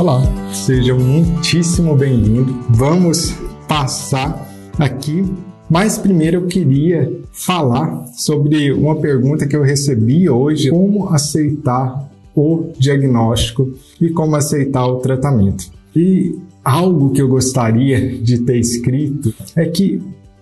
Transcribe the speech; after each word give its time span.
Olá, 0.00 0.22
seja 0.54 0.94
muitíssimo 0.94 1.94
bem-vindo. 1.94 2.58
Vamos 2.70 3.34
passar 3.68 4.50
aqui 4.78 5.22
mas 5.68 5.98
primeiro 5.98 6.38
eu 6.38 6.46
queria 6.46 7.20
falar 7.32 8.06
sobre 8.16 8.72
uma 8.72 8.96
pergunta 8.96 9.46
que 9.46 9.54
eu 9.54 9.62
recebi 9.62 10.26
hoje: 10.26 10.70
como 10.70 11.10
aceitar 11.10 12.10
o 12.34 12.72
diagnóstico 12.78 13.74
e 14.00 14.08
como 14.08 14.36
aceitar 14.36 14.86
o 14.86 15.00
tratamento. 15.00 15.70
E 15.94 16.34
algo 16.64 17.10
que 17.10 17.20
eu 17.20 17.28
gostaria 17.28 18.16
de 18.18 18.38
ter 18.38 18.58
escrito 18.58 19.34
é 19.54 19.66
que 19.66 20.00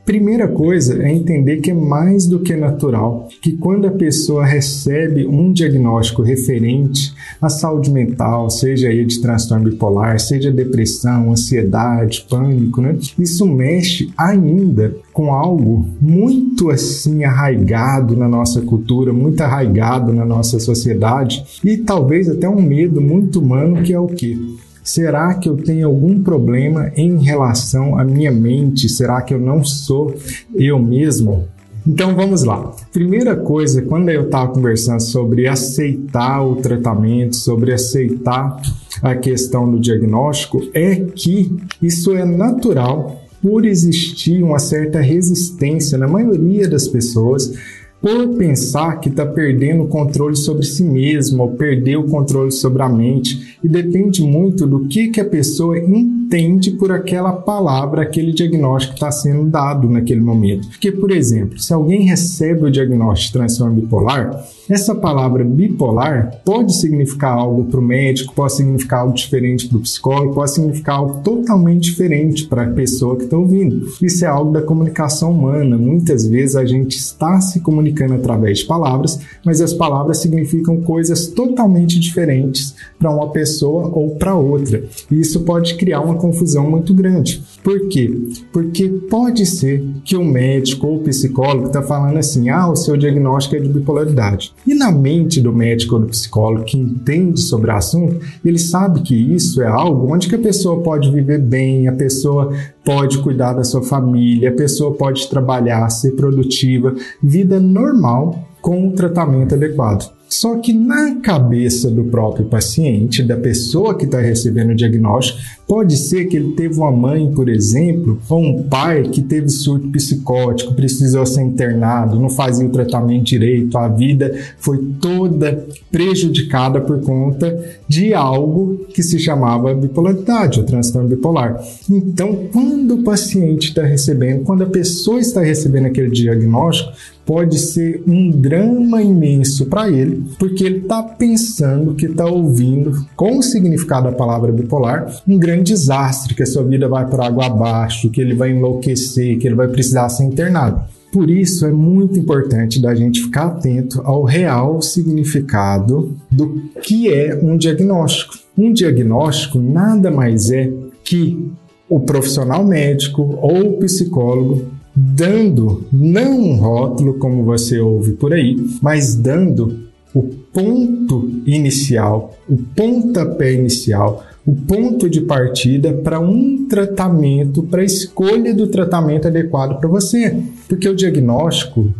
Primeira 0.09 0.49
coisa 0.49 1.03
é 1.03 1.13
entender 1.13 1.59
que 1.59 1.71
é 1.71 1.75
mais 1.75 2.27
do 2.27 2.41
que 2.41 2.57
natural, 2.57 3.29
que 3.43 3.53
quando 3.53 3.87
a 3.87 3.91
pessoa 3.91 4.43
recebe 4.43 5.27
um 5.27 5.53
diagnóstico 5.53 6.23
referente 6.23 7.13
à 7.43 7.51
saúde 7.51 7.91
mental, 7.91 8.49
seja 8.49 8.89
aí 8.89 9.05
de 9.05 9.21
transtorno 9.21 9.69
bipolar, 9.69 10.19
seja 10.19 10.51
depressão, 10.51 11.31
ansiedade, 11.31 12.25
pânico, 12.27 12.81
né? 12.81 12.97
Isso 13.19 13.45
mexe 13.45 14.11
ainda 14.17 14.97
com 15.13 15.31
algo 15.31 15.87
muito 16.01 16.71
assim 16.71 17.25
arraigado 17.25 18.17
na 18.17 18.27
nossa 18.27 18.63
cultura, 18.63 19.13
muito 19.13 19.43
arraigado 19.43 20.15
na 20.15 20.25
nossa 20.25 20.59
sociedade 20.59 21.45
e 21.63 21.77
talvez 21.77 22.31
até 22.31 22.49
um 22.49 22.63
medo 22.63 22.99
muito 22.99 23.41
humano 23.41 23.83
que 23.83 23.93
é 23.93 24.01
o 24.01 24.07
que 24.07 24.57
Será 24.89 25.35
que 25.35 25.51
eu 25.51 25.55
tenho 25.55 25.87
algum 25.87 26.23
problema 26.23 26.91
em 26.97 27.23
relação 27.23 27.99
à 27.99 28.05
minha 28.07 28.33
mente? 28.33 28.89
Será 28.89 29.21
que 29.21 29.35
eu 29.35 29.39
não 29.39 29.63
sou 29.63 30.15
eu 30.55 30.79
mesmo? 30.79 31.47
Então 31.87 32.17
vamos 32.17 32.43
lá. 32.43 32.75
Primeira 32.91 33.37
coisa, 33.37 33.83
quando 33.83 34.09
eu 34.09 34.25
estava 34.25 34.51
conversando 34.51 35.03
sobre 35.03 35.47
aceitar 35.47 36.43
o 36.43 36.57
tratamento, 36.57 37.37
sobre 37.37 37.75
aceitar 37.75 38.63
a 39.03 39.15
questão 39.15 39.71
do 39.71 39.79
diagnóstico, 39.79 40.63
é 40.73 40.97
que 40.97 41.55
isso 41.83 42.13
é 42.13 42.25
natural 42.25 43.21
por 43.43 43.67
existir 43.67 44.43
uma 44.43 44.59
certa 44.59 45.01
resistência 45.01 45.99
na 45.99 46.09
maioria 46.09 46.67
das 46.67 46.89
pessoas 46.89 47.53
por 48.01 48.37
pensar 48.37 49.01
que 49.01 49.09
está 49.09 49.27
perdendo 49.27 49.83
o 49.83 49.89
controle 49.89 50.37
sobre 50.37 50.65
si 50.65 50.85
mesmo 50.85 51.43
ou 51.43 51.51
perder 51.51 51.97
o 51.97 52.05
controle 52.05 52.53
sobre 52.53 52.83
a 52.83 52.89
mente 52.89 53.48
e 53.63 53.69
depende 53.69 54.23
muito 54.23 54.67
do 54.67 54.87
que, 54.87 55.09
que 55.09 55.21
a 55.21 55.25
pessoa 55.25 55.79
entende 55.79 56.73
por 56.73 56.93
aquela 56.93 57.33
palavra, 57.33 58.03
aquele 58.03 58.33
diagnóstico 58.33 58.95
que 58.95 58.99
está 58.99 59.11
sendo 59.11 59.51
dado 59.51 59.89
naquele 59.89 60.21
momento. 60.21 60.69
Porque, 60.69 60.93
por 60.93 61.11
exemplo, 61.11 61.59
se 61.59 61.73
alguém 61.73 62.03
recebe 62.03 62.65
o 62.65 62.71
diagnóstico 62.71 63.33
de 63.33 63.33
transtorno 63.33 63.81
bipolar, 63.81 64.45
essa 64.69 64.95
palavra 64.95 65.45
bipolar 65.45 66.41
pode 66.45 66.75
significar 66.75 67.33
algo 67.33 67.65
para 67.65 67.81
o 67.81 67.83
médico, 67.83 68.35
pode 68.35 68.55
significar 68.55 69.01
algo 69.01 69.15
diferente 69.15 69.67
para 69.67 69.79
o 69.79 69.81
psicólogo, 69.81 70.35
pode 70.35 70.53
significar 70.53 70.97
algo 70.97 71.23
totalmente 71.23 71.91
diferente 71.91 72.47
para 72.47 72.65
a 72.65 72.71
pessoa 72.71 73.17
que 73.17 73.25
está 73.25 73.37
ouvindo. 73.37 73.87
Isso 74.03 74.25
é 74.25 74.29
algo 74.29 74.53
da 74.53 74.63
comunicação 74.63 75.33
humana. 75.33 75.77
Muitas 75.79 76.27
vezes 76.27 76.55
a 76.55 76.65
gente 76.65 76.97
está 76.97 77.41
se 77.41 77.61
comunicando 77.61 78.15
através 78.15 78.59
de 78.59 78.67
palavras, 78.67 79.19
mas 79.45 79.61
as 79.61 79.73
palavras 79.73 80.19
significam 80.19 80.81
coisas 80.83 81.29
totalmente 81.29 81.99
diferentes 81.99 82.75
para 82.99 83.11
uma 83.11 83.31
pessoa 83.31 83.48
ou 83.67 84.17
para 84.17 84.35
outra. 84.35 84.85
E 85.11 85.21
isso 85.21 85.41
pode 85.41 85.75
criar 85.75 86.01
uma 86.01 86.17
confusão 86.17 86.69
muito 86.71 86.95
grande. 86.95 87.43
Por 87.63 87.89
quê? 87.89 88.11
Porque 88.53 88.89
pode 88.89 89.45
ser 89.47 89.85
que 90.05 90.17
o 90.17 90.25
médico 90.25 90.87
ou 90.87 90.97
o 90.97 91.03
psicólogo 91.03 91.67
está 91.67 91.83
falando 91.83 92.19
assim: 92.19 92.49
ah, 92.49 92.71
o 92.71 92.77
seu 92.77 92.97
diagnóstico 92.97 93.57
é 93.57 93.61
de 93.61 93.69
bipolaridade. 93.69 94.53
E 94.67 94.75
na 94.75 94.91
mente 94.91 95.41
do 95.41 95.53
médico 95.53 95.97
ou 95.97 96.01
do 96.03 96.09
psicólogo 96.09 96.65
que 96.65 96.79
entende 96.79 97.41
sobre 97.41 97.71
o 97.71 97.75
assunto, 97.75 98.21
ele 98.45 98.59
sabe 98.59 99.01
que 99.01 99.15
isso 99.15 99.63
é 99.63 99.67
algo 99.67 100.13
onde 100.13 100.29
que 100.29 100.35
a 100.35 100.39
pessoa 100.39 100.83
pode 100.83 101.11
viver 101.11 101.41
bem, 101.41 101.89
a 101.89 101.93
pessoa 101.93 102.53
pode 102.85 103.19
cuidar 103.19 103.53
da 103.53 103.65
sua 103.65 103.83
família, 103.83 104.51
a 104.51 104.55
pessoa 104.55 104.95
pode 104.95 105.29
trabalhar, 105.29 105.89
ser 105.91 106.13
produtiva, 106.13 106.95
vida 107.23 107.61
normal 107.61 108.49
com 108.61 108.89
o 108.89 108.93
tratamento 108.93 109.55
adequado. 109.55 110.18
Só 110.29 110.57
que 110.59 110.73
na 110.73 111.17
cabeça 111.17 111.91
do 111.91 112.05
próprio 112.05 112.47
paciente, 112.47 113.23
da 113.23 113.37
pessoa 113.37 113.97
que 113.97 114.05
está 114.05 114.21
recebendo 114.21 114.71
o 114.71 114.75
diagnóstico, 114.75 115.39
pode 115.67 115.97
ser 115.97 116.27
que 116.27 116.37
ele 116.37 116.53
teve 116.53 116.77
uma 116.77 116.91
mãe, 116.91 117.31
por 117.33 117.49
exemplo, 117.49 118.19
ou 118.29 118.43
um 118.43 118.63
pai 118.63 119.03
que 119.05 119.23
teve 119.23 119.49
surto 119.49 119.89
psicótico, 119.89 120.75
precisou 120.75 121.25
ser 121.27 121.43
internado, 121.43 122.21
não 122.21 122.29
fazia 122.29 122.67
o 122.67 122.71
tratamento 122.71 123.25
direito, 123.25 123.77
a 123.77 123.89
vida 123.89 124.35
foi 124.59 124.79
toda 125.01 125.67
prejudicada 125.91 126.81
por 126.81 127.01
conta 127.01 127.59
de 127.87 128.13
algo 128.15 128.87
que 128.95 129.03
se 129.03 129.19
chamava 129.19 129.75
bipolaridade, 129.75 130.61
o 130.61 130.65
transtorno 130.65 131.09
bipolar. 131.09 131.63
Então, 131.89 132.49
quando 132.53 132.95
o 132.97 133.03
paciente 133.03 133.69
está 133.69 133.83
recebendo, 133.83 134.45
quando 134.45 134.63
a 134.63 134.67
pessoa 134.67 135.21
está 135.21 135.41
recebendo 135.41 135.87
aquele 135.87 136.11
diagnóstico, 136.11 136.93
pode 137.29 137.59
ser 137.59 138.03
um 138.07 138.31
drama 138.31 139.03
imenso 139.03 139.67
para 139.67 139.91
ele, 139.91 140.25
porque 140.39 140.65
ele 140.65 140.79
está 140.79 141.03
pensando 141.03 141.95
que 141.95 142.07
está 142.07 142.25
ouvindo, 142.25 143.05
com 143.15 143.37
o 143.37 143.43
significado 143.43 144.11
da 144.11 144.17
palavra 144.17 144.51
bipolar, 144.51 145.15
um 145.29 145.39
grande 145.39 145.75
desastre, 145.75 146.35
que 146.35 146.43
a 146.43 146.47
sua 146.47 146.65
vida 146.65 146.89
vai 146.89 147.07
por 147.07 147.21
água 147.21 147.45
abaixo, 147.45 148.09
que 148.09 148.19
ele 148.19 148.35
vai 148.35 148.53
enlouquecer, 148.53 149.39
que 149.39 149.47
ele 149.47 149.57
vai 149.57 149.69
precisar 149.69 150.09
ser 150.09 150.25
internado. 150.25 150.83
Por 151.13 151.29
isso 151.29 151.67
é 151.67 151.71
muito 151.71 152.19
importante 152.19 152.81
da 152.81 152.95
gente 152.95 153.21
ficar 153.21 153.49
atento 153.49 154.01
ao 154.05 154.25
real 154.25 154.81
significado 154.81 156.17
do 156.31 156.63
que 156.83 157.13
é 157.13 157.39
um 157.43 157.59
diagnóstico. 157.59 158.39
Um 158.57 158.73
diagnóstico 158.73 159.59
nada 159.59 160.11
mais 160.11 160.51
é 160.51 160.73
que 161.05 161.53
o 161.91 162.01
profissional 162.01 162.65
médico 162.65 163.39
ou 163.43 163.69
o 163.69 163.79
psicólogo 163.81 164.78
dando 165.01 165.85
não 165.93 166.41
um 166.41 166.57
rótulo 166.57 167.15
como 167.15 167.45
você 167.45 167.79
ouve 167.79 168.13
por 168.13 168.33
aí, 168.33 168.57
mas 168.83 169.15
dando 169.15 169.87
o 170.13 170.23
ponto 170.23 171.31
inicial, 171.47 172.37
o 172.49 172.57
pontapé 172.57 173.53
inicial, 173.53 174.25
o 174.45 174.55
ponto 174.55 175.09
de 175.09 175.21
partida 175.21 175.93
para 175.93 176.19
um 176.19 176.67
tratamento, 176.69 177.63
para 177.63 177.83
a 177.83 177.85
escolha 177.85 178.53
do 178.53 178.67
tratamento 178.67 179.29
adequado 179.29 179.79
para 179.79 179.89
você. 179.89 180.37
Porque 180.67 180.89
o 180.89 180.97
diagnóstico 180.97 181.93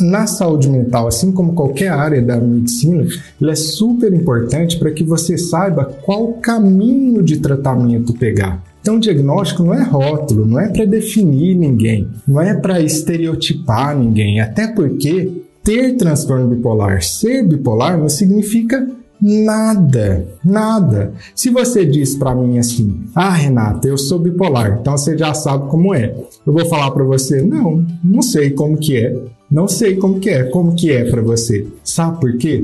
na 0.00 0.26
saúde 0.26 0.68
mental, 0.68 1.08
assim 1.08 1.32
como 1.32 1.54
qualquer 1.54 1.88
área 1.88 2.22
da 2.22 2.36
medicina, 2.36 3.06
ele 3.40 3.50
é 3.50 3.56
super 3.56 4.12
importante 4.12 4.78
para 4.78 4.90
que 4.90 5.02
você 5.02 5.36
saiba 5.36 5.84
qual 5.84 6.34
caminho 6.34 7.22
de 7.22 7.38
tratamento 7.38 8.12
pegar. 8.12 8.62
Então, 8.86 9.00
diagnóstico 9.00 9.64
não 9.64 9.74
é 9.74 9.82
rótulo, 9.82 10.46
não 10.46 10.60
é 10.60 10.68
para 10.68 10.84
definir 10.84 11.56
ninguém, 11.56 12.06
não 12.24 12.40
é 12.40 12.54
para 12.54 12.80
estereotipar 12.80 13.98
ninguém, 13.98 14.38
até 14.38 14.68
porque 14.68 15.42
ter 15.64 15.96
transtorno 15.96 16.46
bipolar, 16.46 17.02
ser 17.02 17.42
bipolar, 17.42 17.98
não 17.98 18.08
significa 18.08 18.88
nada, 19.20 20.28
nada. 20.44 21.12
Se 21.34 21.50
você 21.50 21.84
diz 21.84 22.14
para 22.14 22.32
mim 22.32 22.60
assim, 22.60 23.00
ah, 23.12 23.30
Renata, 23.30 23.88
eu 23.88 23.98
sou 23.98 24.20
bipolar, 24.20 24.78
então 24.80 24.96
você 24.96 25.18
já 25.18 25.34
sabe 25.34 25.68
como 25.68 25.92
é. 25.92 26.14
Eu 26.46 26.52
vou 26.52 26.64
falar 26.66 26.92
para 26.92 27.02
você, 27.02 27.42
não, 27.42 27.84
não 28.04 28.22
sei 28.22 28.50
como 28.50 28.78
que 28.78 28.96
é. 28.96 29.20
Não 29.50 29.66
sei 29.66 29.96
como 29.96 30.20
que 30.20 30.30
é, 30.30 30.44
como 30.44 30.76
que 30.76 30.92
é 30.92 31.10
para 31.10 31.22
você. 31.22 31.66
Sabe 31.82 32.20
por 32.20 32.36
quê? 32.36 32.62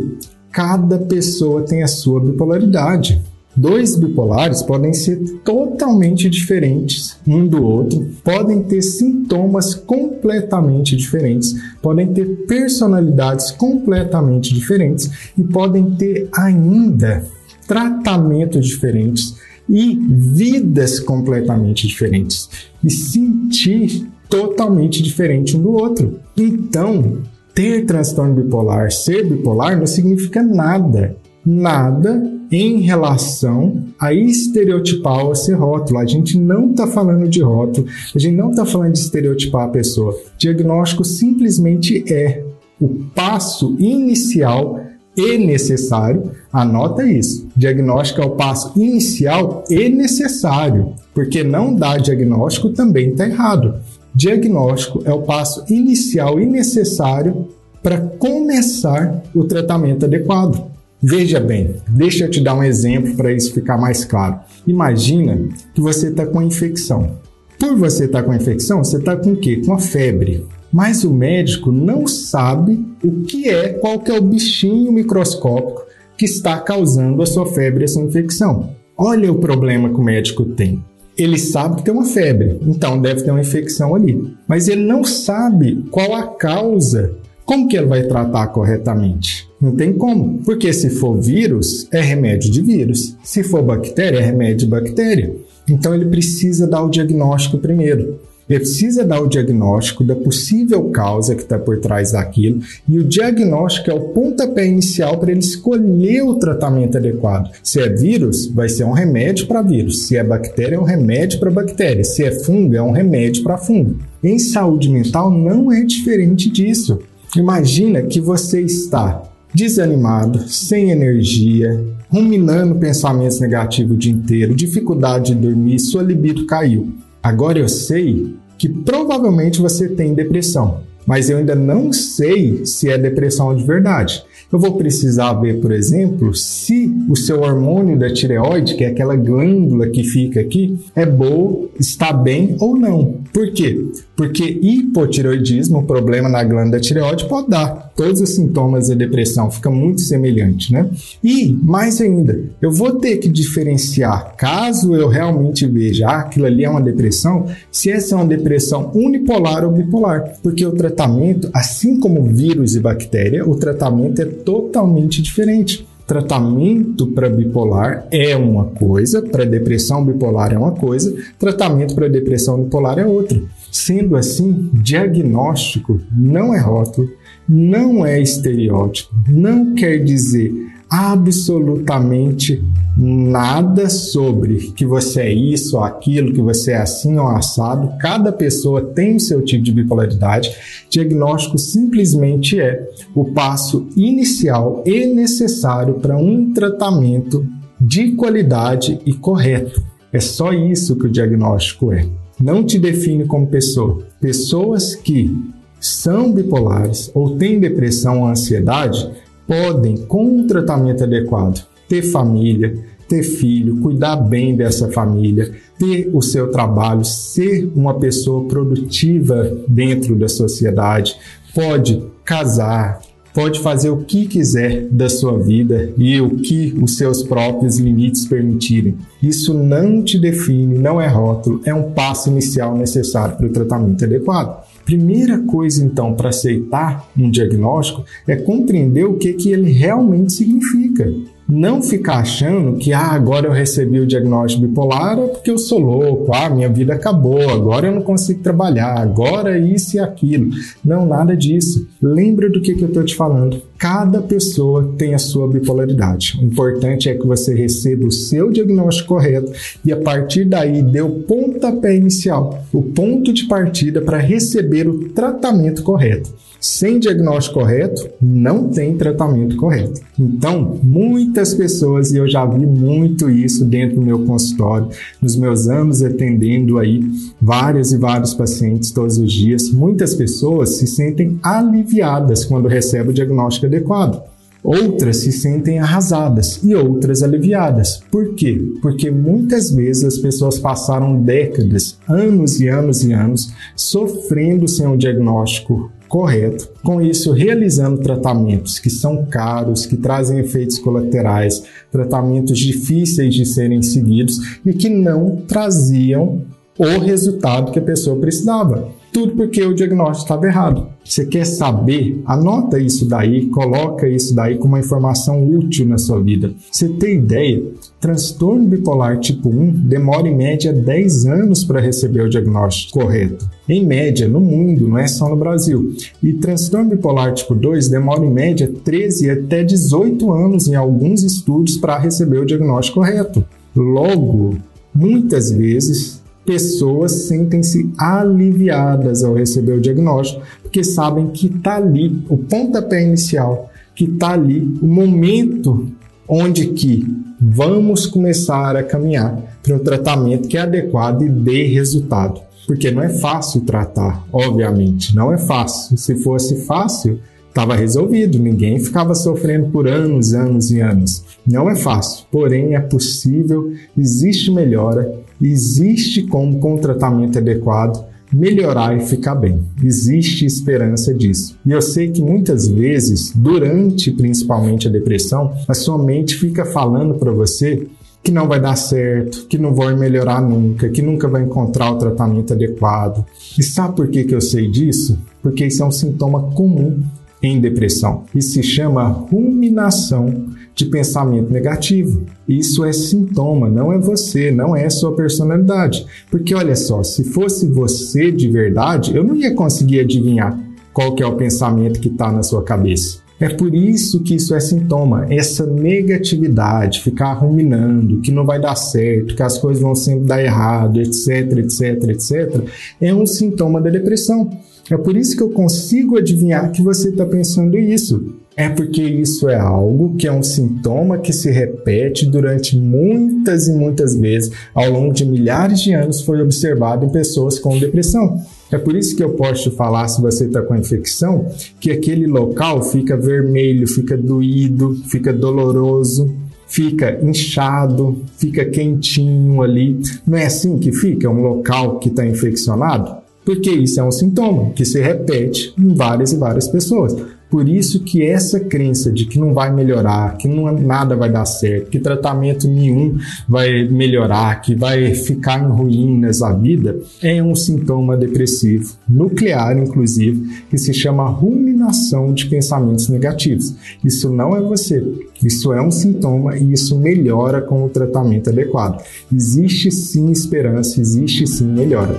Cada 0.53 0.99
pessoa 0.99 1.63
tem 1.63 1.83
a 1.83 1.89
sua 1.89 2.21
bipolaridade. 2.21 3.21
Dois 3.55 3.97
bipolares 3.97 4.63
podem 4.63 4.95
ser 4.95 5.19
totalmente 5.45 6.29
diferentes 6.31 7.19
um 7.27 7.47
do 7.47 7.63
outro, 7.63 8.09
podem 8.25 8.63
ter 8.63 8.81
sintomas 8.81 9.75
completamente 9.75 10.97
diferentes, 10.97 11.55
podem 11.83 12.15
ter 12.15 12.47
personalidades 12.47 13.51
completamente 13.51 14.55
diferentes 14.55 15.11
e 15.37 15.45
podem 15.45 15.91
ter 15.97 16.29
ainda 16.35 17.27
tratamentos 17.69 18.67
diferentes 18.67 19.35
e 19.69 19.99
vidas 20.11 20.99
completamente 20.99 21.87
diferentes 21.87 22.49
e 22.83 22.91
sentir 22.91 24.09
totalmente 24.31 25.03
diferente 25.03 25.57
um 25.57 25.63
do 25.63 25.73
outro. 25.73 26.19
Então, 26.37 27.19
ter 27.55 27.85
transtorno 27.85 28.35
bipolar, 28.35 28.91
ser 28.91 29.29
bipolar, 29.29 29.79
não 29.79 29.87
significa 29.87 30.43
nada. 30.43 31.17
Nada 31.45 32.23
em 32.51 32.81
relação 32.81 33.83
a 33.99 34.13
estereotipar 34.13 35.35
ser 35.35 35.55
rótulo. 35.55 35.99
A 35.99 36.07
gente 36.07 36.39
não 36.39 36.71
está 36.71 36.87
falando 36.87 37.29
de 37.29 37.43
rótulo, 37.43 37.87
a 38.15 38.19
gente 38.19 38.37
não 38.37 38.51
está 38.51 38.67
falando 38.67 38.93
de 38.93 38.99
estereotipar 38.99 39.65
a 39.65 39.71
pessoa. 39.71 40.15
Diagnóstico 40.39 41.05
simplesmente 41.05 42.05
é 42.13 42.45
o 42.81 42.89
passo 43.15 43.75
inicial 43.79 44.81
e 45.17 45.39
necessário. 45.39 46.31
Anota 46.53 47.05
isso. 47.05 47.49
Diagnóstico 47.57 48.21
é 48.21 48.25
o 48.25 48.31
passo 48.31 48.73
inicial 48.77 49.65
e 49.71 49.89
necessário, 49.89 50.95
porque 51.15 51.43
não 51.43 51.75
dar 51.75 51.99
diagnóstico 51.99 52.71
também 52.71 53.11
está 53.11 53.27
errado. 53.27 53.77
Diagnóstico 54.15 55.03
é 55.05 55.13
o 55.13 55.23
passo 55.23 55.65
inicial 55.73 56.39
e 56.39 56.47
necessário 56.47 57.49
para 57.83 57.99
começar 57.99 59.23
o 59.35 59.45
tratamento 59.45 60.05
adequado. 60.05 60.71
Veja 61.03 61.41
bem, 61.41 61.77
deixa 61.89 62.25
eu 62.25 62.31
te 62.31 62.41
dar 62.41 62.55
um 62.55 62.63
exemplo 62.63 63.17
para 63.17 63.33
isso 63.33 63.53
ficar 63.53 63.77
mais 63.77 64.05
claro. 64.05 64.39
Imagina 64.65 65.49
que 65.75 65.81
você 65.81 66.09
está 66.09 66.25
com 66.25 66.41
infecção. 66.41 67.17
Por 67.59 67.77
você 67.77 68.05
estar 68.05 68.23
tá 68.23 68.25
com 68.25 68.33
infecção, 68.33 68.85
você 68.85 68.99
está 68.99 69.17
com 69.17 69.33
o 69.33 69.37
quê? 69.37 69.61
Com 69.67 69.73
a 69.73 69.79
febre. 69.79 70.47
Mas 70.73 71.03
o 71.03 71.13
médico 71.13 71.73
não 71.73 72.07
sabe 72.07 72.87
o 73.05 73.23
que 73.23 73.49
é, 73.49 73.71
qual 73.71 73.99
que 73.99 74.13
é 74.13 74.19
o 74.19 74.23
bichinho 74.23 74.93
microscópico 74.93 75.83
que 76.17 76.25
está 76.25 76.61
causando 76.61 77.21
a 77.21 77.27
sua 77.27 77.47
febre, 77.47 77.85
a 77.85 77.89
sua 77.89 78.03
infecção. 78.03 78.71
Olha 78.97 79.31
o 79.33 79.39
problema 79.39 79.89
que 79.89 79.97
o 79.97 80.05
médico 80.05 80.45
tem. 80.45 80.85
Ele 81.19 81.37
sabe 81.37 81.77
que 81.77 81.83
tem 81.83 81.93
uma 81.93 82.05
febre, 82.05 82.59
então 82.63 83.01
deve 83.01 83.23
ter 83.23 83.31
uma 83.33 83.41
infecção 83.41 83.95
ali. 83.95 84.33
Mas 84.47 84.69
ele 84.69 84.85
não 84.85 85.03
sabe 85.03 85.85
qual 85.91 86.15
a 86.15 86.29
causa. 86.29 87.17
Como 87.45 87.69
que 87.69 87.77
ele 87.77 87.87
vai 87.87 88.05
tratar 88.05 88.47
corretamente? 88.47 89.52
Não 89.63 89.77
tem 89.77 89.93
como, 89.93 90.41
porque 90.45 90.73
se 90.73 90.91
for 90.91 91.21
vírus, 91.21 91.87
é 91.93 92.01
remédio 92.01 92.51
de 92.51 92.61
vírus. 92.61 93.17
Se 93.23 93.45
for 93.45 93.63
bactéria, 93.63 94.19
é 94.19 94.21
remédio 94.21 94.67
de 94.67 94.67
bactéria. 94.67 95.37
Então 95.71 95.95
ele 95.95 96.07
precisa 96.07 96.67
dar 96.67 96.83
o 96.83 96.91
diagnóstico 96.91 97.59
primeiro. 97.59 98.19
Ele 98.51 98.59
precisa 98.59 99.05
dar 99.05 99.21
o 99.21 99.29
diagnóstico 99.29 100.03
da 100.03 100.17
possível 100.17 100.91
causa 100.91 101.37
que 101.37 101.43
está 101.43 101.61
por 101.61 101.79
trás 101.79 102.11
daquilo, 102.11 102.61
e 102.89 102.99
o 102.99 103.05
diagnóstico 103.05 103.89
é 103.89 103.95
o 103.95 104.09
pontapé 104.09 104.67
inicial 104.67 105.17
para 105.17 105.31
ele 105.31 105.39
escolher 105.39 106.23
o 106.23 106.35
tratamento 106.35 106.99
adequado. 106.99 107.53
Se 107.63 107.81
é 107.81 107.89
vírus, 107.89 108.49
vai 108.49 108.69
ser 108.69 108.83
um 108.83 108.93
remédio 108.93 109.47
para 109.47 109.63
vírus. 109.63 110.09
Se 110.09 110.17
é 110.17 110.25
bactéria, 110.25 110.75
é 110.75 110.81
um 110.81 110.83
remédio 110.83 111.39
para 111.39 111.53
bactéria. 111.53 112.03
Se 112.03 112.25
é 112.25 112.33
fungo, 112.33 112.75
é 112.75 112.83
um 112.83 112.91
remédio 112.91 113.45
para 113.45 113.57
fungo. 113.57 113.97
Em 114.25 114.41
saúde 114.41 114.91
mental, 114.91 115.31
não 115.31 115.71
é 115.71 115.85
diferente 115.85 116.51
disso. 116.51 116.99
Imagina 117.37 118.03
que 118.03 118.21
você 118.21 118.61
está 118.61 119.32
desanimado, 119.55 120.49
sem 120.49 120.91
energia, 120.91 121.85
ruminando 122.09 122.77
pensamentos 122.77 123.41
negativos 123.41 123.97
o 123.97 123.99
dia 123.99 124.13
inteiro, 124.13 124.55
dificuldade 124.55 125.35
de 125.35 125.41
dormir, 125.41 125.79
sua 125.79 126.03
libido 126.03 126.47
caiu. 126.47 126.93
Agora 127.23 127.59
eu 127.59 127.69
sei 127.69 128.35
que 128.59 128.69
provavelmente 128.69 129.61
você 129.61 129.89
tem 129.89 130.15
depressão, 130.15 130.81
mas 131.07 131.29
eu 131.29 131.39
ainda 131.39 131.55
não 131.55 131.93
sei 131.93 132.65
se 132.65 132.91
é 132.91 132.97
depressão 132.97 133.55
de 133.55 133.65
verdade. 133.65 134.25
Eu 134.53 134.59
vou 134.59 134.75
precisar 134.77 135.33
ver, 135.33 135.61
por 135.61 135.73
exemplo, 135.73 136.35
se 136.35 136.95
o 137.09 137.17
seu 137.17 137.41
hormônio 137.41 137.99
da 137.99 138.13
tireoide, 138.13 138.75
que 138.75 138.85
é 138.85 138.89
aquela 138.89 139.17
glândula 139.17 139.89
que 139.89 140.05
fica 140.05 140.41
aqui, 140.41 140.79
é 140.95 141.07
bom, 141.07 141.69
está 141.81 142.13
bem 142.13 142.55
ou 142.61 142.77
não. 142.77 143.15
Por 143.33 143.51
quê? 143.53 143.83
Porque 144.15 144.45
hipotireoidismo, 144.45 145.85
problema 145.85 146.29
na 146.29 146.45
glândula 146.45 146.79
tireoide, 146.79 147.27
pode 147.27 147.49
dar. 147.49 147.91
Todos 147.97 148.21
os 148.21 148.35
sintomas 148.35 148.89
da 148.89 148.95
depressão 148.95 149.51
fica 149.51 149.71
muito 149.71 150.03
semelhante, 150.03 150.71
né? 150.71 150.89
E, 151.25 151.53
mais 151.63 151.99
ainda, 152.01 152.39
eu 152.61 152.71
vou 152.71 152.93
ter 152.97 153.17
que 153.19 153.29
diferenciar, 153.29 154.35
caso 154.37 154.95
eu 154.95 155.09
realmente 155.09 155.67
veja 155.67 156.09
ah, 156.09 156.21
aquilo 156.21 156.47
ali 156.47 156.65
é 156.65 156.71
uma 156.71 156.81
depressão, 156.81 157.47
se 157.71 157.91
essa 157.91 158.15
é 158.15 158.19
uma 158.19 158.27
depressão 158.27 158.91
unipolar 158.95 159.65
ou 159.65 159.73
bipolar. 159.73 160.35
Porque 160.43 160.65
o 160.67 160.73
tratamento, 160.73 161.49
assim 161.55 161.99
como 161.99 162.23
vírus 162.25 162.77
e 162.77 162.81
bactéria, 162.81 163.49
o 163.49 163.57
tratamento 163.57 164.21
é 164.21 164.27
totalmente 164.45 165.23
diferente. 165.23 165.87
Tratamento 166.07 167.07
para 167.07 167.31
bipolar 167.31 168.07
é 168.11 168.37
uma 168.37 168.65
coisa, 168.65 169.23
para 169.23 169.45
depressão 169.45 170.05
bipolar 170.05 170.53
é 170.53 170.59
uma 170.59 170.73
coisa, 170.73 171.15
tratamento 171.39 171.95
para 171.95 172.09
depressão 172.09 172.63
bipolar 172.63 172.99
é 172.99 173.07
outra. 173.07 173.41
Sendo 173.71 174.17
assim, 174.17 174.69
diagnóstico 174.73 176.01
não 176.15 176.53
é 176.53 176.61
rótulo, 176.61 177.09
não 177.49 178.05
é 178.05 178.21
estereótipo, 178.21 179.15
não 179.29 179.75
quer 179.75 179.99
dizer 179.99 180.53
absolutamente 180.91 182.63
nada 183.05 183.91
sobre 183.91 184.71
que 184.77 184.87
você 184.87 185.23
é 185.23 185.33
isso 185.33 185.77
ou 185.77 185.83
aquilo, 185.83 186.33
que 186.33 186.41
você 186.41 186.71
é 186.71 186.77
assim 186.77 187.19
ou 187.19 187.27
assado. 187.27 187.93
Cada 187.99 188.31
pessoa 188.31 188.81
tem 188.81 189.17
o 189.17 189.21
seu 189.21 189.43
tipo 189.45 189.65
de 189.65 189.73
bipolaridade. 189.73 190.55
Diagnóstico 190.89 191.59
simplesmente 191.59 192.61
é 192.61 192.89
o 193.13 193.25
passo 193.25 193.89
inicial 193.97 194.85
e 194.87 195.05
necessário 195.07 195.95
para 195.95 196.17
um 196.17 196.53
tratamento 196.53 197.45
de 197.81 198.13
qualidade 198.13 199.01
e 199.05 199.13
correto. 199.13 199.83
É 200.13 200.21
só 200.21 200.53
isso 200.53 200.95
que 200.95 201.07
o 201.07 201.11
diagnóstico 201.11 201.93
é. 201.93 202.07
Não 202.41 202.63
te 202.63 202.79
define 202.79 203.25
como 203.25 203.49
pessoa. 203.49 204.07
Pessoas 204.21 204.95
que 204.95 205.37
são 205.81 206.33
bipolares 206.33 207.11
ou 207.13 207.37
têm 207.37 207.59
depressão 207.59 208.21
ou 208.21 208.29
ansiedade 208.29 209.11
podem, 209.45 209.97
com 209.97 210.25
um 210.25 210.47
tratamento 210.47 211.03
adequado, 211.03 211.67
ter 211.89 212.03
família, 212.03 212.75
ter 213.13 213.23
filho, 213.23 213.77
cuidar 213.77 214.17
bem 214.17 214.57
dessa 214.57 214.89
família, 214.91 215.53
ter 215.79 216.11
o 216.15 216.23
seu 216.23 216.51
trabalho, 216.51 217.05
ser 217.05 217.71
uma 217.77 217.93
pessoa 217.93 218.49
produtiva 218.49 219.55
dentro 219.69 220.17
da 220.17 220.29
sociedade, 220.29 221.15
pode 221.55 222.03
casar, 222.25 223.03
pode 223.35 223.61
fazer 223.61 223.91
o 223.91 223.99
que 223.99 224.27
quiser 224.27 224.89
da 224.91 225.11
sua 225.11 225.39
vida 225.39 225.93
e 225.99 226.19
o 226.23 226.39
que 226.39 226.75
os 226.81 226.97
seus 226.97 227.23
próprios 227.23 227.79
limites 227.79 228.25
permitirem. 228.25 228.97
Isso 229.23 229.53
não 229.53 230.03
te 230.03 230.19
define, 230.19 230.79
não 230.79 230.99
é 230.99 231.07
rótulo, 231.07 231.61
é 231.67 231.75
um 231.75 231.93
passo 231.93 232.31
inicial 232.31 232.75
necessário 232.79 233.37
para 233.37 233.47
o 233.47 233.53
tratamento 233.53 234.07
adequado. 234.07 234.65
Primeira 234.87 235.39
coisa, 235.41 235.85
então, 235.85 236.15
para 236.15 236.31
aceitar 236.31 237.09
um 237.17 237.31
diagnóstico 237.31 238.05
é 238.27 238.37
compreender 238.37 239.05
o 239.05 239.19
que, 239.19 239.35
que 239.35 239.51
ele 239.51 239.71
realmente 239.71 240.33
significa. 240.33 241.13
Não 241.55 241.83
ficar 241.83 242.21
achando 242.21 242.79
que 242.79 242.95
ah, 242.95 243.09
agora 243.09 243.47
eu 243.47 243.53
recebi 243.53 244.01
o 244.01 244.07
diagnóstico 244.07 244.67
bipolar 244.67 245.19
é 245.19 245.27
porque 245.27 245.51
eu 245.51 245.59
sou 245.59 245.79
louco, 245.79 246.35
ah, 246.35 246.49
minha 246.49 246.67
vida 246.71 246.95
acabou, 246.95 247.47
agora 247.51 247.89
eu 247.89 247.95
não 247.95 248.01
consigo 248.01 248.43
trabalhar, 248.43 248.99
agora 248.99 249.59
isso 249.59 249.97
e 249.97 250.01
aquilo. 250.01 250.49
Não, 250.83 251.05
nada 251.05 251.37
disso. 251.37 251.87
Lembra 252.01 252.49
do 252.49 252.63
que, 252.63 252.75
que 252.75 252.81
eu 252.81 252.89
estou 252.89 253.05
te 253.05 253.15
falando. 253.15 253.61
Cada 253.83 254.23
pessoa 254.23 254.95
tem 254.97 255.13
a 255.13 255.19
sua 255.19 255.49
bipolaridade. 255.49 256.39
O 256.41 256.45
importante 256.45 257.09
é 257.09 257.15
que 257.15 257.27
você 257.27 257.53
receba 257.53 258.07
o 258.07 258.13
seu 258.13 258.49
diagnóstico 258.49 259.09
correto 259.09 259.51
e 259.85 259.91
a 259.91 259.97
partir 259.97 260.45
daí 260.45 260.81
dê 260.85 261.01
o 261.01 261.25
pontapé 261.25 261.97
inicial, 261.97 262.65
o 262.73 262.81
ponto 262.81 263.33
de 263.33 263.49
partida 263.49 264.01
para 264.01 264.19
receber 264.19 264.87
o 264.87 265.09
tratamento 265.09 265.83
correto. 265.83 266.33
Sem 266.63 267.01
diagnóstico 267.01 267.59
correto, 267.59 268.09
não 268.23 268.69
tem 268.69 268.97
tratamento 268.97 269.57
correto. 269.57 270.01
Então, 270.17 270.79
muitas 270.81 271.53
pessoas, 271.53 272.13
e 272.13 272.19
eu 272.19 272.29
já 272.29 272.47
vi 272.47 272.65
muito 272.65 273.29
isso 273.29 273.65
dentro 273.65 273.97
do 273.97 274.03
meu 274.03 274.21
consultório, 274.21 274.89
nos 275.21 275.35
meus 275.35 275.67
anos 275.67 276.03
atendendo 276.03 276.79
aí 276.79 277.03
vários 277.41 277.91
e 277.91 277.97
vários 277.97 278.33
pacientes 278.33 278.93
todos 278.93 279.19
os 279.19 279.33
dias, 279.33 279.73
muitas 279.73 280.15
pessoas 280.15 280.77
se 280.77 280.87
sentem 280.87 281.37
aliviadas 281.43 282.45
quando 282.45 282.69
recebem 282.69 283.11
o 283.11 283.15
diagnóstico 283.15 283.67
adequado. 283.73 284.23
Outras 284.63 285.17
se 285.17 285.33
sentem 285.33 285.81
arrasadas 285.81 286.61
e 286.63 286.73
outras 286.73 287.23
aliviadas. 287.23 288.01
Por 288.11 288.35
quê? 288.37 288.63
Porque 288.81 289.11
muitas 289.11 289.73
vezes 289.73 290.05
as 290.05 290.19
pessoas 290.19 290.57
passaram 290.57 291.21
décadas, 291.21 291.99
anos 292.09 292.61
e 292.61 292.69
anos 292.69 293.03
e 293.03 293.13
anos, 293.13 293.53
sofrendo 293.75 294.69
sem 294.69 294.87
um 294.87 294.97
diagnóstico 294.97 295.91
correto. 296.09 296.69
Com 296.85 297.03
isso, 297.03 297.33
realizando 297.33 298.03
tratamentos 298.03 298.79
que 298.79 298.89
são 298.89 299.27
caros, 299.27 299.85
que 299.85 299.97
trazem 299.97 300.39
efeitos 300.39 300.79
colaterais, 300.79 301.65
tratamentos 301.91 302.57
difíceis 302.57 303.35
de 303.35 303.45
serem 303.45 303.83
seguidos 303.83 304.61
e 304.65 304.73
que 304.73 304.89
não 304.89 305.43
traziam 305.49 306.43
o 306.79 306.99
resultado 307.01 307.73
que 307.73 307.81
a 307.81 307.83
pessoa 307.83 308.17
precisava. 308.21 309.02
Tudo 309.13 309.35
porque 309.37 309.63
o 309.63 309.75
diagnóstico 309.75 310.23
estava 310.23 310.47
errado. 310.47 310.87
Você 311.05 311.27
quer 311.27 311.45
saber? 311.45 312.23
Anota 312.25 312.79
isso 312.79 313.05
daí, 313.05 313.47
coloca 313.49 314.09
isso 314.09 314.35
daí 314.35 314.57
como 314.57 314.73
uma 314.73 314.81
informação 314.81 315.47
útil 315.47 315.87
na 315.87 315.99
sua 315.99 316.19
vida. 316.23 316.55
Você 316.71 316.89
tem 316.89 317.19
ideia? 317.19 317.63
Transtorno 318.01 318.67
bipolar 318.67 319.21
tipo 319.21 319.51
1 319.51 319.73
demora 319.73 320.27
em 320.27 320.35
média 320.35 320.73
10 320.73 321.27
anos 321.27 321.63
para 321.63 321.79
receber 321.79 322.23
o 322.23 322.31
diagnóstico 322.31 323.01
correto. 323.01 323.47
Em 323.69 323.85
média, 323.85 324.27
no 324.27 324.41
mundo, 324.41 324.89
não 324.89 324.97
é 324.97 325.07
só 325.07 325.29
no 325.29 325.37
Brasil. 325.37 325.95
E 326.23 326.33
transtorno 326.33 326.89
bipolar 326.89 327.35
tipo 327.35 327.55
2 327.55 327.89
demora 327.89 328.25
em 328.25 328.31
média 328.31 328.73
13 328.83 329.29
até 329.29 329.63
18 329.63 330.33
anos 330.33 330.69
em 330.69 330.75
alguns 330.75 331.23
estudos 331.23 331.77
para 331.77 331.99
receber 331.99 332.39
o 332.39 332.47
diagnóstico 332.47 333.01
correto. 333.01 333.45
Logo, 333.77 334.57
muitas 334.95 335.51
vezes 335.51 336.22
pessoas 336.45 337.13
sentem-se 337.29 337.91
aliviadas 337.99 339.23
ao 339.23 339.35
receber 339.35 339.75
o 339.75 339.81
diagnóstico, 339.81 340.43
porque 340.63 340.83
sabem 340.83 341.29
que 341.29 341.47
está 341.47 341.77
ali 341.77 342.23
o 342.29 342.37
pontapé 342.37 343.03
inicial, 343.03 343.71
que 343.95 344.05
está 344.05 344.33
ali 344.33 344.61
o 344.81 344.87
momento 344.87 345.89
onde 346.29 346.69
que 346.69 347.07
vamos 347.41 348.07
começar 348.07 348.77
a 348.77 348.83
caminhar 348.83 349.59
para 349.63 349.77
um 349.77 349.79
tratamento 349.79 350.49
que 350.49 350.57
é 350.57 350.61
adequado 350.61 351.23
e 351.23 351.29
dê 351.29 351.65
resultado. 351.65 352.41
Porque 352.67 352.91
não 352.91 353.03
é 353.03 353.09
fácil 353.09 353.63
tratar, 353.63 354.25
obviamente, 354.33 355.15
não 355.15 355.33
é 355.33 355.37
fácil. 355.37 355.97
Se 355.99 356.15
fosse 356.23 356.65
fácil, 356.65 357.19
estava 357.49 357.75
resolvido, 357.77 358.39
ninguém 358.39 358.79
ficava 358.79 359.15
sofrendo 359.15 359.69
por 359.71 359.87
anos, 359.87 360.33
anos 360.33 360.71
e 360.71 360.81
anos. 360.81 361.23
Não 361.47 361.69
é 361.69 361.75
fácil, 361.75 362.25
porém 362.31 362.75
é 362.75 362.81
possível, 362.81 363.73
existe 363.99 364.51
melhora, 364.51 365.13
existe 365.43 366.23
como 366.23 366.59
com 366.59 366.77
tratamento 366.77 367.39
adequado 367.39 368.13
melhorar 368.33 368.97
e 368.97 369.01
ficar 369.01 369.35
bem. 369.35 369.61
Existe 369.83 370.47
esperança 370.47 371.13
disso. 371.13 371.59
E 371.67 371.71
eu 371.71 371.83
sei 371.83 372.11
que 372.11 372.23
muitas 372.23 372.67
vezes, 372.67 373.33
durante 373.35 374.11
principalmente 374.11 374.89
a 374.89 374.91
depressão, 374.91 375.53
a 375.69 375.75
sua 375.75 376.03
mente 376.03 376.37
fica 376.37 376.65
falando 376.65 377.15
para 377.15 377.31
você 377.31 377.87
que 378.23 378.31
não 378.31 378.47
vai 378.47 378.61
dar 378.61 378.77
certo, 378.77 379.47
que 379.49 379.59
não 379.59 379.75
vai 379.75 379.97
melhorar 379.97 380.41
nunca, 380.41 380.89
que 380.89 381.03
nunca 381.03 381.27
vai 381.27 381.43
encontrar 381.43 381.91
o 381.91 381.99
tratamento 381.99 382.53
adequado. 382.53 383.25
E 383.59 383.63
sabe 383.63 383.97
por 383.97 384.09
que, 384.09 384.25
que 384.25 384.35
eu 384.35 384.41
sei 384.41 384.71
disso? 384.71 385.19
Porque 385.43 385.67
isso 385.67 385.83
é 385.83 385.87
um 385.87 385.91
sintoma 385.91 386.53
comum 386.53 387.03
em 387.43 387.61
depressão 387.61 388.25
e 388.33 388.41
se 388.41 388.63
chama 388.63 389.09
ruminação 389.09 390.47
de 390.75 390.87
pensamento 390.87 391.53
negativo. 391.53 392.23
Isso 392.49 392.85
é 392.85 392.93
sintoma, 392.93 393.69
não 393.69 393.93
é 393.93 393.99
você, 393.99 394.51
não 394.51 394.75
é 394.75 394.89
sua 394.89 395.15
personalidade. 395.15 396.07
Porque 396.31 396.55
olha 396.55 396.77
só, 396.77 397.03
se 397.03 397.25
fosse 397.25 397.67
você 397.67 398.31
de 398.31 398.49
verdade, 398.49 399.15
eu 399.15 399.25
não 399.25 399.37
ia 399.37 399.55
conseguir 399.55 400.01
adivinhar 400.01 400.59
qual 400.93 401.15
que 401.15 401.23
é 401.23 401.27
o 401.27 401.37
pensamento 401.37 402.01
que 402.01 402.09
está 402.09 402.31
na 402.31 402.43
sua 402.43 402.63
cabeça. 402.63 403.23
É 403.41 403.49
por 403.49 403.75
isso 403.75 404.23
que 404.23 404.37
isso 404.37 404.55
é 404.55 404.61
sintoma, 404.61 405.27
essa 405.29 405.67
negatividade, 405.67 407.01
ficar 407.01 407.33
ruminando, 407.33 408.21
que 408.21 408.31
não 408.31 408.47
vai 408.47 408.61
dar 408.61 408.77
certo, 408.77 409.35
que 409.35 409.43
as 409.43 409.59
coisas 409.59 409.83
vão 409.83 409.97
sempre 409.97 410.27
dar 410.27 410.41
errado, 410.41 411.01
etc, 411.01 411.59
etc, 411.59 412.09
etc, 412.11 412.65
é 413.01 413.13
um 413.13 413.27
sintoma 413.27 413.81
da 413.81 413.91
depressão. 413.91 414.49
É 414.89 414.97
por 414.97 415.17
isso 415.17 415.37
que 415.37 415.43
eu 415.43 415.51
consigo 415.51 416.17
adivinhar 416.17 416.71
que 416.71 416.83
você 416.83 417.09
está 417.09 417.27
pensando 417.27 417.77
isso. 417.77 418.33
É 418.57 418.69
porque 418.69 419.03
isso 419.03 419.49
é 419.49 419.59
algo 419.59 420.15
que 420.17 420.27
é 420.27 420.33
um 420.33 420.43
sintoma 420.43 421.19
que 421.19 421.33
se 421.33 421.51
repete 421.51 422.27
durante 422.27 422.77
muitas 422.77 423.67
e 423.67 423.73
muitas 423.73 424.15
vezes 424.15 424.53
ao 424.75 424.91
longo 424.91 425.13
de 425.13 425.25
milhares 425.25 425.81
de 425.81 425.93
anos 425.93 426.21
foi 426.21 426.43
observado 426.43 427.07
em 427.07 427.09
pessoas 427.09 427.59
com 427.59 427.79
depressão. 427.79 428.39
É 428.71 428.79
por 428.79 428.95
isso 428.97 429.17
que 429.17 429.23
eu 429.23 429.31
posso 429.31 429.71
te 429.71 429.77
falar, 429.77 430.09
se 430.09 430.21
você 430.21 430.47
está 430.47 430.63
com 430.63 430.77
infecção, 430.77 431.47
que 431.81 431.91
aquele 431.91 432.27
local 432.27 432.83
fica 432.83 433.17
vermelho, 433.17 433.87
fica 433.87 434.17
doído, 434.17 434.95
fica 435.11 435.33
doloroso, 435.33 436.35
fica 436.67 437.19
inchado, 437.23 438.23
fica 438.39 438.65
quentinho 438.65 439.61
ali. 439.63 440.01
Não 440.27 440.39
é 440.39 440.47
assim 440.47 440.79
que 440.79 440.91
fica 440.91 441.29
um 441.29 441.43
local 441.43 441.99
que 441.99 442.09
está 442.09 442.27
infeccionado? 442.27 443.23
Porque 443.45 443.71
isso 443.71 444.01
é 444.01 444.05
um 444.05 444.11
sintoma 444.13 444.71
que 444.71 444.85
se 444.85 445.01
repete 445.01 445.75
em 445.79 445.95
várias 445.95 446.33
e 446.33 446.37
várias 446.37 446.69
pessoas. 446.69 447.15
Por 447.53 447.69
isso 447.69 448.03
que 448.03 448.23
essa 448.23 448.59
crença 448.59 449.13
de 449.13 449.27
que 449.27 449.39
não 449.39 449.53
vai 449.53 449.71
melhorar, 449.71 450.39
que 450.39 450.49
não, 450.49 450.73
nada 450.73 451.15
vai 451.15 451.31
dar 451.31 451.45
certo, 451.45 451.91
que 451.91 452.01
tratamento 452.01 452.67
nenhum 452.67 453.19
vai 453.47 453.87
melhorar, 453.91 454.63
que 454.63 454.75
vai 454.75 455.15
ficar 455.15 455.63
em 455.63 455.69
ruínas 455.71 456.41
a 456.41 456.55
vida, 456.55 456.99
é 457.23 457.43
um 457.43 457.55
sintoma 457.55 458.17
depressivo, 458.17 458.95
nuclear 459.07 459.77
inclusive, 459.77 460.65
que 460.71 460.79
se 460.79 460.95
chama 460.95 461.29
ruminação 461.29 462.33
de 462.33 462.47
pensamentos 462.47 463.11
negativos. 463.11 463.75
Isso 464.03 464.31
não 464.31 464.57
é 464.57 464.61
você, 464.63 465.05
isso 465.45 465.75
é 465.75 465.83
um 465.83 465.91
sintoma 465.91 466.57
e 466.57 466.73
isso 466.73 466.99
melhora 466.99 467.61
com 467.61 467.85
o 467.85 467.91
tratamento 467.91 468.49
adequado. 468.49 469.05
Existe 469.31 469.91
sim 469.91 470.31
esperança, 470.31 470.99
existe 470.99 471.47
sim 471.47 471.67
melhora. 471.67 472.19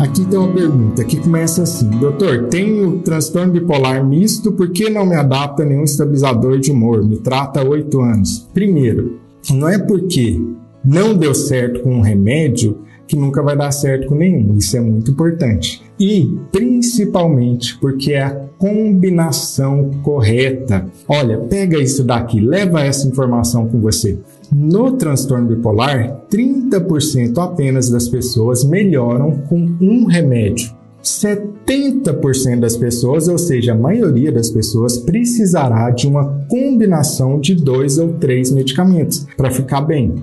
Aqui 0.00 0.24
tem 0.24 0.38
uma 0.38 0.50
pergunta 0.50 1.04
que 1.04 1.20
começa 1.20 1.62
assim: 1.62 1.90
Doutor, 1.90 2.44
tenho 2.44 3.00
transtorno 3.00 3.52
bipolar 3.52 4.02
misto, 4.02 4.50
por 4.50 4.70
que 4.70 4.88
não 4.88 5.04
me 5.04 5.14
adapta 5.14 5.62
nenhum 5.62 5.84
estabilizador 5.84 6.58
de 6.58 6.72
humor? 6.72 7.06
Me 7.06 7.18
trata 7.18 7.60
há 7.60 7.64
oito 7.64 8.00
anos. 8.00 8.48
Primeiro, 8.54 9.20
não 9.50 9.68
é 9.68 9.78
porque 9.78 10.40
não 10.82 11.14
deu 11.14 11.34
certo 11.34 11.80
com 11.80 11.96
um 11.96 12.00
remédio 12.00 12.78
que 13.06 13.14
nunca 13.14 13.42
vai 13.42 13.54
dar 13.54 13.72
certo 13.72 14.06
com 14.06 14.14
nenhum. 14.14 14.56
Isso 14.56 14.74
é 14.74 14.80
muito 14.80 15.10
importante. 15.10 15.82
E 15.98 16.34
principalmente 16.50 17.76
porque 17.78 18.14
é 18.14 18.22
a 18.22 18.30
combinação 18.56 19.90
correta. 20.02 20.86
Olha, 21.06 21.36
pega 21.40 21.76
isso 21.76 22.04
daqui, 22.04 22.40
leva 22.40 22.80
essa 22.80 23.06
informação 23.06 23.66
com 23.66 23.78
você. 23.78 24.18
No 24.52 24.92
transtorno 24.92 25.46
bipolar, 25.46 26.22
30% 26.28 27.38
apenas 27.38 27.88
das 27.88 28.08
pessoas 28.08 28.64
melhoram 28.64 29.38
com 29.48 29.56
um 29.80 30.06
remédio. 30.06 30.72
70% 31.02 32.60
das 32.60 32.76
pessoas, 32.76 33.28
ou 33.28 33.38
seja, 33.38 33.72
a 33.72 33.76
maioria 33.76 34.32
das 34.32 34.50
pessoas, 34.50 34.98
precisará 34.98 35.90
de 35.90 36.06
uma 36.06 36.44
combinação 36.48 37.40
de 37.40 37.54
dois 37.54 37.96
ou 37.96 38.14
três 38.14 38.50
medicamentos 38.50 39.26
para 39.36 39.50
ficar 39.50 39.82
bem. 39.82 40.16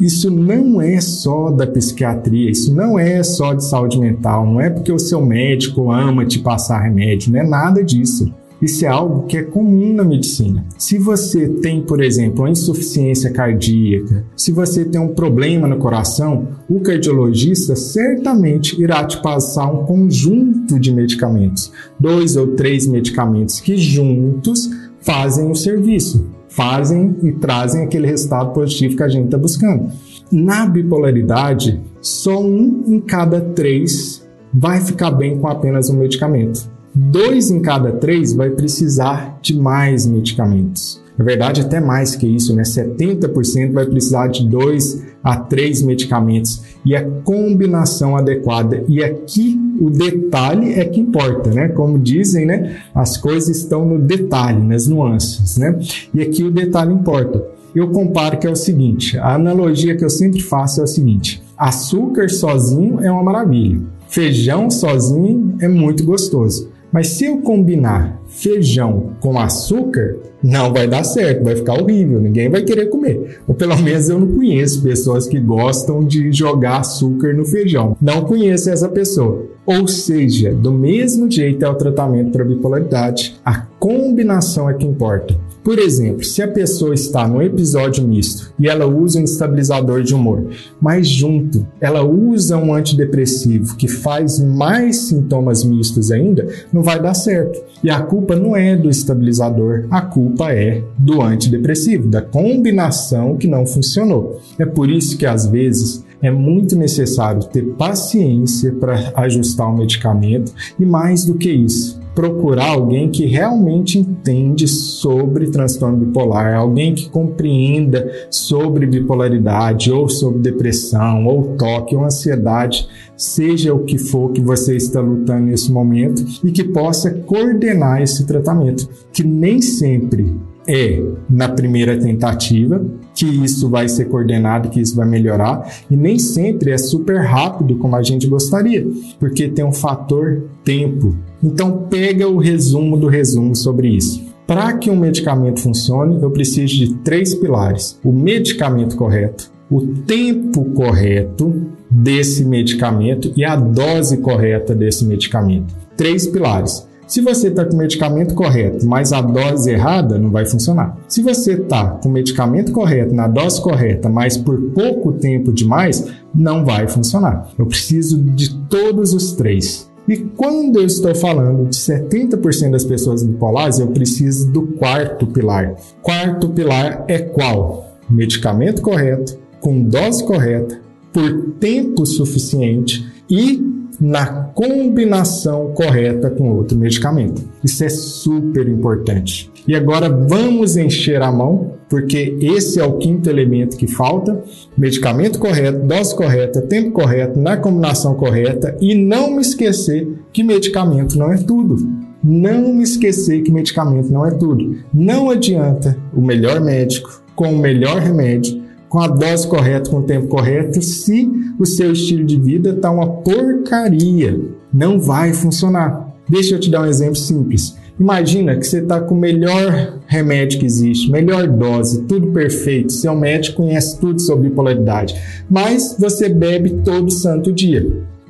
Isso 0.00 0.30
não 0.30 0.80
é 0.80 1.00
só 1.00 1.50
da 1.50 1.66
psiquiatria, 1.66 2.50
isso 2.50 2.74
não 2.74 2.98
é 2.98 3.22
só 3.22 3.54
de 3.54 3.64
saúde 3.64 4.00
mental, 4.00 4.44
não 4.44 4.60
é 4.60 4.68
porque 4.68 4.90
o 4.90 4.98
seu 4.98 5.24
médico 5.24 5.92
ama 5.92 6.24
te 6.24 6.40
passar 6.40 6.80
remédio, 6.80 7.32
não 7.32 7.40
é 7.40 7.46
nada 7.46 7.84
disso. 7.84 8.32
Isso 8.64 8.86
é 8.86 8.88
algo 8.88 9.26
que 9.26 9.36
é 9.36 9.42
comum 9.42 9.92
na 9.92 10.02
medicina. 10.02 10.64
Se 10.78 10.96
você 10.96 11.46
tem, 11.46 11.82
por 11.82 12.02
exemplo, 12.02 12.40
uma 12.40 12.50
insuficiência 12.50 13.30
cardíaca, 13.30 14.24
se 14.34 14.50
você 14.52 14.86
tem 14.86 14.98
um 14.98 15.14
problema 15.14 15.68
no 15.68 15.76
coração, 15.76 16.48
o 16.66 16.80
cardiologista 16.80 17.76
certamente 17.76 18.80
irá 18.82 19.04
te 19.04 19.20
passar 19.20 19.70
um 19.70 19.84
conjunto 19.84 20.80
de 20.80 20.94
medicamentos, 20.94 21.70
dois 22.00 22.36
ou 22.36 22.54
três 22.54 22.86
medicamentos 22.86 23.60
que 23.60 23.76
juntos 23.76 24.70
fazem 24.98 25.50
o 25.50 25.54
serviço, 25.54 26.26
fazem 26.48 27.16
e 27.22 27.32
trazem 27.32 27.84
aquele 27.84 28.06
resultado 28.06 28.54
positivo 28.54 28.96
que 28.96 29.02
a 29.02 29.08
gente 29.08 29.26
está 29.26 29.36
buscando. 29.36 29.92
Na 30.32 30.64
bipolaridade, 30.64 31.82
só 32.00 32.42
um 32.42 32.82
em 32.86 32.98
cada 32.98 33.42
três 33.42 34.26
vai 34.54 34.80
ficar 34.80 35.10
bem 35.10 35.38
com 35.38 35.48
apenas 35.48 35.90
um 35.90 35.98
medicamento 35.98 36.72
dois 36.94 37.50
em 37.50 37.60
cada 37.60 37.92
três 37.92 38.32
vai 38.32 38.50
precisar 38.50 39.38
de 39.42 39.58
mais 39.58 40.06
medicamentos. 40.06 41.02
Na 41.16 41.24
verdade, 41.24 41.60
até 41.60 41.80
mais 41.80 42.16
que 42.16 42.26
isso, 42.26 42.54
né? 42.54 42.62
70% 42.62 43.72
vai 43.72 43.86
precisar 43.86 44.28
de 44.28 44.46
dois 44.46 45.02
a 45.22 45.36
três 45.36 45.80
medicamentos 45.80 46.62
e 46.84 46.94
a 46.94 47.08
combinação 47.22 48.16
adequada. 48.16 48.84
E 48.88 49.02
aqui 49.02 49.58
o 49.80 49.90
detalhe 49.90 50.74
é 50.74 50.84
que 50.84 51.00
importa, 51.00 51.50
né? 51.50 51.68
Como 51.68 51.98
dizem, 51.98 52.44
né? 52.44 52.76
As 52.94 53.16
coisas 53.16 53.56
estão 53.56 53.84
no 53.84 53.98
detalhe, 53.98 54.62
nas 54.62 54.86
nuances, 54.86 55.56
né? 55.56 55.78
E 56.12 56.20
aqui 56.20 56.42
o 56.42 56.50
detalhe 56.50 56.92
importa. 56.92 57.44
Eu 57.74 57.90
comparo 57.90 58.38
que 58.38 58.46
é 58.46 58.50
o 58.50 58.56
seguinte: 58.56 59.16
a 59.16 59.34
analogia 59.34 59.96
que 59.96 60.04
eu 60.04 60.10
sempre 60.10 60.40
faço 60.40 60.80
é 60.80 60.84
o 60.84 60.88
seguinte: 60.88 61.42
açúcar 61.56 62.28
sozinho 62.28 63.00
é 63.00 63.10
uma 63.10 63.22
maravilha, 63.22 63.80
feijão 64.08 64.68
sozinho 64.68 65.56
é 65.60 65.68
muito 65.68 66.04
gostoso. 66.04 66.73
Mas 66.94 67.08
se 67.08 67.24
eu 67.24 67.38
combinar 67.38 68.22
feijão 68.28 69.16
com 69.18 69.36
açúcar, 69.36 70.16
não 70.40 70.72
vai 70.72 70.86
dar 70.86 71.02
certo, 71.02 71.42
vai 71.42 71.56
ficar 71.56 71.82
horrível, 71.82 72.20
ninguém 72.20 72.48
vai 72.48 72.62
querer 72.62 72.86
comer. 72.86 73.40
Ou 73.48 73.54
pelo 73.54 73.76
menos 73.78 74.08
eu 74.08 74.20
não 74.20 74.28
conheço 74.28 74.80
pessoas 74.80 75.26
que 75.26 75.40
gostam 75.40 76.04
de 76.04 76.30
jogar 76.30 76.78
açúcar 76.78 77.34
no 77.34 77.44
feijão. 77.44 77.96
Não 78.00 78.22
conheço 78.22 78.70
essa 78.70 78.88
pessoa. 78.88 79.44
Ou 79.66 79.88
seja, 79.88 80.54
do 80.54 80.70
mesmo 80.70 81.28
jeito 81.28 81.64
é 81.64 81.68
o 81.68 81.74
tratamento 81.74 82.30
para 82.30 82.44
bipolaridade, 82.44 83.40
a 83.44 83.62
combinação 83.80 84.70
é 84.70 84.74
que 84.74 84.86
importa. 84.86 85.34
Por 85.64 85.78
exemplo, 85.78 86.22
se 86.22 86.42
a 86.42 86.48
pessoa 86.48 86.92
está 86.92 87.26
no 87.26 87.40
episódio 87.40 88.06
misto 88.06 88.52
e 88.60 88.68
ela 88.68 88.84
usa 88.84 89.18
um 89.18 89.24
estabilizador 89.24 90.02
de 90.02 90.14
humor, 90.14 90.46
mas 90.78 91.08
junto 91.08 91.66
ela 91.80 92.04
usa 92.04 92.58
um 92.58 92.74
antidepressivo 92.74 93.74
que 93.74 93.88
faz 93.88 94.38
mais 94.38 94.96
sintomas 95.08 95.64
mistos 95.64 96.12
ainda, 96.12 96.46
não 96.70 96.82
vai 96.82 97.00
dar 97.00 97.14
certo. 97.14 97.64
E 97.82 97.88
a 97.88 98.02
culpa 98.02 98.36
não 98.36 98.54
é 98.54 98.76
do 98.76 98.90
estabilizador, 98.90 99.86
a 99.90 100.02
culpa 100.02 100.52
é 100.52 100.84
do 100.98 101.22
antidepressivo, 101.22 102.08
da 102.08 102.20
combinação 102.20 103.38
que 103.38 103.48
não 103.48 103.66
funcionou. 103.66 104.42
É 104.58 104.66
por 104.66 104.90
isso 104.90 105.16
que 105.16 105.24
às 105.24 105.46
vezes 105.46 106.04
é 106.20 106.30
muito 106.30 106.76
necessário 106.76 107.42
ter 107.44 107.62
paciência 107.78 108.70
para 108.72 109.12
ajustar 109.16 109.68
o 109.68 109.76
medicamento 109.76 110.52
e 110.78 110.84
mais 110.84 111.24
do 111.24 111.34
que 111.34 111.50
isso, 111.50 112.00
procurar 112.14 112.68
alguém 112.68 113.10
que 113.10 113.26
realmente 113.26 113.98
entende 113.98 114.68
sobre 114.68 115.48
transtorno 115.48 115.98
bipolar, 115.98 116.54
alguém 116.54 116.94
que 116.94 117.08
compreenda 117.08 118.10
sobre 118.30 118.86
bipolaridade 118.86 119.90
ou 119.90 120.08
sobre 120.08 120.40
depressão 120.40 121.26
ou 121.26 121.56
toque 121.56 121.96
ou 121.96 122.04
ansiedade, 122.04 122.88
seja 123.16 123.74
o 123.74 123.84
que 123.84 123.98
for 123.98 124.32
que 124.32 124.40
você 124.40 124.76
está 124.76 125.00
lutando 125.00 125.46
nesse 125.46 125.72
momento 125.72 126.24
e 126.42 126.52
que 126.52 126.64
possa 126.64 127.10
coordenar 127.10 128.02
esse 128.02 128.26
tratamento, 128.26 128.88
que 129.12 129.24
nem 129.24 129.60
sempre 129.60 130.34
é 130.66 131.02
na 131.28 131.48
primeira 131.48 131.98
tentativa 131.98 132.84
que 133.14 133.26
isso 133.26 133.68
vai 133.68 133.88
ser 133.88 134.06
coordenado, 134.06 134.68
que 134.68 134.80
isso 134.80 134.96
vai 134.96 135.06
melhorar, 135.06 135.72
e 135.90 135.96
nem 135.96 136.18
sempre 136.18 136.72
é 136.72 136.78
super 136.78 137.20
rápido 137.20 137.76
como 137.76 137.94
a 137.94 138.02
gente 138.02 138.26
gostaria, 138.26 138.86
porque 139.20 139.48
tem 139.48 139.64
um 139.64 139.72
fator 139.72 140.42
tempo. 140.64 141.14
Então 141.42 141.86
pega 141.88 142.28
o 142.28 142.38
resumo 142.38 142.96
do 142.96 143.06
resumo 143.06 143.54
sobre 143.54 143.88
isso. 143.88 144.22
Para 144.46 144.74
que 144.74 144.90
um 144.90 144.96
medicamento 144.96 145.60
funcione, 145.60 146.20
eu 146.20 146.30
preciso 146.30 146.74
de 146.74 146.94
três 146.96 147.34
pilares: 147.34 147.98
o 148.04 148.12
medicamento 148.12 148.96
correto, 148.96 149.50
o 149.70 149.80
tempo 149.80 150.64
correto 150.72 151.62
desse 151.90 152.44
medicamento 152.44 153.32
e 153.36 153.44
a 153.44 153.56
dose 153.56 154.18
correta 154.18 154.74
desse 154.74 155.04
medicamento. 155.04 155.74
Três 155.96 156.26
pilares. 156.26 156.86
Se 157.06 157.20
você 157.20 157.48
está 157.48 157.64
com 157.64 157.74
o 157.74 157.78
medicamento 157.78 158.34
correto, 158.34 158.86
mas 158.86 159.12
a 159.12 159.20
dose 159.20 159.70
errada, 159.70 160.18
não 160.18 160.30
vai 160.30 160.46
funcionar. 160.46 160.96
Se 161.06 161.22
você 161.22 161.52
está 161.52 161.90
com 161.90 162.08
o 162.08 162.12
medicamento 162.12 162.72
correto, 162.72 163.14
na 163.14 163.28
dose 163.28 163.60
correta, 163.60 164.08
mas 164.08 164.36
por 164.36 164.60
pouco 164.70 165.12
tempo 165.12 165.52
demais, 165.52 166.06
não 166.34 166.64
vai 166.64 166.88
funcionar. 166.88 167.48
Eu 167.58 167.66
preciso 167.66 168.18
de 168.18 168.54
todos 168.68 169.12
os 169.12 169.32
três. 169.32 169.90
E 170.06 170.16
quando 170.16 170.80
eu 170.80 170.86
estou 170.86 171.14
falando 171.14 171.68
de 171.68 171.76
70% 171.76 172.70
das 172.70 172.84
pessoas 172.84 173.22
bipolares, 173.22 173.78
eu 173.78 173.88
preciso 173.88 174.50
do 174.50 174.62
quarto 174.62 175.26
pilar. 175.26 175.76
Quarto 176.02 176.50
pilar 176.50 177.04
é 177.08 177.18
qual? 177.18 177.96
Medicamento 178.08 178.82
correto, 178.82 179.38
com 179.60 179.82
dose 179.82 180.22
correta, 180.24 180.78
por 181.12 181.54
tempo 181.58 182.04
suficiente 182.04 183.06
e 183.30 183.62
na 184.00 184.26
combinação 184.54 185.72
correta 185.74 186.30
com 186.30 186.50
outro 186.50 186.76
medicamento. 186.76 187.42
Isso 187.62 187.84
é 187.84 187.88
super 187.88 188.68
importante. 188.68 189.50
E 189.66 189.74
agora 189.74 190.08
vamos 190.08 190.76
encher 190.76 191.22
a 191.22 191.32
mão, 191.32 191.74
porque 191.88 192.36
esse 192.40 192.78
é 192.78 192.84
o 192.84 192.98
quinto 192.98 193.30
elemento 193.30 193.76
que 193.76 193.86
falta: 193.86 194.42
medicamento 194.76 195.38
correto, 195.38 195.86
dose 195.86 196.14
correta, 196.14 196.60
tempo 196.60 196.92
correto, 196.92 197.38
na 197.38 197.56
combinação 197.56 198.14
correta 198.14 198.76
e 198.80 198.94
não 198.94 199.30
me 199.30 199.40
esquecer 199.40 200.06
que 200.32 200.42
medicamento 200.42 201.18
não 201.18 201.32
é 201.32 201.36
tudo. 201.38 201.76
Não 202.22 202.72
me 202.72 202.82
esquecer 202.82 203.42
que 203.42 203.52
medicamento 203.52 204.10
não 204.10 204.24
é 204.24 204.30
tudo. 204.30 204.78
Não 204.92 205.30
adianta 205.30 205.96
o 206.14 206.22
melhor 206.22 206.60
médico 206.60 207.22
com 207.36 207.52
o 207.52 207.58
melhor 207.58 207.98
remédio 207.98 208.63
com 208.94 209.00
a 209.00 209.08
dose 209.08 209.48
correta, 209.48 209.90
com 209.90 209.96
o 209.96 210.02
tempo 210.04 210.28
correto, 210.28 210.80
se 210.80 211.28
o 211.58 211.66
seu 211.66 211.90
estilo 211.90 212.24
de 212.24 212.38
vida 212.38 212.70
está 212.70 212.92
uma 212.92 213.08
porcaria. 213.08 214.40
Não 214.72 215.00
vai 215.00 215.32
funcionar. 215.32 216.14
Deixa 216.28 216.54
eu 216.54 216.60
te 216.60 216.70
dar 216.70 216.82
um 216.82 216.86
exemplo 216.86 217.16
simples. 217.16 217.76
Imagina 217.98 218.54
que 218.54 218.64
você 218.64 218.78
está 218.78 219.00
com 219.00 219.16
o 219.16 219.18
melhor 219.18 219.98
remédio 220.06 220.60
que 220.60 220.66
existe, 220.66 221.10
melhor 221.10 221.48
dose, 221.48 222.02
tudo 222.02 222.28
perfeito. 222.28 222.92
Seu 222.92 223.16
médico 223.16 223.64
conhece 223.64 223.98
tudo 223.98 224.20
sobre 224.20 224.48
bipolaridade, 224.48 225.16
mas 225.50 225.96
você 225.98 226.28
bebe 226.28 226.78
todo 226.84 227.10
santo 227.10 227.52
dia. 227.52 227.84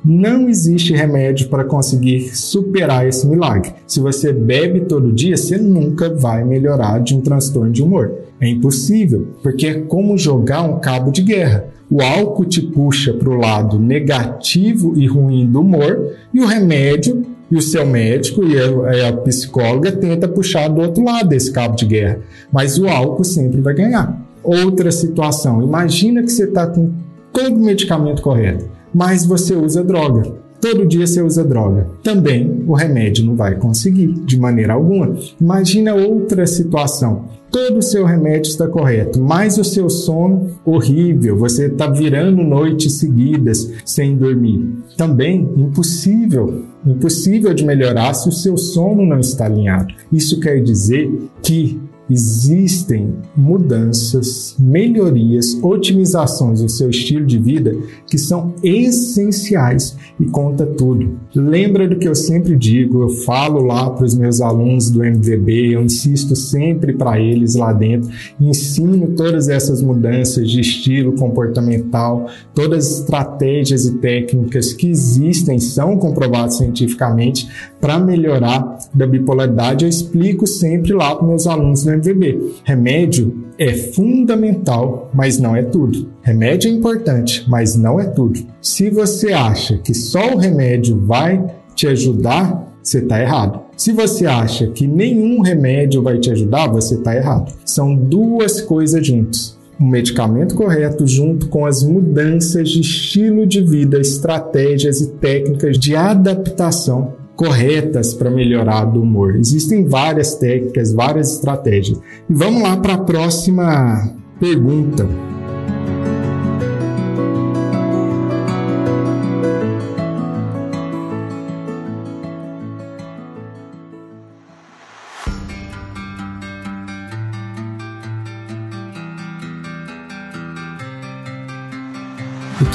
Não 0.07 0.47
existe 0.47 0.93
remédio 0.93 1.49
para 1.49 1.63
conseguir 1.63 2.35
superar 2.37 3.07
esse 3.07 3.25
milagre. 3.25 3.73
Se 3.87 3.99
você 3.99 4.31
bebe 4.31 4.81
todo 4.81 5.11
dia, 5.11 5.35
você 5.35 5.57
nunca 5.57 6.13
vai 6.13 6.43
melhorar 6.43 6.99
de 6.99 7.15
um 7.15 7.21
transtorno 7.21 7.71
de 7.71 7.81
humor. 7.81 8.13
É 8.39 8.47
impossível, 8.47 9.29
porque 9.41 9.65
é 9.65 9.73
como 9.79 10.15
jogar 10.15 10.61
um 10.61 10.79
cabo 10.79 11.09
de 11.09 11.23
guerra. 11.23 11.69
O 11.89 12.03
álcool 12.03 12.45
te 12.45 12.61
puxa 12.61 13.13
para 13.13 13.29
o 13.29 13.37
lado 13.37 13.79
negativo 13.79 14.93
e 14.95 15.07
ruim 15.07 15.47
do 15.47 15.61
humor, 15.61 16.11
e 16.31 16.39
o 16.39 16.45
remédio 16.45 17.23
e 17.49 17.55
o 17.55 17.61
seu 17.61 17.83
médico 17.85 18.43
e 18.43 18.59
a, 19.01 19.13
psicóloga 19.13 19.91
tenta 19.91 20.27
puxar 20.27 20.67
do 20.67 20.81
outro 20.81 21.03
lado 21.03 21.29
desse 21.29 21.51
cabo 21.51 21.75
de 21.75 21.85
guerra. 21.85 22.19
Mas 22.51 22.77
o 22.77 22.87
álcool 22.87 23.23
sempre 23.23 23.59
vai 23.59 23.73
ganhar. 23.73 24.21
Outra 24.43 24.91
situação: 24.91 25.63
imagina 25.63 26.21
que 26.21 26.29
você 26.29 26.43
está 26.43 26.67
com 26.67 26.91
todo 27.33 27.55
o 27.55 27.65
medicamento 27.65 28.21
correto, 28.21 28.65
mas 28.95 29.25
você 29.25 29.53
usa 29.53 29.83
droga 29.83 30.45
todo 30.65 30.87
dia 30.87 31.05
você 31.05 31.21
usa 31.21 31.43
droga. 31.43 31.87
Também 32.01 32.63
o 32.67 32.73
remédio 32.73 33.23
não 33.23 33.35
vai 33.35 33.55
conseguir, 33.55 34.07
de 34.25 34.35
maneira 34.35 34.73
alguma. 34.73 35.15
Imagina 35.39 35.93
outra 35.93 36.47
situação. 36.47 37.25
Todo 37.51 37.77
o 37.77 37.83
seu 37.83 38.03
remédio 38.03 38.49
está 38.49 38.67
correto, 38.67 39.21
mas 39.21 39.59
o 39.59 39.63
seu 39.63 39.89
sono 39.89 40.49
horrível, 40.65 41.37
você 41.37 41.67
está 41.67 41.87
virando 41.87 42.43
noites 42.43 42.93
seguidas 42.97 43.71
sem 43.85 44.17
dormir. 44.17 44.75
Também 44.97 45.47
impossível, 45.55 46.65
impossível 46.85 47.53
de 47.53 47.63
melhorar 47.63 48.13
se 48.15 48.27
o 48.27 48.31
seu 48.31 48.57
sono 48.57 49.05
não 49.05 49.19
está 49.19 49.45
alinhado. 49.45 49.93
Isso 50.11 50.39
quer 50.39 50.61
dizer 50.61 51.09
que 51.43 51.79
existem 52.09 53.13
mudanças, 53.35 54.55
melhorias, 54.59 55.57
otimizações 55.61 56.61
no 56.61 56.69
seu 56.69 56.89
estilo 56.89 57.25
de 57.25 57.37
vida 57.37 57.75
que 58.07 58.17
são 58.17 58.53
essenciais 58.63 59.97
e 60.19 60.25
conta 60.25 60.65
tudo. 60.65 61.17
Lembra 61.33 61.87
do 61.87 61.97
que 61.97 62.07
eu 62.07 62.15
sempre 62.15 62.55
digo, 62.55 63.03
eu 63.03 63.09
falo 63.09 63.61
lá 63.61 63.89
para 63.89 64.05
os 64.05 64.15
meus 64.15 64.39
alunos 64.39 64.89
do 64.89 65.03
MVB, 65.03 65.75
eu 65.75 65.81
insisto 65.81 66.35
sempre 66.35 66.93
para 66.93 67.19
eles 67.19 67.55
lá 67.55 67.73
dentro, 67.73 68.09
ensino 68.39 69.07
todas 69.15 69.49
essas 69.49 69.81
mudanças 69.81 70.49
de 70.49 70.61
estilo 70.61 71.13
comportamental, 71.13 72.27
todas 72.53 72.85
as 72.85 72.99
estratégias 72.99 73.85
e 73.85 73.95
técnicas 73.97 74.73
que 74.73 74.89
existem, 74.89 75.59
são 75.59 75.97
comprovadas 75.97 76.57
cientificamente 76.57 77.47
para 77.85 77.99
melhorar 77.99 78.79
da 78.91 79.05
bipolaridade, 79.05 79.85
eu 79.85 79.89
explico 79.89 80.47
sempre 80.47 80.91
lá 80.91 81.15
para 81.15 81.27
meus 81.27 81.45
alunos 81.45 81.83
do 81.83 81.91
MVB. 81.91 82.55
Remédio 82.63 83.45
é 83.59 83.73
fundamental, 83.73 85.11
mas 85.13 85.37
não 85.37 85.55
é 85.55 85.61
tudo. 85.61 86.09
Remédio 86.23 86.67
é 86.67 86.73
importante, 86.73 87.45
mas 87.47 87.75
não 87.75 87.99
é 87.99 88.05
tudo. 88.05 88.39
Se 88.59 88.89
você 88.89 89.33
acha 89.33 89.77
que 89.77 89.93
só 89.93 90.33
o 90.33 90.37
remédio 90.37 90.99
vai 91.05 91.45
te 91.75 91.85
ajudar, 91.85 92.73
você 92.81 92.97
está 92.97 93.21
errado. 93.21 93.61
Se 93.77 93.91
você 93.91 94.25
acha 94.25 94.65
que 94.65 94.87
nenhum 94.87 95.41
remédio 95.41 96.01
vai 96.01 96.17
te 96.17 96.31
ajudar, 96.31 96.65
você 96.65 96.95
está 96.95 97.15
errado. 97.15 97.53
São 97.63 97.95
duas 97.95 98.61
coisas 98.61 99.05
juntas. 99.05 99.59
O 99.79 99.85
medicamento 99.85 100.55
correto 100.55 101.05
junto 101.05 101.49
com 101.49 101.67
as 101.67 101.83
mudanças 101.83 102.67
de 102.67 102.81
estilo 102.81 103.45
de 103.45 103.61
vida, 103.61 103.99
estratégias 103.99 105.01
e 105.01 105.11
técnicas 105.17 105.77
de 105.77 105.95
adaptação 105.95 107.24
corretas 107.35 108.13
para 108.13 108.29
melhorar 108.29 108.85
do 108.85 109.01
humor. 109.01 109.35
Existem 109.35 109.85
várias 109.85 110.35
técnicas, 110.35 110.93
várias 110.93 111.33
estratégias. 111.33 111.99
vamos 112.29 112.63
lá 112.63 112.77
para 112.77 112.93
a 112.93 112.97
próxima 112.99 114.13
pergunta. 114.39 115.34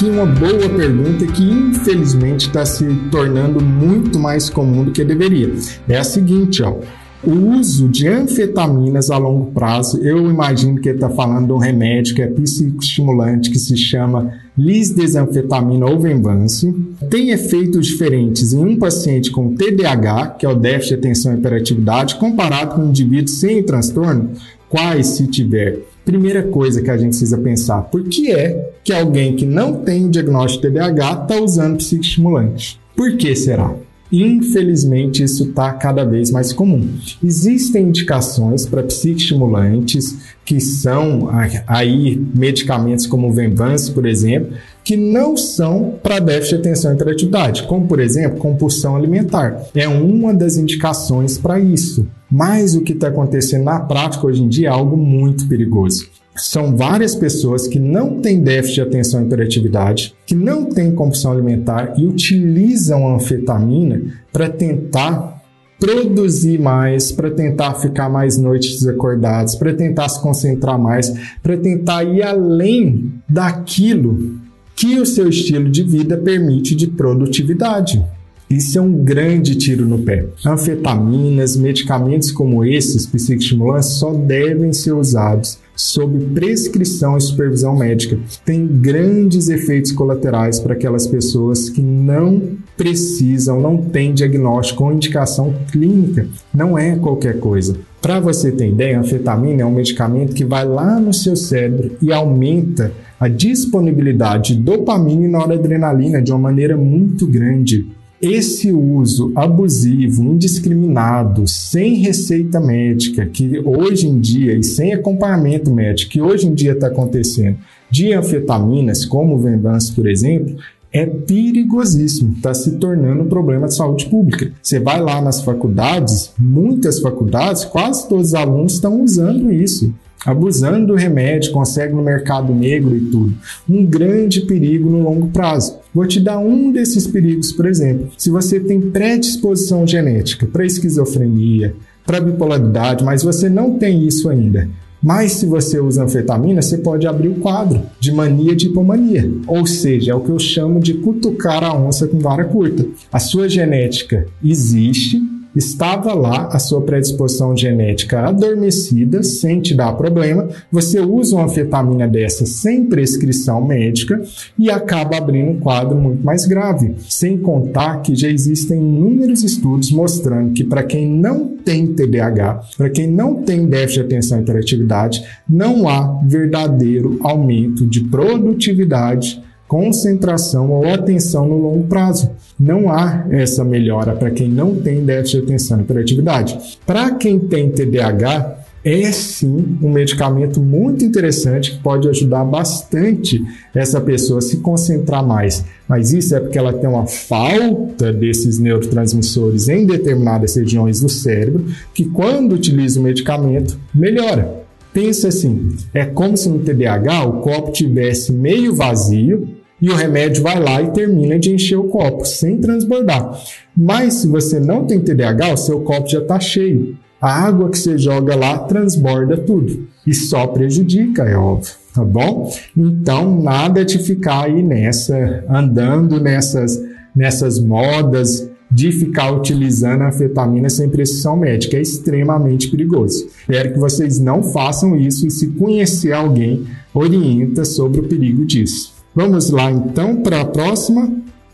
Aqui 0.00 0.08
uma 0.08 0.24
boa 0.24 0.66
pergunta 0.70 1.26
que 1.26 1.42
infelizmente 1.42 2.46
está 2.46 2.64
se 2.64 2.86
tornando 3.10 3.62
muito 3.62 4.18
mais 4.18 4.48
comum 4.48 4.82
do 4.82 4.92
que 4.92 5.04
deveria. 5.04 5.52
É 5.86 5.98
a 5.98 6.04
seguinte, 6.04 6.62
ó. 6.62 6.78
o 7.22 7.58
uso 7.58 7.86
de 7.86 8.08
anfetaminas 8.08 9.10
a 9.10 9.18
longo 9.18 9.52
prazo, 9.52 9.98
eu 10.02 10.30
imagino 10.30 10.80
que 10.80 10.88
ele 10.88 10.96
está 10.96 11.10
falando 11.10 11.48
de 11.48 11.52
um 11.52 11.58
remédio 11.58 12.14
que 12.14 12.22
é 12.22 12.28
psicoestimulante 12.28 13.50
que 13.50 13.58
se 13.58 13.76
chama 13.76 14.32
lisdesanfetamina 14.56 15.84
ou 15.84 16.00
Venvance, 16.00 16.74
tem 17.10 17.32
efeitos 17.32 17.86
diferentes 17.88 18.54
em 18.54 18.64
um 18.64 18.78
paciente 18.78 19.30
com 19.30 19.54
TDAH, 19.54 20.28
que 20.38 20.46
é 20.46 20.48
o 20.48 20.54
déficit 20.54 20.94
de 20.94 20.98
atenção 20.98 21.34
e 21.34 21.36
hiperatividade, 21.36 22.14
comparado 22.14 22.74
com 22.74 22.86
um 22.86 22.88
indivíduo 22.88 23.28
sem 23.28 23.62
transtorno, 23.62 24.30
quais 24.66 25.08
se 25.08 25.26
tiver. 25.26 25.80
Primeira 26.10 26.42
coisa 26.42 26.82
que 26.82 26.90
a 26.90 26.96
gente 26.96 27.10
precisa 27.10 27.38
pensar, 27.38 27.82
por 27.82 28.02
que 28.02 28.32
é 28.32 28.72
que 28.82 28.92
alguém 28.92 29.36
que 29.36 29.46
não 29.46 29.84
tem 29.84 30.10
diagnóstico 30.10 30.66
de 30.66 30.72
TDAH 30.72 31.22
está 31.22 31.40
usando 31.40 31.76
psicoestimulante? 31.76 32.80
Por 32.96 33.16
que 33.16 33.36
será? 33.36 33.72
Infelizmente, 34.12 35.22
isso 35.22 35.44
está 35.44 35.72
cada 35.72 36.04
vez 36.04 36.30
mais 36.30 36.52
comum. 36.52 36.88
Existem 37.22 37.84
indicações 37.88 38.66
para 38.66 38.82
psicoestimulantes, 38.82 40.18
que 40.44 40.60
são 40.60 41.28
aí 41.66 42.20
medicamentos 42.34 43.06
como 43.06 43.32
Venvance, 43.32 43.92
por 43.92 44.04
exemplo, 44.04 44.52
que 44.82 44.96
não 44.96 45.36
são 45.36 45.94
para 46.02 46.18
déficit 46.18 46.56
de 46.56 46.60
atenção 46.60 46.90
e 46.90 46.94
hiperatividade, 46.94 47.62
como 47.64 47.86
por 47.86 48.00
exemplo, 48.00 48.38
compulsão 48.38 48.96
alimentar. 48.96 49.62
É 49.74 49.86
uma 49.86 50.34
das 50.34 50.56
indicações 50.56 51.38
para 51.38 51.60
isso. 51.60 52.06
Mas 52.30 52.74
o 52.74 52.80
que 52.80 52.92
está 52.92 53.08
acontecendo 53.08 53.64
na 53.64 53.80
prática 53.80 54.26
hoje 54.26 54.42
em 54.42 54.48
dia 54.48 54.68
é 54.68 54.70
algo 54.70 54.96
muito 54.96 55.46
perigoso 55.48 56.08
são 56.40 56.76
várias 56.76 57.14
pessoas 57.14 57.66
que 57.66 57.78
não 57.78 58.20
têm 58.20 58.40
déficit 58.40 58.74
de 58.74 58.80
atenção 58.82 59.22
e 59.22 59.26
hiperatividade, 59.26 60.14
que 60.26 60.34
não 60.34 60.66
têm 60.66 60.92
compulsão 60.92 61.32
alimentar 61.32 61.94
e 61.96 62.06
utilizam 62.06 63.14
anfetamina 63.14 64.00
para 64.32 64.48
tentar 64.48 65.40
produzir 65.78 66.60
mais, 66.60 67.10
para 67.10 67.30
tentar 67.30 67.74
ficar 67.74 68.08
mais 68.08 68.36
noites 68.36 68.86
acordados, 68.86 69.54
para 69.54 69.72
tentar 69.72 70.08
se 70.08 70.20
concentrar 70.20 70.78
mais, 70.78 71.12
para 71.42 71.56
tentar 71.56 72.04
ir 72.04 72.22
além 72.22 73.14
daquilo 73.28 74.38
que 74.76 74.98
o 74.98 75.06
seu 75.06 75.28
estilo 75.28 75.70
de 75.70 75.82
vida 75.82 76.16
permite 76.16 76.74
de 76.74 76.86
produtividade. 76.86 78.04
Isso 78.48 78.78
é 78.78 78.80
um 78.82 78.92
grande 79.04 79.54
tiro 79.54 79.86
no 79.86 80.00
pé. 80.00 80.26
Anfetaminas, 80.44 81.56
medicamentos 81.56 82.32
como 82.32 82.64
esses, 82.64 83.06
psicoestimulantes, 83.06 83.90
só 83.90 84.12
devem 84.12 84.72
ser 84.72 84.92
usados 84.92 85.58
sob 85.80 86.18
prescrição 86.34 87.16
e 87.16 87.20
supervisão 87.22 87.74
médica. 87.74 88.18
Tem 88.44 88.66
grandes 88.66 89.48
efeitos 89.48 89.92
colaterais 89.92 90.60
para 90.60 90.74
aquelas 90.74 91.06
pessoas 91.06 91.70
que 91.70 91.80
não 91.80 92.58
precisam, 92.76 93.60
não 93.60 93.78
têm 93.78 94.12
diagnóstico 94.12 94.84
ou 94.84 94.92
indicação 94.92 95.54
clínica. 95.72 96.26
Não 96.54 96.78
é 96.78 96.96
qualquer 96.96 97.40
coisa. 97.40 97.76
Para 98.02 98.20
você 98.20 98.52
ter 98.52 98.68
ideia, 98.68 98.98
a 98.98 99.00
anfetamina 99.00 99.62
é 99.62 99.66
um 99.66 99.74
medicamento 99.74 100.34
que 100.34 100.44
vai 100.44 100.66
lá 100.66 101.00
no 101.00 101.14
seu 101.14 101.34
cérebro 101.34 101.96
e 102.02 102.12
aumenta 102.12 102.92
a 103.18 103.26
disponibilidade 103.28 104.54
de 104.54 104.60
dopamina 104.60 105.24
e 105.24 105.28
noradrenalina 105.28 106.20
de 106.20 106.30
uma 106.30 106.40
maneira 106.40 106.76
muito 106.76 107.26
grande. 107.26 107.86
Esse 108.20 108.70
uso 108.70 109.32
abusivo, 109.34 110.22
indiscriminado, 110.22 111.48
sem 111.48 111.94
receita 111.94 112.60
médica, 112.60 113.24
que 113.24 113.58
hoje 113.64 114.06
em 114.06 114.20
dia, 114.20 114.54
e 114.54 114.62
sem 114.62 114.92
acompanhamento 114.92 115.72
médico, 115.72 116.12
que 116.12 116.20
hoje 116.20 116.46
em 116.46 116.52
dia 116.52 116.72
está 116.72 116.88
acontecendo, 116.88 117.56
de 117.90 118.12
anfetaminas, 118.12 119.06
como 119.06 119.36
o 119.36 119.38
Venvance, 119.38 119.92
por 119.92 120.06
exemplo, 120.06 120.54
é 120.92 121.06
perigosíssimo, 121.06 122.34
está 122.34 122.52
se 122.52 122.72
tornando 122.72 123.22
um 123.22 123.28
problema 123.28 123.68
de 123.68 123.74
saúde 123.74 124.06
pública. 124.06 124.52
Você 124.62 124.80
vai 124.80 125.00
lá 125.00 125.20
nas 125.20 125.42
faculdades, 125.42 126.32
muitas 126.38 127.00
faculdades, 127.00 127.64
quase 127.64 128.08
todos 128.08 128.28
os 128.28 128.34
alunos 128.34 128.74
estão 128.74 129.02
usando 129.02 129.52
isso 129.52 129.92
abusando 130.24 130.88
do 130.88 130.94
remédio, 130.94 131.52
consegue 131.52 131.94
no 131.94 132.02
mercado 132.02 132.54
negro 132.54 132.96
e 132.96 133.00
tudo. 133.00 133.34
Um 133.68 133.84
grande 133.84 134.42
perigo 134.42 134.90
no 134.90 135.02
longo 135.02 135.28
prazo. 135.28 135.78
Vou 135.94 136.06
te 136.06 136.20
dar 136.20 136.38
um 136.38 136.70
desses 136.70 137.06
perigos, 137.06 137.52
por 137.52 137.66
exemplo. 137.66 138.10
Se 138.16 138.30
você 138.30 138.60
tem 138.60 138.80
predisposição 138.80 139.86
genética 139.86 140.46
para 140.46 140.66
esquizofrenia, 140.66 141.74
para 142.04 142.20
bipolaridade, 142.20 143.04
mas 143.04 143.22
você 143.22 143.48
não 143.48 143.78
tem 143.78 144.06
isso 144.06 144.28
ainda. 144.28 144.68
Mas 145.02 145.32
se 145.32 145.46
você 145.46 145.80
usa 145.80 146.04
anfetamina, 146.04 146.60
você 146.60 146.78
pode 146.78 147.06
abrir 147.06 147.28
o 147.28 147.36
quadro 147.36 147.82
de 147.98 148.12
mania 148.12 148.54
de 148.54 148.66
hipomania. 148.66 149.30
Ou 149.46 149.66
seja, 149.66 150.12
é 150.12 150.14
o 150.14 150.20
que 150.20 150.30
eu 150.30 150.38
chamo 150.38 150.78
de 150.78 150.94
cutucar 150.94 151.64
a 151.64 151.74
onça 151.74 152.06
com 152.06 152.18
vara 152.18 152.44
curta. 152.44 152.86
A 153.12 153.18
sua 153.18 153.48
genética 153.48 154.26
existe, 154.44 155.20
estava 155.54 156.14
lá 156.14 156.48
a 156.52 156.58
sua 156.58 156.80
predisposição 156.82 157.56
genética 157.56 158.20
adormecida, 158.20 159.22
sem 159.22 159.60
te 159.60 159.74
dar 159.74 159.92
problema, 159.94 160.48
você 160.70 161.00
usa 161.00 161.36
uma 161.36 161.44
anfetamina 161.44 162.06
dessa 162.06 162.46
sem 162.46 162.84
prescrição 162.84 163.64
médica 163.64 164.22
e 164.58 164.70
acaba 164.70 165.16
abrindo 165.16 165.50
um 165.50 165.60
quadro 165.60 165.96
muito 165.96 166.24
mais 166.24 166.46
grave. 166.46 166.94
Sem 167.08 167.38
contar 167.38 168.02
que 168.02 168.14
já 168.14 168.28
existem 168.28 168.78
inúmeros 168.78 169.42
estudos 169.42 169.90
mostrando 169.90 170.52
que 170.52 170.64
para 170.64 170.82
quem 170.82 171.08
não 171.08 171.46
tem 171.64 171.88
TDAH, 171.88 172.62
para 172.76 172.90
quem 172.90 173.06
não 173.06 173.42
tem 173.42 173.66
déficit 173.66 174.00
de 174.00 174.06
atenção 174.06 174.38
e 174.38 174.42
hiperatividade, 174.42 175.22
não 175.48 175.88
há 175.88 176.20
verdadeiro 176.24 177.18
aumento 177.22 177.86
de 177.86 178.00
produtividade 178.02 179.42
concentração 179.70 180.68
ou 180.68 180.84
atenção 180.84 181.46
no 181.46 181.56
longo 181.56 181.86
prazo. 181.86 182.28
Não 182.58 182.90
há 182.90 183.24
essa 183.30 183.64
melhora 183.64 184.16
para 184.16 184.28
quem 184.32 184.48
não 184.48 184.74
tem 184.74 185.04
déficit 185.04 185.38
de 185.38 185.44
atenção 185.44 185.78
e 185.78 185.82
hiperatividade. 185.82 186.58
Para 186.84 187.12
quem 187.12 187.38
tem 187.38 187.70
TDAH, 187.70 188.64
é 188.84 189.12
sim 189.12 189.78
um 189.80 189.92
medicamento 189.92 190.60
muito 190.60 191.04
interessante 191.04 191.70
que 191.70 191.82
pode 191.84 192.08
ajudar 192.08 192.44
bastante 192.44 193.40
essa 193.72 194.00
pessoa 194.00 194.38
a 194.38 194.42
se 194.42 194.56
concentrar 194.56 195.24
mais. 195.24 195.64
Mas 195.88 196.12
isso 196.12 196.34
é 196.34 196.40
porque 196.40 196.58
ela 196.58 196.72
tem 196.72 196.90
uma 196.90 197.06
falta 197.06 198.12
desses 198.12 198.58
neurotransmissores 198.58 199.68
em 199.68 199.86
determinadas 199.86 200.56
regiões 200.56 201.00
do 201.00 201.08
cérebro, 201.08 201.66
que 201.94 202.06
quando 202.06 202.54
utiliza 202.54 202.98
o 202.98 203.04
medicamento, 203.04 203.78
melhora. 203.94 204.64
Pensa 204.92 205.28
assim, 205.28 205.76
é 205.94 206.04
como 206.04 206.36
se 206.36 206.48
no 206.48 206.58
TDAH 206.58 207.24
o 207.24 207.40
copo 207.40 207.70
tivesse 207.70 208.32
meio 208.32 208.74
vazio 208.74 209.59
e 209.80 209.88
o 209.88 209.94
remédio 209.94 210.42
vai 210.42 210.60
lá 210.60 210.82
e 210.82 210.90
termina 210.90 211.38
de 211.38 211.54
encher 211.54 211.76
o 211.76 211.84
copo, 211.84 212.24
sem 212.24 212.58
transbordar. 212.58 213.40
Mas 213.76 214.14
se 214.14 214.28
você 214.28 214.60
não 214.60 214.84
tem 214.84 215.00
TDAH, 215.00 215.54
o 215.54 215.56
seu 215.56 215.80
copo 215.80 216.08
já 216.08 216.18
está 216.18 216.38
cheio. 216.38 216.96
A 217.20 217.46
água 217.46 217.68
que 217.70 217.78
você 217.78 217.98
joga 217.98 218.34
lá 218.34 218.58
transborda 218.60 219.36
tudo 219.36 219.86
e 220.06 220.14
só 220.14 220.46
prejudica, 220.46 221.24
é 221.24 221.36
óbvio, 221.36 221.74
tá 221.94 222.02
bom? 222.02 222.50
Então, 222.76 223.40
nada 223.42 223.84
de 223.84 223.98
ficar 223.98 224.46
aí 224.46 224.62
nessa, 224.62 225.44
andando 225.48 226.18
nessas, 226.18 226.80
nessas 227.14 227.58
modas 227.58 228.48
de 228.70 228.92
ficar 228.92 229.32
utilizando 229.32 230.02
a 230.02 230.08
anfetamina 230.08 230.70
sem 230.70 230.88
prescrição 230.88 231.36
médica. 231.36 231.76
É 231.76 231.82
extremamente 231.82 232.70
perigoso. 232.70 233.26
Espero 233.40 233.72
que 233.72 233.78
vocês 233.78 234.18
não 234.18 234.42
façam 234.42 234.96
isso 234.96 235.26
e 235.26 235.30
se 235.30 235.48
conhecer 235.48 236.12
alguém, 236.12 236.64
orienta 236.94 237.64
sobre 237.64 238.00
o 238.00 238.04
perigo 238.04 238.46
disso. 238.46 238.89
Vamos 239.14 239.50
lá 239.50 239.70
então 239.70 240.22
para 240.22 240.40
a 240.40 240.44
próxima. 240.44 241.10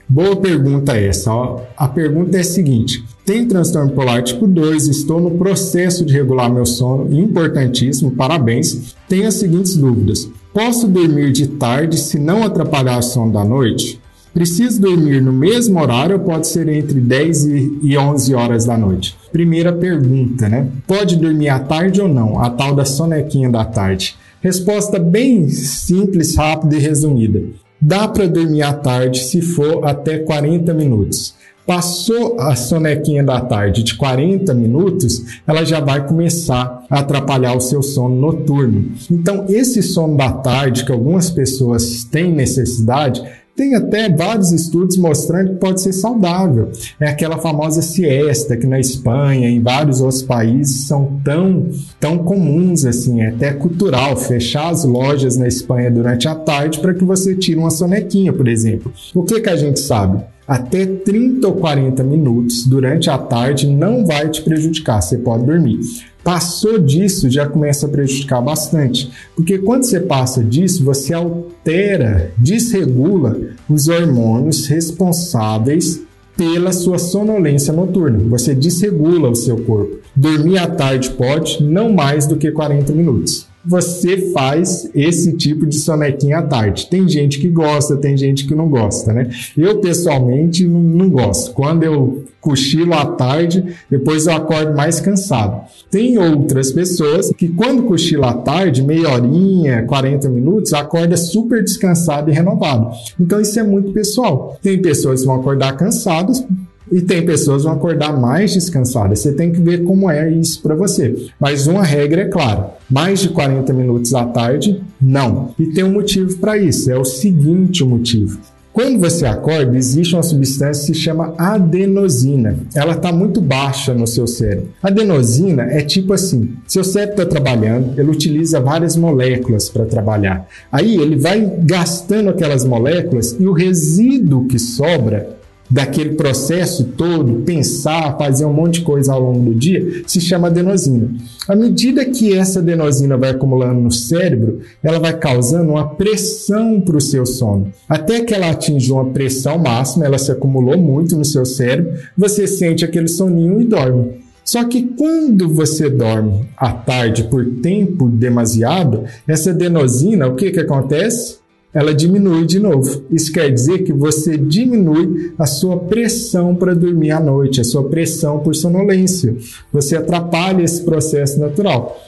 Boa 0.08 0.36
pergunta 0.36 0.96
essa. 0.96 1.32
A 1.76 1.88
pergunta 1.88 2.36
é 2.36 2.40
a 2.40 2.44
seguinte: 2.44 3.04
tem 3.24 3.48
transtorno 3.48 3.90
polar 3.92 4.22
tipo 4.22 4.46
2, 4.46 4.86
estou 4.88 5.20
no 5.20 5.32
processo 5.32 6.04
de 6.04 6.12
regular 6.12 6.52
meu 6.52 6.66
sono, 6.66 7.12
importantíssimo, 7.12 8.12
parabéns. 8.12 8.94
Tenho 9.08 9.26
as 9.26 9.34
seguintes 9.34 9.76
dúvidas: 9.76 10.30
posso 10.52 10.86
dormir 10.86 11.32
de 11.32 11.48
tarde 11.48 11.98
se 11.98 12.18
não 12.18 12.44
atrapalhar 12.44 12.98
o 12.98 13.02
sono 13.02 13.32
da 13.32 13.44
noite? 13.44 14.00
Preciso 14.32 14.82
dormir 14.82 15.22
no 15.22 15.32
mesmo 15.32 15.80
horário 15.80 16.16
ou 16.16 16.22
pode 16.22 16.46
ser 16.46 16.68
entre 16.68 17.00
10 17.00 17.44
e 17.82 17.96
11 17.96 18.34
horas 18.34 18.66
da 18.66 18.76
noite? 18.76 19.16
Primeira 19.32 19.72
pergunta, 19.72 20.46
né? 20.46 20.68
Pode 20.86 21.16
dormir 21.16 21.48
à 21.48 21.58
tarde 21.58 22.02
ou 22.02 22.08
não? 22.08 22.38
A 22.38 22.50
tal 22.50 22.74
da 22.74 22.84
sonequinha 22.84 23.48
da 23.48 23.64
tarde. 23.64 24.14
Resposta 24.46 25.00
bem 25.00 25.48
simples, 25.48 26.36
rápida 26.36 26.76
e 26.76 26.78
resumida. 26.78 27.42
Dá 27.80 28.06
para 28.06 28.28
dormir 28.28 28.62
à 28.62 28.72
tarde 28.72 29.18
se 29.18 29.42
for 29.42 29.84
até 29.84 30.20
40 30.20 30.72
minutos. 30.72 31.34
Passou 31.66 32.38
a 32.38 32.54
sonequinha 32.54 33.24
da 33.24 33.40
tarde 33.40 33.82
de 33.82 33.96
40 33.96 34.54
minutos, 34.54 35.40
ela 35.44 35.64
já 35.64 35.80
vai 35.80 36.06
começar 36.06 36.86
a 36.88 37.00
atrapalhar 37.00 37.56
o 37.56 37.60
seu 37.60 37.82
sono 37.82 38.14
noturno. 38.14 38.92
Então, 39.10 39.46
esse 39.48 39.82
sono 39.82 40.16
da 40.16 40.30
tarde 40.30 40.84
que 40.84 40.92
algumas 40.92 41.28
pessoas 41.28 42.04
têm 42.04 42.32
necessidade 42.32 43.24
Tem 43.56 43.74
até 43.74 44.08
vários 44.08 44.52
estudos 44.52 44.98
mostrando 44.98 45.54
que 45.54 45.56
pode 45.56 45.80
ser 45.80 45.92
saudável. 45.92 46.70
É 47.00 47.08
aquela 47.08 47.38
famosa 47.38 47.80
siesta 47.80 48.56
que 48.56 48.66
na 48.66 48.78
Espanha, 48.78 49.48
em 49.48 49.62
vários 49.62 50.02
outros 50.02 50.22
países, 50.22 50.86
são 50.86 51.18
tão, 51.24 51.70
tão 51.98 52.18
comuns 52.18 52.84
assim, 52.84 53.22
é 53.22 53.28
até 53.28 53.54
cultural, 53.54 54.14
fechar 54.16 54.68
as 54.68 54.84
lojas 54.84 55.38
na 55.38 55.48
Espanha 55.48 55.90
durante 55.90 56.28
a 56.28 56.34
tarde 56.34 56.80
para 56.80 56.92
que 56.92 57.04
você 57.04 57.34
tire 57.34 57.58
uma 57.58 57.70
sonequinha, 57.70 58.32
por 58.32 58.46
exemplo. 58.46 58.92
O 59.14 59.22
que, 59.22 59.40
que 59.40 59.48
a 59.48 59.56
gente 59.56 59.80
sabe? 59.80 60.22
até 60.46 60.86
30 60.86 61.48
ou 61.48 61.54
40 61.54 62.04
minutos 62.04 62.64
durante 62.66 63.10
a 63.10 63.18
tarde 63.18 63.66
não 63.66 64.06
vai 64.06 64.28
te 64.28 64.42
prejudicar, 64.42 65.02
você 65.02 65.18
pode 65.18 65.44
dormir. 65.44 65.80
Passou 66.26 66.76
disso, 66.76 67.30
já 67.30 67.46
começa 67.46 67.86
a 67.86 67.88
prejudicar 67.88 68.42
bastante, 68.42 69.12
porque 69.36 69.58
quando 69.58 69.84
você 69.84 70.00
passa 70.00 70.42
disso, 70.42 70.82
você 70.82 71.14
altera, 71.14 72.32
desregula 72.36 73.38
os 73.70 73.86
hormônios 73.86 74.66
responsáveis 74.66 76.02
pela 76.36 76.72
sua 76.72 76.98
sonolência 76.98 77.72
noturna. 77.72 78.18
Você 78.28 78.56
desregula 78.56 79.30
o 79.30 79.36
seu 79.36 79.58
corpo. 79.58 79.98
Dormir 80.16 80.58
à 80.58 80.66
tarde 80.66 81.10
pode, 81.10 81.62
não 81.62 81.92
mais 81.92 82.26
do 82.26 82.36
que 82.36 82.50
40 82.50 82.92
minutos 82.92 83.46
você 83.66 84.30
faz 84.32 84.88
esse 84.94 85.32
tipo 85.32 85.66
de 85.66 85.76
sonequinha 85.76 86.38
à 86.38 86.42
tarde. 86.42 86.86
Tem 86.88 87.08
gente 87.08 87.38
que 87.38 87.48
gosta, 87.48 87.96
tem 87.96 88.16
gente 88.16 88.46
que 88.46 88.54
não 88.54 88.68
gosta, 88.68 89.12
né? 89.12 89.28
Eu, 89.56 89.80
pessoalmente, 89.80 90.66
não, 90.66 90.80
não 90.80 91.10
gosto. 91.10 91.52
Quando 91.52 91.82
eu 91.82 92.24
cochilo 92.40 92.94
à 92.94 93.04
tarde, 93.04 93.76
depois 93.90 94.26
eu 94.26 94.34
acordo 94.34 94.76
mais 94.76 95.00
cansado. 95.00 95.62
Tem 95.90 96.16
outras 96.16 96.70
pessoas 96.70 97.32
que, 97.36 97.48
quando 97.48 97.82
cochila 97.82 98.30
à 98.30 98.34
tarde, 98.34 98.82
meia 98.82 99.10
horinha, 99.10 99.84
40 99.84 100.28
minutos, 100.28 100.72
acorda 100.72 101.16
super 101.16 101.64
descansado 101.64 102.30
e 102.30 102.34
renovado. 102.34 102.90
Então, 103.18 103.40
isso 103.40 103.58
é 103.58 103.64
muito 103.64 103.90
pessoal. 103.90 104.56
Tem 104.62 104.80
pessoas 104.80 105.22
que 105.22 105.26
vão 105.26 105.40
acordar 105.40 105.76
cansadas, 105.76 106.46
e 106.90 107.00
tem 107.00 107.24
pessoas 107.24 107.62
que 107.62 107.68
vão 107.68 107.76
acordar 107.76 108.18
mais 108.18 108.54
descansadas. 108.54 109.20
Você 109.20 109.32
tem 109.32 109.52
que 109.52 109.60
ver 109.60 109.84
como 109.84 110.10
é 110.10 110.30
isso 110.30 110.62
para 110.62 110.74
você. 110.74 111.14
Mas 111.40 111.66
uma 111.66 111.82
regra 111.82 112.22
é 112.22 112.28
clara: 112.28 112.74
mais 112.90 113.20
de 113.20 113.28
40 113.30 113.72
minutos 113.72 114.14
à 114.14 114.24
tarde, 114.24 114.82
não. 115.00 115.54
E 115.58 115.66
tem 115.66 115.84
um 115.84 115.92
motivo 115.92 116.36
para 116.38 116.56
isso. 116.56 116.90
É 116.90 116.98
o 116.98 117.04
seguinte 117.04 117.84
motivo. 117.84 118.38
Quando 118.76 119.00
você 119.00 119.24
acorda, 119.24 119.74
existe 119.74 120.14
uma 120.14 120.22
substância 120.22 120.86
que 120.86 120.98
se 120.98 121.02
chama 121.02 121.32
adenosina. 121.38 122.58
Ela 122.74 122.92
está 122.92 123.10
muito 123.10 123.40
baixa 123.40 123.94
no 123.94 124.06
seu 124.06 124.26
cérebro. 124.26 124.68
Adenosina 124.82 125.62
é 125.62 125.80
tipo 125.80 126.12
assim: 126.12 126.52
seu 126.66 126.84
cérebro 126.84 127.22
está 127.22 127.24
trabalhando, 127.24 127.98
ele 127.98 128.10
utiliza 128.10 128.60
várias 128.60 128.94
moléculas 128.94 129.70
para 129.70 129.86
trabalhar. 129.86 130.46
Aí 130.70 130.94
ele 130.94 131.16
vai 131.16 131.40
gastando 131.62 132.28
aquelas 132.28 132.66
moléculas 132.66 133.34
e 133.40 133.46
o 133.46 133.52
resíduo 133.54 134.46
que 134.46 134.58
sobra 134.58 135.35
daquele 135.70 136.14
processo 136.14 136.84
todo, 136.96 137.42
pensar, 137.42 138.16
fazer 138.16 138.44
um 138.44 138.52
monte 138.52 138.80
de 138.80 138.80
coisa 138.82 139.12
ao 139.12 139.20
longo 139.20 139.50
do 139.50 139.54
dia, 139.54 140.02
se 140.06 140.20
chama 140.20 140.48
adenosina. 140.48 141.10
À 141.48 141.54
medida 141.54 142.04
que 142.04 142.36
essa 142.36 142.60
adenosina 142.60 143.16
vai 143.16 143.30
acumulando 143.30 143.80
no 143.80 143.90
cérebro, 143.90 144.60
ela 144.82 144.98
vai 144.98 145.16
causando 145.16 145.70
uma 145.70 145.88
pressão 145.88 146.80
para 146.80 146.96
o 146.96 147.00
seu 147.00 147.26
sono. 147.26 147.72
Até 147.88 148.20
que 148.20 148.34
ela 148.34 148.50
atinja 148.50 148.94
uma 148.94 149.10
pressão 149.10 149.58
máxima, 149.58 150.04
ela 150.04 150.18
se 150.18 150.30
acumulou 150.30 150.78
muito 150.78 151.16
no 151.16 151.24
seu 151.24 151.44
cérebro, 151.44 151.92
você 152.16 152.46
sente 152.46 152.84
aquele 152.84 153.08
soninho 153.08 153.60
e 153.60 153.64
dorme. 153.64 154.26
Só 154.44 154.62
que 154.62 154.82
quando 154.96 155.52
você 155.52 155.90
dorme 155.90 156.48
à 156.56 156.72
tarde 156.72 157.24
por 157.24 157.44
tempo 157.60 158.08
demasiado, 158.08 159.02
essa 159.26 159.50
adenosina, 159.50 160.28
o 160.28 160.36
que, 160.36 160.52
que 160.52 160.60
acontece? 160.60 161.38
Ela 161.76 161.92
diminui 161.92 162.46
de 162.46 162.58
novo. 162.58 163.02
Isso 163.10 163.30
quer 163.30 163.52
dizer 163.52 163.80
que 163.80 163.92
você 163.92 164.38
diminui 164.38 165.34
a 165.38 165.44
sua 165.44 165.76
pressão 165.76 166.54
para 166.54 166.74
dormir 166.74 167.10
à 167.10 167.20
noite, 167.20 167.60
a 167.60 167.64
sua 167.64 167.84
pressão 167.84 168.38
por 168.38 168.56
sonolência. 168.56 169.36
Você 169.70 169.94
atrapalha 169.94 170.62
esse 170.62 170.82
processo 170.82 171.38
natural. 171.38 172.02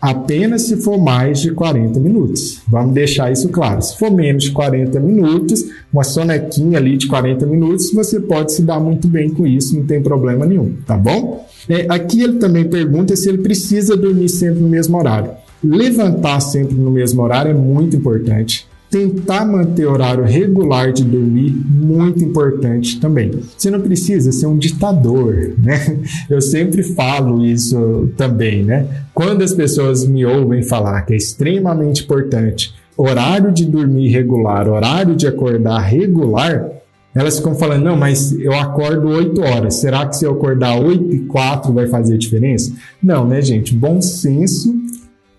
Apenas 0.00 0.62
se 0.62 0.78
for 0.78 0.96
mais 0.96 1.38
de 1.38 1.50
40 1.52 2.00
minutos. 2.00 2.62
Vamos 2.66 2.94
deixar 2.94 3.30
isso 3.30 3.50
claro. 3.50 3.82
Se 3.82 3.98
for 3.98 4.10
menos 4.10 4.44
de 4.44 4.52
40 4.52 4.98
minutos, 4.98 5.66
uma 5.92 6.02
sonequinha 6.02 6.78
ali 6.78 6.96
de 6.96 7.06
40 7.06 7.44
minutos, 7.44 7.92
você 7.92 8.18
pode 8.18 8.54
se 8.54 8.62
dar 8.62 8.80
muito 8.80 9.06
bem 9.06 9.28
com 9.28 9.46
isso, 9.46 9.76
não 9.76 9.84
tem 9.84 10.02
problema 10.02 10.46
nenhum, 10.46 10.76
tá 10.86 10.96
bom? 10.96 11.46
É, 11.68 11.84
aqui 11.90 12.22
ele 12.22 12.38
também 12.38 12.64
pergunta 12.64 13.14
se 13.14 13.28
ele 13.28 13.42
precisa 13.42 13.94
dormir 13.94 14.30
sempre 14.30 14.60
no 14.60 14.68
mesmo 14.70 14.96
horário. 14.96 15.32
Levantar 15.62 16.40
sempre 16.40 16.74
no 16.74 16.90
mesmo 16.90 17.20
horário 17.20 17.50
é 17.50 17.54
muito 17.54 17.94
importante 17.94 18.69
tentar 18.90 19.44
manter 19.46 19.86
horário 19.86 20.24
regular 20.24 20.92
de 20.92 21.04
dormir, 21.04 21.50
muito 21.52 22.24
importante 22.24 22.98
também. 22.98 23.30
Você 23.56 23.70
não 23.70 23.80
precisa 23.80 24.32
ser 24.32 24.46
um 24.46 24.58
ditador, 24.58 25.54
né? 25.58 26.00
Eu 26.28 26.40
sempre 26.40 26.82
falo 26.82 27.44
isso 27.44 28.10
também, 28.16 28.64
né? 28.64 29.04
Quando 29.14 29.42
as 29.42 29.54
pessoas 29.54 30.04
me 30.04 30.26
ouvem 30.26 30.62
falar 30.62 31.02
que 31.02 31.14
é 31.14 31.16
extremamente 31.16 32.02
importante 32.02 32.74
horário 32.96 33.52
de 33.52 33.64
dormir 33.64 34.08
regular, 34.08 34.68
horário 34.68 35.14
de 35.14 35.26
acordar 35.26 35.78
regular, 35.78 36.68
elas 37.14 37.38
ficam 37.38 37.54
falando, 37.54 37.84
não, 37.84 37.96
mas 37.96 38.32
eu 38.32 38.52
acordo 38.52 39.08
8 39.08 39.40
horas. 39.40 39.76
Será 39.76 40.06
que 40.06 40.16
se 40.16 40.24
eu 40.24 40.32
acordar 40.32 40.78
8 40.78 41.14
e 41.14 41.18
4 41.20 41.72
vai 41.72 41.86
fazer 41.86 42.18
diferença? 42.18 42.72
Não, 43.02 43.26
né, 43.26 43.40
gente? 43.40 43.74
Bom 43.74 44.00
senso 44.00 44.74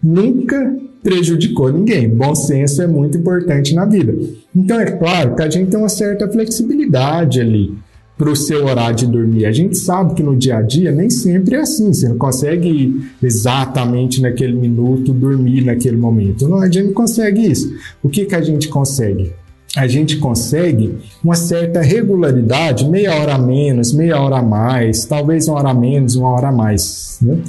nunca 0.01 0.75
prejudicou 1.03 1.71
ninguém. 1.71 2.09
Bom 2.09 2.35
senso 2.35 2.81
é 2.81 2.87
muito 2.87 3.17
importante 3.17 3.73
na 3.73 3.85
vida. 3.85 4.15
Então 4.55 4.79
é 4.79 4.85
claro 4.85 5.35
que 5.35 5.41
a 5.41 5.49
gente 5.49 5.69
tem 5.69 5.79
uma 5.79 5.89
certa 5.89 6.27
flexibilidade 6.29 7.41
ali 7.41 7.75
para 8.17 8.29
o 8.29 8.35
seu 8.35 8.65
horário 8.65 8.95
de 8.95 9.07
dormir. 9.07 9.47
A 9.47 9.51
gente 9.51 9.75
sabe 9.75 10.13
que 10.13 10.21
no 10.21 10.35
dia 10.35 10.57
a 10.57 10.61
dia 10.61 10.91
nem 10.91 11.09
sempre 11.09 11.55
é 11.55 11.61
assim. 11.61 11.91
Você 11.91 12.07
não 12.07 12.19
consegue 12.19 13.01
exatamente 13.21 14.21
naquele 14.21 14.53
minuto 14.53 15.11
dormir 15.11 15.65
naquele 15.65 15.97
momento. 15.97 16.47
Não, 16.47 16.61
a 16.61 16.67
gente 16.67 16.87
não 16.87 16.93
consegue 16.93 17.43
isso. 17.43 17.73
O 18.03 18.09
que, 18.09 18.25
que 18.25 18.35
a 18.35 18.41
gente 18.41 18.67
consegue? 18.67 19.33
A 19.75 19.87
gente 19.87 20.17
consegue 20.17 20.97
uma 21.23 21.33
certa 21.33 21.81
regularidade, 21.81 22.87
meia 22.87 23.15
hora 23.15 23.35
a 23.35 23.37
menos, 23.39 23.93
meia 23.93 24.19
hora 24.19 24.37
a 24.37 24.43
mais, 24.43 25.05
talvez 25.05 25.47
uma 25.47 25.57
hora 25.57 25.69
a 25.69 25.73
menos, 25.73 26.15
uma 26.15 26.29
hora 26.29 26.49
a 26.49 26.51
mais. 26.51 27.17
Né? 27.21 27.39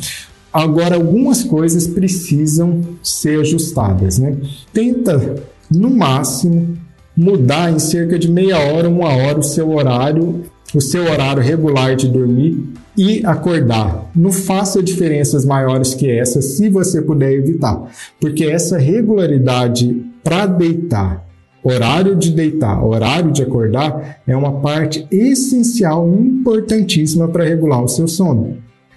Agora, 0.53 0.97
algumas 0.97 1.43
coisas 1.43 1.87
precisam 1.87 2.83
ser 3.03 3.41
ajustadas, 3.41 4.19
né? 4.19 4.37
Tenta, 4.73 5.37
no 5.71 5.89
máximo, 5.89 6.77
mudar 7.17 7.73
em 7.73 7.79
cerca 7.79 8.19
de 8.19 8.31
meia 8.31 8.59
hora, 8.59 8.89
uma 8.89 9.09
hora 9.09 9.39
o 9.39 9.43
seu 9.43 9.71
horário, 9.71 10.43
o 10.75 10.81
seu 10.81 11.05
horário 11.05 11.43
regular 11.43 11.97
de 11.97 12.07
dormir 12.07 12.69
e 12.97 13.25
acordar. 13.25 14.11
Não 14.15 14.31
faça 14.31 14.83
diferenças 14.83 15.45
maiores 15.45 15.95
que 15.95 16.11
essa, 16.11 16.43
se 16.43 16.69
você 16.69 17.01
puder 17.01 17.33
evitar, 17.33 17.91
porque 18.21 18.45
essa 18.45 18.79
regularidade 18.79 20.05
para 20.23 20.47
deitar 20.47 21.27
Horário 21.65 22.17
de 22.17 22.33
deitar, 22.33 22.85
horário 22.85 23.31
de 23.31 23.41
acordar 23.41 24.21
é 24.27 24.37
uma 24.37 24.61
parte 24.61 25.07
essencial, 25.13 26.09
importantíssima 26.09 27.29
para 27.29 27.45
regular 27.45 27.85
o 27.85 27.89
seu 27.89 28.09
sono 28.09 28.57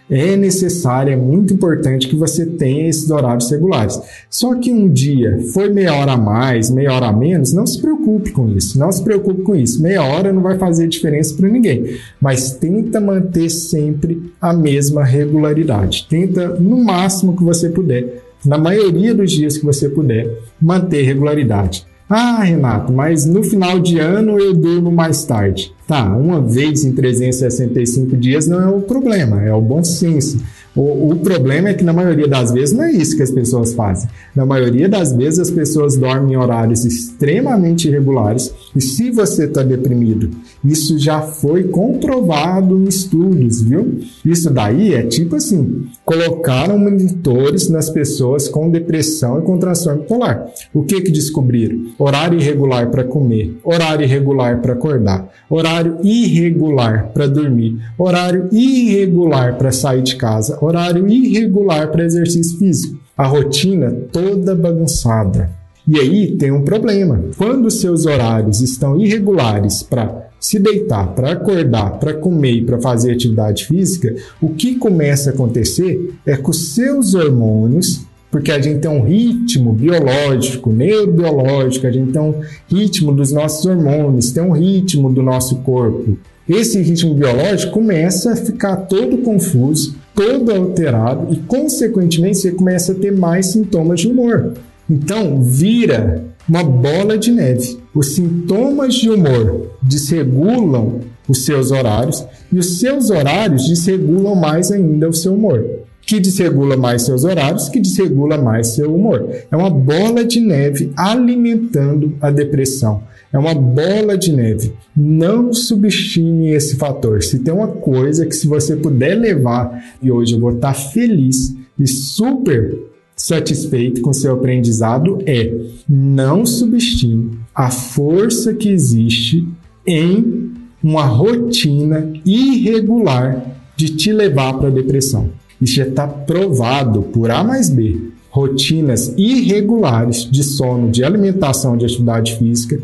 é 0.09 0.35
necessário, 0.35 1.13
é 1.13 1.15
muito 1.15 1.53
importante 1.53 2.07
que 2.07 2.15
você 2.15 2.45
tenha 2.45 2.87
esses 2.87 3.09
horários 3.09 3.49
regulares. 3.49 3.99
Só 4.29 4.55
que 4.55 4.71
um 4.71 4.87
dia 4.87 5.39
foi 5.53 5.69
meia 5.69 5.93
hora 5.95 6.13
a 6.13 6.17
mais, 6.17 6.69
meia 6.69 6.93
hora 6.93 7.07
a 7.07 7.13
menos, 7.13 7.53
não 7.53 7.65
se 7.65 7.81
preocupe 7.81 8.31
com 8.31 8.49
isso. 8.49 8.77
Não 8.77 8.91
se 8.91 9.03
preocupe 9.03 9.41
com 9.41 9.55
isso. 9.55 9.81
Meia 9.81 10.03
hora 10.03 10.31
não 10.31 10.41
vai 10.41 10.57
fazer 10.57 10.87
diferença 10.87 11.33
para 11.35 11.49
ninguém. 11.49 11.97
Mas 12.21 12.51
tenta 12.51 13.01
manter 13.01 13.49
sempre 13.49 14.31
a 14.39 14.53
mesma 14.53 15.03
regularidade. 15.03 16.05
Tenta, 16.09 16.49
no 16.49 16.83
máximo 16.83 17.35
que 17.35 17.43
você 17.43 17.69
puder, 17.69 18.23
na 18.45 18.57
maioria 18.57 19.13
dos 19.13 19.31
dias 19.31 19.57
que 19.57 19.65
você 19.65 19.89
puder, 19.89 20.29
manter 20.61 21.01
regularidade. 21.01 21.85
Ah, 22.07 22.43
Renato, 22.43 22.93
mas 22.93 23.25
no 23.25 23.43
final 23.43 23.79
de 23.79 23.97
ano 23.97 24.39
eu 24.39 24.53
durmo 24.53 24.91
mais 24.91 25.23
tarde. 25.23 25.73
Tá, 25.87 26.05
uma 26.15 26.39
vez 26.39 26.83
em 26.83 26.91
365 26.93 28.15
dias 28.15 28.47
não 28.47 28.61
é 28.61 28.67
o 28.67 28.81
problema, 28.81 29.41
é 29.41 29.51
o 29.51 29.61
bom 29.61 29.83
senso. 29.83 30.39
O, 30.75 31.11
o, 31.11 31.15
problema 31.15 31.69
é 31.69 31.73
que 31.73 31.83
na 31.83 31.93
maioria 31.93 32.27
das 32.27 32.51
vezes 32.51 32.75
não 32.75 32.83
é 32.83 32.91
isso 32.91 33.15
que 33.15 33.23
as 33.23 33.31
pessoas 33.31 33.73
fazem. 33.73 34.09
Na 34.35 34.45
maioria 34.45 34.89
das 34.89 35.13
vezes 35.13 35.39
as 35.39 35.51
pessoas 35.51 35.95
dormem 35.95 36.33
em 36.33 36.37
horários 36.37 36.83
extremamente 36.83 37.87
irregulares 37.87 38.53
e 38.75 38.81
se 38.81 39.09
você 39.09 39.45
está 39.45 39.63
deprimido, 39.63 40.31
isso 40.63 40.99
já 40.99 41.21
foi 41.21 41.63
comprovado 41.63 42.77
em 42.77 42.85
estudos, 42.85 43.61
viu? 43.61 43.99
Isso 44.25 44.49
daí 44.49 44.93
é 44.93 45.03
tipo 45.03 45.37
assim, 45.37 45.85
colocaram 46.03 46.77
monitores 46.77 47.69
nas 47.69 47.89
pessoas 47.89 48.49
com 48.49 48.69
depressão 48.69 49.39
e 49.39 49.43
com 49.43 49.57
transtorno 49.57 50.01
bipolar. 50.01 50.47
O 50.73 50.83
que 50.83 51.01
que 51.01 51.11
descobriram? 51.11 51.85
Horário 51.97 52.39
irregular 52.39 52.89
para 52.89 53.03
comer, 53.03 53.57
horário 53.63 54.03
irregular 54.03 54.61
para 54.61 54.73
acordar, 54.73 55.29
horário 55.49 55.97
irregular 56.03 57.11
para 57.13 57.27
dormir, 57.27 57.77
horário 57.97 58.49
irregular 58.51 59.57
para 59.57 59.71
sair 59.71 60.01
de 60.01 60.15
casa, 60.15 60.57
horário 60.65 61.07
irregular 61.07 61.91
para 61.91 62.05
exercício 62.05 62.57
físico, 62.57 62.97
a 63.17 63.25
rotina 63.25 63.91
toda 64.11 64.55
bagunçada. 64.55 65.49
E 65.87 65.99
aí 65.99 66.35
tem 66.35 66.51
um 66.51 66.63
problema. 66.63 67.21
Quando 67.37 67.69
seus 67.69 68.05
horários 68.05 68.59
estão 68.59 68.99
irregulares 68.99 69.83
para 69.83 70.29
se 70.39 70.59
deitar, 70.59 71.13
para 71.13 71.31
acordar, 71.31 71.99
para 71.99 72.13
comer 72.13 72.53
e 72.53 72.61
para 72.63 72.81
fazer 72.81 73.11
atividade 73.11 73.65
física, 73.65 74.15
o 74.41 74.49
que 74.49 74.75
começa 74.75 75.29
a 75.29 75.33
acontecer 75.33 76.13
é 76.25 76.35
que 76.35 76.49
os 76.49 76.73
seus 76.73 77.13
hormônios, 77.13 78.01
porque 78.29 78.51
a 78.51 78.59
gente 78.59 78.79
tem 78.79 78.91
um 78.91 79.03
ritmo 79.03 79.73
biológico, 79.73 80.71
neurobiológico, 80.71 81.87
a 81.87 81.91
gente 81.91 82.11
tem 82.11 82.21
um 82.21 82.41
ritmo 82.67 83.11
dos 83.11 83.31
nossos 83.31 83.65
hormônios, 83.65 84.31
tem 84.31 84.43
um 84.43 84.51
ritmo 84.51 85.11
do 85.11 85.21
nosso 85.21 85.57
corpo. 85.57 86.17
Esse 86.47 86.79
ritmo 86.79 87.15
biológico 87.15 87.73
começa 87.73 88.33
a 88.33 88.35
ficar 88.35 88.75
todo 88.75 89.19
confuso, 89.19 89.95
todo 90.15 90.51
alterado 90.51 91.33
e, 91.33 91.37
consequentemente, 91.37 92.39
você 92.39 92.51
começa 92.51 92.93
a 92.93 92.95
ter 92.95 93.11
mais 93.11 93.47
sintomas 93.47 93.99
de 93.99 94.07
humor. 94.07 94.53
Então, 94.89 95.43
vira 95.43 96.23
uma 96.47 96.63
bola 96.63 97.17
de 97.17 97.31
neve. 97.31 97.77
Os 97.93 98.15
sintomas 98.15 98.95
de 98.95 99.09
humor 99.09 99.71
desregulam 99.81 101.01
os 101.27 101.43
seus 101.43 101.71
horários 101.71 102.25
e 102.51 102.57
os 102.57 102.79
seus 102.79 103.09
horários 103.09 103.67
desregulam 103.67 104.35
mais 104.35 104.71
ainda 104.71 105.09
o 105.09 105.13
seu 105.13 105.33
humor. 105.33 105.65
Que 106.01 106.19
desregula 106.19 106.77
mais 106.77 107.01
seus 107.01 107.23
horários, 107.23 107.67
que 107.67 107.79
desregula 107.79 108.37
mais 108.37 108.67
seu 108.67 108.93
humor. 108.93 109.27
É 109.51 109.55
uma 109.57 109.71
bola 109.71 110.23
de 110.23 110.39
neve 110.39 110.91
alimentando 110.95 112.15
a 112.21 112.29
depressão. 112.29 113.01
É 113.35 113.37
uma 113.37 113.53
bola 113.53 114.17
de 114.17 114.31
neve. 114.31 114.71
Não 114.95 115.51
subestime 115.51 116.51
esse 116.51 116.77
fator. 116.77 117.21
Se 117.21 117.39
tem 117.39 117.53
uma 117.53 117.67
coisa 117.67 118.25
que 118.25 118.33
se 118.33 118.47
você 118.47 118.77
puder 118.77 119.13
levar, 119.15 119.83
e 120.01 120.09
hoje 120.09 120.35
eu 120.35 120.39
vou 120.39 120.51
estar 120.51 120.73
feliz 120.73 121.53
e 121.77 121.85
super 121.85 122.79
satisfeito 123.13 123.99
com 123.99 124.13
seu 124.13 124.35
aprendizado 124.35 125.19
é 125.25 125.53
não 125.87 126.45
subestime 126.45 127.37
a 127.53 127.69
força 127.69 128.53
que 128.53 128.69
existe 128.69 129.45
em 129.85 130.53
uma 130.81 131.03
rotina 131.03 132.13
irregular 132.25 133.53
de 133.75 133.97
te 133.97 134.13
levar 134.13 134.53
para 134.53 134.69
a 134.69 134.71
depressão. 134.71 135.29
Isso 135.61 135.75
já 135.75 135.85
está 135.85 136.07
provado 136.07 137.01
por 137.01 137.29
A 137.29 137.43
mais 137.43 137.69
B. 137.69 137.99
Rotinas 138.29 139.13
irregulares 139.17 140.23
de 140.23 140.41
sono, 140.41 140.89
de 140.89 141.03
alimentação, 141.03 141.75
de 141.75 141.85
atividade 141.85 142.37
física 142.37 142.81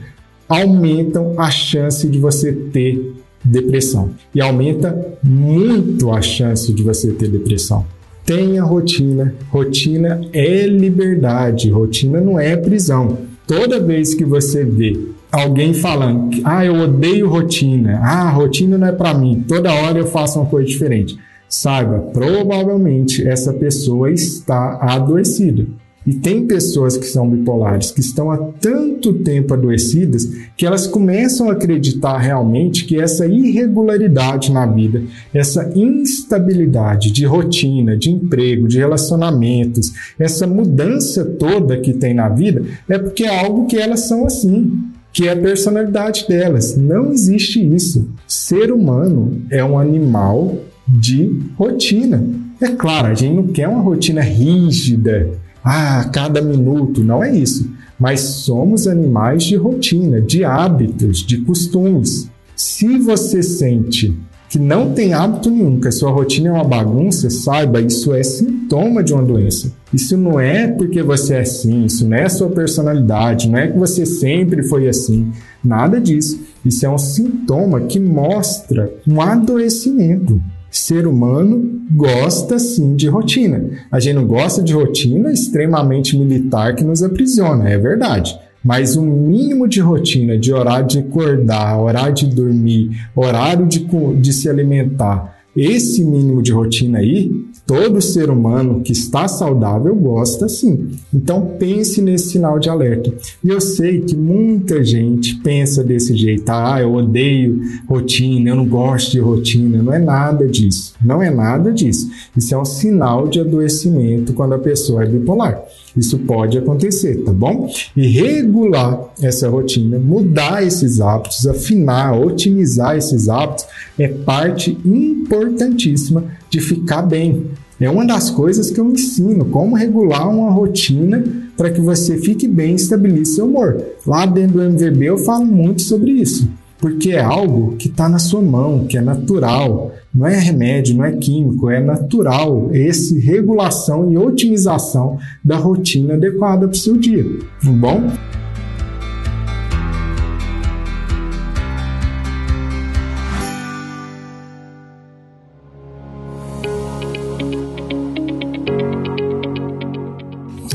aumentam 0.51 1.33
a 1.37 1.49
chance 1.49 2.07
de 2.07 2.19
você 2.19 2.51
ter 2.51 3.13
depressão 3.43 4.11
e 4.35 4.41
aumenta 4.41 5.17
muito 5.23 6.11
a 6.11 6.21
chance 6.21 6.71
de 6.73 6.83
você 6.83 7.11
ter 7.11 7.29
depressão. 7.29 7.85
Tenha 8.25 8.63
rotina. 8.63 9.33
Rotina 9.49 10.21
é 10.33 10.67
liberdade. 10.67 11.69
Rotina 11.69 12.19
não 12.19 12.39
é 12.39 12.55
prisão. 12.55 13.17
Toda 13.47 13.79
vez 13.79 14.13
que 14.13 14.23
você 14.23 14.63
vê 14.63 14.97
alguém 15.31 15.73
falando, 15.73 16.41
ah, 16.43 16.65
eu 16.65 16.75
odeio 16.75 17.29
rotina, 17.29 17.99
ah, 18.03 18.29
rotina 18.29 18.77
não 18.77 18.87
é 18.87 18.91
para 18.91 19.13
mim, 19.13 19.43
toda 19.47 19.73
hora 19.73 19.97
eu 19.97 20.05
faço 20.05 20.39
uma 20.39 20.45
coisa 20.45 20.67
diferente. 20.67 21.17
Saiba, 21.49 21.99
provavelmente 22.13 23.27
essa 23.27 23.51
pessoa 23.51 24.11
está 24.11 24.77
adoecida. 24.81 25.65
E 26.05 26.15
tem 26.15 26.47
pessoas 26.47 26.97
que 26.97 27.05
são 27.05 27.29
bipolares 27.29 27.91
que 27.91 27.99
estão 27.99 28.31
há 28.31 28.37
tanto 28.37 29.13
tempo 29.13 29.53
adoecidas 29.53 30.27
que 30.57 30.65
elas 30.65 30.87
começam 30.87 31.49
a 31.49 31.53
acreditar 31.53 32.17
realmente 32.17 32.85
que 32.85 32.99
essa 32.99 33.27
irregularidade 33.27 34.51
na 34.51 34.65
vida, 34.65 35.03
essa 35.31 35.71
instabilidade 35.75 37.11
de 37.11 37.25
rotina, 37.25 37.95
de 37.95 38.09
emprego, 38.09 38.67
de 38.67 38.79
relacionamentos, 38.79 39.91
essa 40.17 40.47
mudança 40.47 41.23
toda 41.23 41.77
que 41.77 41.93
tem 41.93 42.13
na 42.13 42.29
vida 42.29 42.63
é 42.89 42.97
porque 42.97 43.23
é 43.23 43.39
algo 43.39 43.67
que 43.67 43.77
elas 43.77 44.01
são 44.01 44.25
assim, 44.25 44.71
que 45.13 45.27
é 45.27 45.33
a 45.33 45.37
personalidade 45.37 46.25
delas. 46.27 46.75
Não 46.75 47.11
existe 47.11 47.61
isso. 47.75 48.09
Ser 48.27 48.71
humano 48.71 49.41
é 49.51 49.63
um 49.63 49.77
animal 49.77 50.57
de 50.87 51.41
rotina. 51.55 52.23
É 52.59 52.69
claro, 52.69 53.07
a 53.07 53.13
gente 53.13 53.35
não 53.35 53.47
quer 53.47 53.67
uma 53.67 53.81
rotina 53.81 54.21
rígida 54.21 55.29
ah, 55.63 56.09
cada 56.11 56.41
minuto, 56.41 57.03
não 57.03 57.23
é 57.23 57.35
isso. 57.35 57.69
Mas 57.99 58.19
somos 58.21 58.87
animais 58.87 59.43
de 59.43 59.55
rotina, 59.55 60.19
de 60.19 60.43
hábitos, 60.43 61.19
de 61.19 61.37
costumes. 61.41 62.29
Se 62.55 62.97
você 62.97 63.43
sente 63.43 64.17
que 64.49 64.59
não 64.59 64.91
tem 64.91 65.13
hábito 65.13 65.49
nenhum, 65.49 65.79
que 65.79 65.87
a 65.87 65.91
sua 65.91 66.11
rotina 66.11 66.49
é 66.49 66.51
uma 66.51 66.63
bagunça, 66.63 67.29
saiba, 67.29 67.79
isso 67.79 68.13
é 68.13 68.21
sintoma 68.21 69.01
de 69.01 69.13
uma 69.13 69.23
doença. 69.23 69.71
Isso 69.93 70.17
não 70.17 70.37
é 70.37 70.67
porque 70.67 71.01
você 71.01 71.35
é 71.35 71.39
assim, 71.39 71.85
isso 71.85 72.05
não 72.05 72.17
é 72.17 72.27
sua 72.27 72.49
personalidade, 72.49 73.49
não 73.49 73.57
é 73.57 73.67
que 73.67 73.77
você 73.77 74.05
sempre 74.05 74.61
foi 74.63 74.89
assim, 74.89 75.31
nada 75.63 76.01
disso. 76.01 76.37
Isso 76.65 76.85
é 76.85 76.89
um 76.89 76.97
sintoma 76.97 77.81
que 77.81 77.97
mostra 77.97 78.93
um 79.07 79.21
adoecimento 79.21 80.41
ser 80.71 81.05
humano 81.05 81.81
gosta 81.91 82.57
sim 82.57 82.95
de 82.95 83.07
rotina. 83.07 83.69
A 83.91 83.99
gente 83.99 84.15
não 84.15 84.25
gosta 84.25 84.63
de 84.63 84.73
rotina 84.73 85.31
extremamente 85.31 86.17
militar 86.17 86.73
que 86.75 86.83
nos 86.83 87.03
aprisiona, 87.03 87.69
é 87.69 87.77
verdade. 87.77 88.39
Mas 88.63 88.95
o 88.95 89.01
um 89.01 89.27
mínimo 89.27 89.67
de 89.67 89.81
rotina, 89.81 90.37
de 90.37 90.53
horário 90.53 90.87
de 90.87 90.99
acordar, 90.99 91.79
horário 91.79 92.13
de 92.13 92.27
dormir, 92.27 92.91
horário 93.15 93.67
de, 93.67 93.85
de 94.19 94.33
se 94.33 94.47
alimentar, 94.49 95.41
esse 95.55 96.03
mínimo 96.05 96.41
de 96.41 96.51
rotina 96.51 96.99
aí, 96.99 97.31
todo 97.71 98.01
ser 98.01 98.29
humano 98.29 98.81
que 98.81 98.91
está 98.91 99.29
saudável 99.29 99.95
gosta 99.95 100.49
sim. 100.49 100.89
Então 101.13 101.55
pense 101.57 102.01
nesse 102.01 102.31
sinal 102.31 102.59
de 102.59 102.69
alerta. 102.69 103.13
E 103.41 103.47
eu 103.47 103.61
sei 103.61 104.01
que 104.01 104.13
muita 104.13 104.83
gente 104.83 105.35
pensa 105.37 105.81
desse 105.81 106.13
jeito, 106.17 106.49
ah, 106.49 106.81
eu 106.81 106.93
odeio 106.93 107.61
rotina, 107.87 108.49
eu 108.49 108.57
não 108.57 108.67
gosto 108.67 109.11
de 109.11 109.19
rotina. 109.19 109.81
Não 109.81 109.93
é 109.93 109.99
nada 109.99 110.45
disso. 110.49 110.95
Não 111.01 111.23
é 111.23 111.29
nada 111.29 111.71
disso. 111.71 112.11
Isso 112.35 112.53
é 112.53 112.57
um 112.57 112.65
sinal 112.65 113.29
de 113.29 113.39
adoecimento 113.39 114.33
quando 114.33 114.51
a 114.51 114.59
pessoa 114.59 115.05
é 115.05 115.07
bipolar. 115.07 115.63
Isso 115.95 116.19
pode 116.19 116.57
acontecer, 116.57 117.23
tá 117.23 117.31
bom? 117.31 117.69
E 117.95 118.07
regular 118.07 119.13
essa 119.21 119.49
rotina, 119.49 119.97
mudar 119.97 120.61
esses 120.61 120.99
hábitos, 120.99 121.45
afinar, 121.45 122.19
otimizar 122.19 122.97
esses 122.97 123.29
hábitos 123.29 123.65
é 123.97 124.07
parte 124.09 124.77
importantíssima 124.85 126.23
de 126.49 126.59
ficar 126.59 127.01
bem. 127.01 127.45
É 127.81 127.89
uma 127.89 128.05
das 128.05 128.29
coisas 128.29 128.69
que 128.69 128.79
eu 128.79 128.89
ensino, 128.89 129.45
como 129.45 129.75
regular 129.75 130.29
uma 130.29 130.51
rotina 130.51 131.23
para 131.57 131.71
que 131.71 131.81
você 131.81 132.17
fique 132.17 132.47
bem 132.47 132.73
e 132.73 132.75
estabilize 132.75 133.35
seu 133.35 133.45
humor. 133.45 133.83
Lá 134.05 134.25
dentro 134.25 134.59
do 134.59 134.63
MVB 134.63 135.05
eu 135.05 135.17
falo 135.17 135.45
muito 135.45 135.81
sobre 135.81 136.11
isso 136.11 136.47
porque 136.81 137.11
é 137.11 137.21
algo 137.21 137.75
que 137.77 137.87
está 137.87 138.09
na 138.09 138.17
sua 138.17 138.41
mão, 138.41 138.87
que 138.87 138.97
é 138.97 139.01
natural. 139.01 139.93
Não 140.13 140.25
é 140.25 140.37
remédio, 140.37 140.97
não 140.97 141.05
é 141.05 141.11
químico, 141.11 141.69
é 141.69 141.79
natural. 141.79 142.69
Esse 142.73 143.19
regulação 143.19 144.11
e 144.11 144.17
otimização 144.17 145.19
da 145.45 145.57
rotina 145.57 146.15
adequada 146.15 146.67
para 146.67 146.75
o 146.75 146.77
seu 146.77 146.97
dia. 146.97 147.23
Tá 147.63 147.69
bom? 147.69 148.09